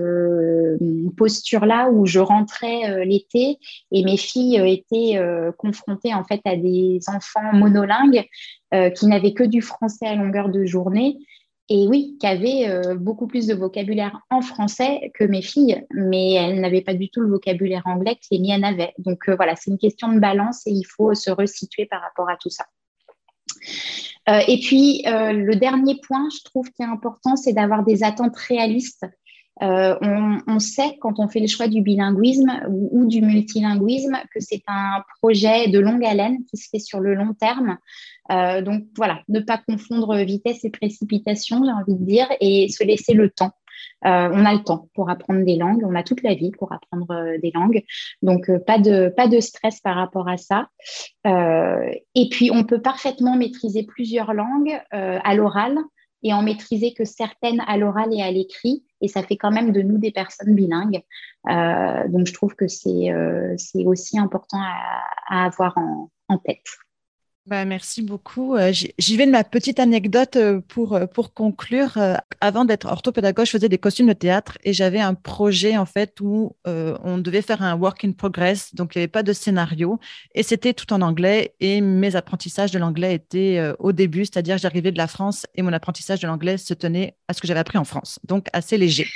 posture-là 1.18 1.90
où 1.90 2.06
je 2.06 2.18
rentrais 2.18 3.04
l'été 3.04 3.58
et 3.92 4.02
mes 4.02 4.16
filles 4.16 4.56
étaient 4.56 5.20
confrontées 5.58 6.14
en 6.14 6.24
fait 6.24 6.40
à 6.46 6.56
des 6.56 7.00
enfants 7.08 7.52
monolingues 7.52 8.24
qui 8.72 9.06
n'avaient 9.06 9.34
que 9.34 9.44
du 9.44 9.60
français 9.60 10.06
à 10.06 10.14
longueur 10.14 10.48
de 10.48 10.64
journée 10.64 11.18
et 11.70 11.86
oui, 11.86 12.16
qui 12.18 12.66
euh, 12.66 12.94
beaucoup 12.94 13.26
plus 13.26 13.46
de 13.46 13.54
vocabulaire 13.54 14.20
en 14.30 14.40
français 14.40 15.12
que 15.14 15.24
mes 15.24 15.42
filles, 15.42 15.84
mais 15.90 16.32
elles 16.32 16.60
n'avaient 16.60 16.80
pas 16.80 16.94
du 16.94 17.10
tout 17.10 17.20
le 17.20 17.28
vocabulaire 17.28 17.82
anglais 17.84 18.14
que 18.14 18.26
les 18.30 18.38
miennes 18.38 18.64
avaient. 18.64 18.94
Donc 18.98 19.28
euh, 19.28 19.36
voilà, 19.36 19.54
c'est 19.54 19.70
une 19.70 19.78
question 19.78 20.10
de 20.10 20.18
balance 20.18 20.66
et 20.66 20.70
il 20.70 20.84
faut 20.84 21.14
se 21.14 21.30
resituer 21.30 21.84
par 21.84 22.00
rapport 22.00 22.30
à 22.30 22.36
tout 22.36 22.48
ça. 22.48 22.64
Euh, 24.30 24.40
et 24.48 24.58
puis, 24.60 25.02
le 25.04 25.54
dernier 25.54 25.96
point, 26.06 26.28
je 26.30 26.42
trouve 26.44 26.70
qui 26.70 26.82
est 26.82 26.86
important, 26.86 27.36
c'est 27.36 27.52
d'avoir 27.52 27.84
des 27.84 28.02
attentes 28.02 28.36
réalistes. 28.36 29.04
On, 29.60 30.58
sait 30.60 30.96
quand 31.00 31.18
on 31.18 31.28
fait 31.28 31.40
le 31.40 31.48
choix 31.48 31.66
du 31.66 31.82
bilinguisme 31.82 32.60
ou 32.68 33.06
du 33.06 33.20
multilinguisme 33.22 34.16
que 34.32 34.38
c'est 34.38 34.62
un 34.68 35.02
projet 35.20 35.68
de 35.68 35.80
longue 35.80 36.04
haleine 36.04 36.44
qui 36.44 36.56
se 36.56 36.68
fait 36.68 36.78
sur 36.78 37.00
le 37.00 37.14
long 37.14 37.34
terme. 37.34 37.76
Euh, 38.30 38.60
donc 38.62 38.84
voilà, 38.96 39.22
ne 39.28 39.40
pas 39.40 39.58
confondre 39.58 40.16
vitesse 40.16 40.64
et 40.64 40.70
précipitation, 40.70 41.64
j'ai 41.64 41.70
envie 41.70 41.98
de 41.98 42.04
dire, 42.04 42.26
et 42.40 42.68
se 42.68 42.84
laisser 42.84 43.14
le 43.14 43.30
temps. 43.30 43.52
Euh, 44.04 44.30
on 44.32 44.44
a 44.44 44.52
le 44.52 44.62
temps 44.62 44.88
pour 44.94 45.10
apprendre 45.10 45.44
des 45.44 45.56
langues, 45.56 45.82
on 45.84 45.94
a 45.94 46.02
toute 46.02 46.22
la 46.22 46.34
vie 46.34 46.50
pour 46.50 46.72
apprendre 46.72 47.10
euh, 47.10 47.38
des 47.42 47.50
langues, 47.52 47.84
donc 48.22 48.50
pas 48.64 48.78
de 48.78 49.40
stress 49.40 49.80
par 49.80 49.96
rapport 49.96 50.28
à 50.28 50.36
ça. 50.36 50.68
et 51.24 52.28
puis 52.30 52.50
on 52.52 52.64
peut 52.64 52.80
parfaitement 52.80 53.36
maîtriser 53.36 53.84
plusieurs 53.84 54.34
langues 54.34 54.78
à 54.90 55.34
l'oral 55.34 55.78
et 56.24 56.32
en 56.32 56.42
maîtriser 56.42 56.92
que 56.94 57.04
certaines 57.04 57.60
à 57.66 57.76
l'oral 57.76 58.12
et 58.12 58.22
à 58.22 58.30
l'écrit, 58.30 58.84
et 59.00 59.08
ça 59.08 59.22
fait 59.22 59.36
quand 59.36 59.52
même 59.52 59.72
de 59.72 59.82
nous 59.82 59.98
des 59.98 60.10
personnes 60.10 60.54
bilingues. 60.54 61.02
donc 61.44 62.26
je 62.26 62.32
trouve 62.32 62.54
que 62.54 62.68
c'est 62.68 63.12
aussi 63.86 64.18
important 64.18 64.60
à, 64.60 65.44
avoir 65.44 65.76
en 65.76 66.38
tête. 66.38 66.66
Bah, 67.48 67.64
merci 67.64 68.02
beaucoup. 68.02 68.56
Euh, 68.56 68.72
j'y 68.72 69.16
vais 69.16 69.24
de 69.24 69.30
ma 69.30 69.42
petite 69.42 69.80
anecdote 69.80 70.36
euh, 70.36 70.60
pour, 70.68 70.92
euh, 70.92 71.06
pour 71.06 71.32
conclure. 71.32 71.96
Avant 72.42 72.66
d'être 72.66 72.84
orthopédagogue, 72.84 73.46
je 73.46 73.52
faisais 73.52 73.70
des 73.70 73.78
costumes 73.78 74.08
de 74.08 74.12
théâtre 74.12 74.58
et 74.64 74.74
j'avais 74.74 75.00
un 75.00 75.14
projet 75.14 75.78
en 75.78 75.86
fait 75.86 76.20
où 76.20 76.54
on 76.66 77.16
devait 77.16 77.40
faire 77.40 77.62
un 77.62 77.74
work 77.74 78.04
in 78.04 78.12
progress, 78.12 78.74
donc 78.74 78.94
il 78.94 78.98
n'y 78.98 79.02
avait 79.02 79.08
pas 79.08 79.22
de 79.22 79.32
scénario 79.32 79.98
et 80.34 80.42
c'était 80.42 80.74
tout 80.74 80.92
en 80.92 81.00
anglais 81.00 81.54
et 81.60 81.80
mes 81.80 82.16
apprentissages 82.16 82.70
de 82.70 82.78
l'anglais 82.78 83.14
étaient 83.14 83.72
au 83.78 83.92
début, 83.92 84.24
c'est-à-dire 84.24 84.58
j'arrivais 84.58 84.92
de 84.92 84.98
la 84.98 85.06
France 85.06 85.46
et 85.54 85.62
mon 85.62 85.72
apprentissage 85.72 86.20
de 86.20 86.26
l'anglais 86.26 86.58
se 86.58 86.74
tenait 86.74 87.16
à 87.28 87.32
ce 87.32 87.40
que 87.40 87.46
j'avais 87.46 87.60
appris 87.60 87.78
en 87.78 87.84
France, 87.84 88.18
donc 88.24 88.48
assez 88.52 88.76
léger. 88.76 89.08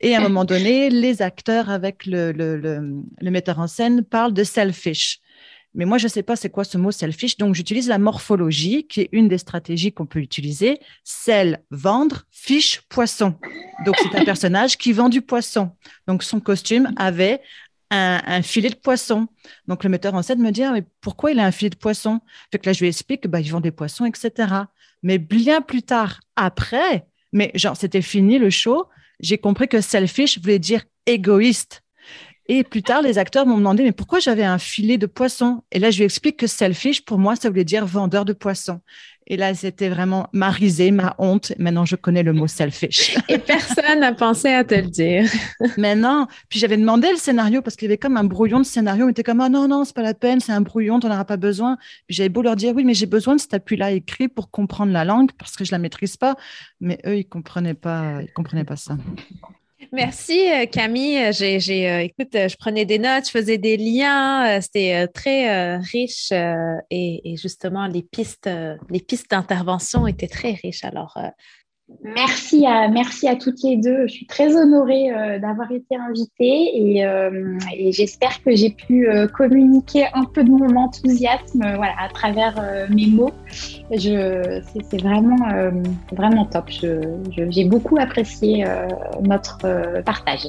Et 0.00 0.14
à 0.14 0.18
un 0.18 0.22
moment 0.22 0.44
donné, 0.44 0.90
les 0.90 1.22
acteurs 1.22 1.70
avec 1.70 2.06
le, 2.06 2.32
le, 2.32 2.56
le 2.58 3.30
metteur 3.30 3.60
en 3.60 3.68
scène 3.68 4.02
parlent 4.02 4.34
de 4.34 4.44
selfish. 4.44 5.21
Mais 5.74 5.84
moi, 5.84 5.98
je 5.98 6.04
ne 6.04 6.10
sais 6.10 6.22
pas 6.22 6.36
c'est 6.36 6.50
quoi 6.50 6.64
ce 6.64 6.76
mot 6.76 6.90
selfish. 6.90 7.38
Donc, 7.38 7.54
j'utilise 7.54 7.88
la 7.88 7.98
morphologie, 7.98 8.86
qui 8.86 9.00
est 9.00 9.08
une 9.12 9.28
des 9.28 9.38
stratégies 9.38 9.92
qu'on 9.92 10.06
peut 10.06 10.18
utiliser. 10.18 10.80
Sel, 11.04 11.62
vendre, 11.70 12.24
fiche, 12.30 12.82
poisson. 12.88 13.34
Donc, 13.84 13.96
c'est 13.98 14.18
un 14.18 14.24
personnage 14.24 14.76
qui 14.76 14.92
vend 14.92 15.08
du 15.08 15.22
poisson. 15.22 15.70
Donc, 16.06 16.22
son 16.22 16.40
costume 16.40 16.92
avait 16.96 17.40
un, 17.90 18.42
filet 18.42 18.70
de 18.70 18.76
poisson. 18.76 19.28
Donc, 19.66 19.84
le 19.84 19.90
metteur 19.90 20.14
en 20.14 20.22
scène 20.22 20.40
me 20.40 20.50
dit, 20.50 20.62
ah, 20.62 20.72
mais 20.72 20.84
pourquoi 21.00 21.32
il 21.32 21.38
a 21.38 21.46
un 21.46 21.52
filet 21.52 21.70
de 21.70 21.76
poisson? 21.76 22.20
Fait 22.50 22.58
que 22.58 22.66
là, 22.66 22.72
je 22.72 22.80
lui 22.80 22.88
explique, 22.88 23.26
bah, 23.26 23.40
il 23.40 23.50
vend 23.50 23.60
des 23.60 23.70
poissons, 23.70 24.04
etc. 24.06 24.54
Mais 25.02 25.18
bien 25.18 25.60
plus 25.60 25.82
tard, 25.82 26.20
après, 26.36 27.06
mais 27.32 27.50
genre, 27.54 27.76
c'était 27.76 28.02
fini 28.02 28.38
le 28.38 28.50
show, 28.50 28.86
j'ai 29.20 29.38
compris 29.38 29.68
que 29.68 29.80
selfish 29.80 30.38
voulait 30.38 30.58
dire 30.58 30.84
égoïste. 31.06 31.81
Et 32.54 32.64
plus 32.64 32.82
tard, 32.82 33.00
les 33.00 33.16
acteurs 33.16 33.46
m'ont 33.46 33.56
demandé, 33.56 33.82
mais 33.82 33.92
pourquoi 33.92 34.18
j'avais 34.18 34.44
un 34.44 34.58
filet 34.58 34.98
de 34.98 35.06
poisson? 35.06 35.62
Et 35.72 35.78
là, 35.78 35.90
je 35.90 35.96
lui 35.96 36.04
explique 36.04 36.36
que 36.36 36.46
selfish, 36.46 37.02
pour 37.02 37.18
moi, 37.18 37.34
ça 37.34 37.48
voulait 37.48 37.64
dire 37.64 37.86
vendeur 37.86 38.26
de 38.26 38.34
poisson. 38.34 38.82
Et 39.26 39.38
là, 39.38 39.54
c'était 39.54 39.88
vraiment 39.88 40.28
ma 40.34 40.50
risée, 40.50 40.90
ma 40.90 41.14
honte. 41.16 41.54
Maintenant, 41.58 41.86
je 41.86 41.96
connais 41.96 42.22
le 42.22 42.34
mot 42.34 42.46
selfish. 42.46 43.16
Et 43.30 43.38
personne 43.38 44.00
n'a 44.00 44.12
pensé 44.12 44.48
à 44.48 44.64
te 44.64 44.74
le 44.74 44.82
dire. 44.82 45.30
Maintenant, 45.78 46.26
puis 46.50 46.58
j'avais 46.58 46.76
demandé 46.76 47.08
le 47.10 47.16
scénario 47.16 47.62
parce 47.62 47.74
qu'il 47.74 47.86
y 47.86 47.90
avait 47.90 47.96
comme 47.96 48.18
un 48.18 48.24
brouillon 48.24 48.58
de 48.58 48.66
scénario. 48.66 49.06
On 49.06 49.08
était 49.08 49.22
comme, 49.22 49.40
ah 49.40 49.48
non, 49.48 49.66
non, 49.66 49.86
c'est 49.86 49.96
pas 49.96 50.02
la 50.02 50.12
peine, 50.12 50.40
c'est 50.40 50.52
un 50.52 50.60
brouillon, 50.60 51.00
tu 51.00 51.06
n'en 51.06 51.14
auras 51.14 51.24
pas 51.24 51.38
besoin. 51.38 51.78
Puis 52.06 52.16
j'avais 52.16 52.28
beau 52.28 52.42
leur 52.42 52.56
dire, 52.56 52.74
oui, 52.74 52.84
mais 52.84 52.92
j'ai 52.92 53.06
besoin 53.06 53.34
de 53.34 53.40
cet 53.40 53.54
appui-là 53.54 53.92
écrit 53.92 54.28
pour 54.28 54.50
comprendre 54.50 54.92
la 54.92 55.06
langue 55.06 55.30
parce 55.38 55.56
que 55.56 55.64
je 55.64 55.72
la 55.72 55.78
maîtrise 55.78 56.18
pas. 56.18 56.36
Mais 56.82 56.98
eux, 57.06 57.16
ils 57.16 57.24
comprenaient 57.24 57.72
pas, 57.72 58.20
ils 58.20 58.32
comprenaient 58.34 58.64
pas 58.64 58.76
ça. 58.76 58.98
Merci 59.90 60.50
euh, 60.50 60.66
Camille. 60.66 61.32
J'ai, 61.32 61.90
euh, 61.90 62.02
écoute, 62.02 62.32
je 62.32 62.56
prenais 62.56 62.84
des 62.84 62.98
notes, 62.98 63.26
je 63.26 63.30
faisais 63.30 63.58
des 63.58 63.76
liens. 63.76 64.58
Euh, 64.58 64.60
c'était 64.60 65.08
très 65.08 65.76
riche 65.78 66.32
et, 66.90 67.34
justement 67.36 67.86
les 67.86 68.02
pistes, 68.02 68.48
les 68.90 69.00
pistes 69.00 69.30
d'intervention 69.30 70.06
étaient 70.06 70.28
très 70.28 70.52
riches. 70.52 70.84
Alors, 70.84 71.18
Merci 72.04 72.66
à, 72.66 72.88
merci 72.88 73.28
à 73.28 73.36
toutes 73.36 73.62
les 73.62 73.76
deux. 73.76 74.06
Je 74.06 74.12
suis 74.12 74.26
très 74.26 74.56
honorée 74.56 75.12
euh, 75.12 75.38
d'avoir 75.38 75.70
été 75.70 75.96
invitée 75.96 76.96
et, 76.96 77.04
euh, 77.04 77.58
j'espère 77.90 78.42
que 78.42 78.54
j'ai 78.54 78.70
pu 78.70 79.08
euh, 79.08 79.26
communiquer 79.28 80.06
un 80.14 80.24
peu 80.24 80.42
de 80.42 80.50
mon 80.50 80.76
enthousiasme 80.76 81.60
voilà, 81.76 81.94
à 82.00 82.08
travers 82.08 82.88
mes 82.90 83.06
mots. 83.06 83.32
c'est, 83.90 85.00
vraiment, 85.00 85.36
vraiment 86.12 86.44
top. 86.46 86.70
j'ai 86.70 87.64
beaucoup 87.64 87.98
apprécié 87.98 88.64
notre 89.22 89.58
partage. 90.02 90.48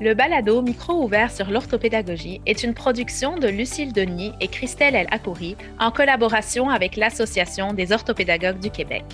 Le 0.00 0.12
balado 0.12 0.60
Micro 0.60 1.04
ouvert 1.04 1.30
sur 1.30 1.50
l'orthopédagogie 1.50 2.40
est 2.46 2.64
une 2.64 2.74
production 2.74 3.38
de 3.38 3.46
Lucille 3.46 3.92
Denis 3.92 4.32
et 4.40 4.48
Christelle 4.48 4.96
El 4.96 5.06
Akouri 5.12 5.56
en 5.78 5.92
collaboration 5.92 6.68
avec 6.68 6.96
l'Association 6.96 7.72
des 7.72 7.92
orthopédagogues 7.92 8.58
du 8.58 8.70
Québec. 8.70 9.04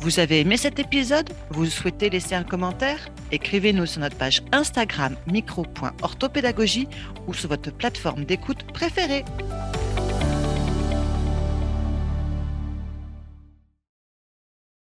Vous 0.00 0.18
avez 0.18 0.40
aimé 0.40 0.56
cet 0.56 0.80
épisode? 0.80 1.30
Vous 1.50 1.66
souhaitez 1.66 2.10
laisser 2.10 2.34
un 2.34 2.42
commentaire? 2.42 3.08
Écrivez-nous 3.30 3.86
sur 3.86 4.00
notre 4.00 4.16
page 4.16 4.42
Instagram 4.50 5.14
micro.orthopédagogie 5.28 6.88
ou 7.28 7.34
sur 7.34 7.48
votre 7.48 7.72
plateforme 7.72 8.24
d'écoute 8.24 8.64
préférée. 8.72 9.24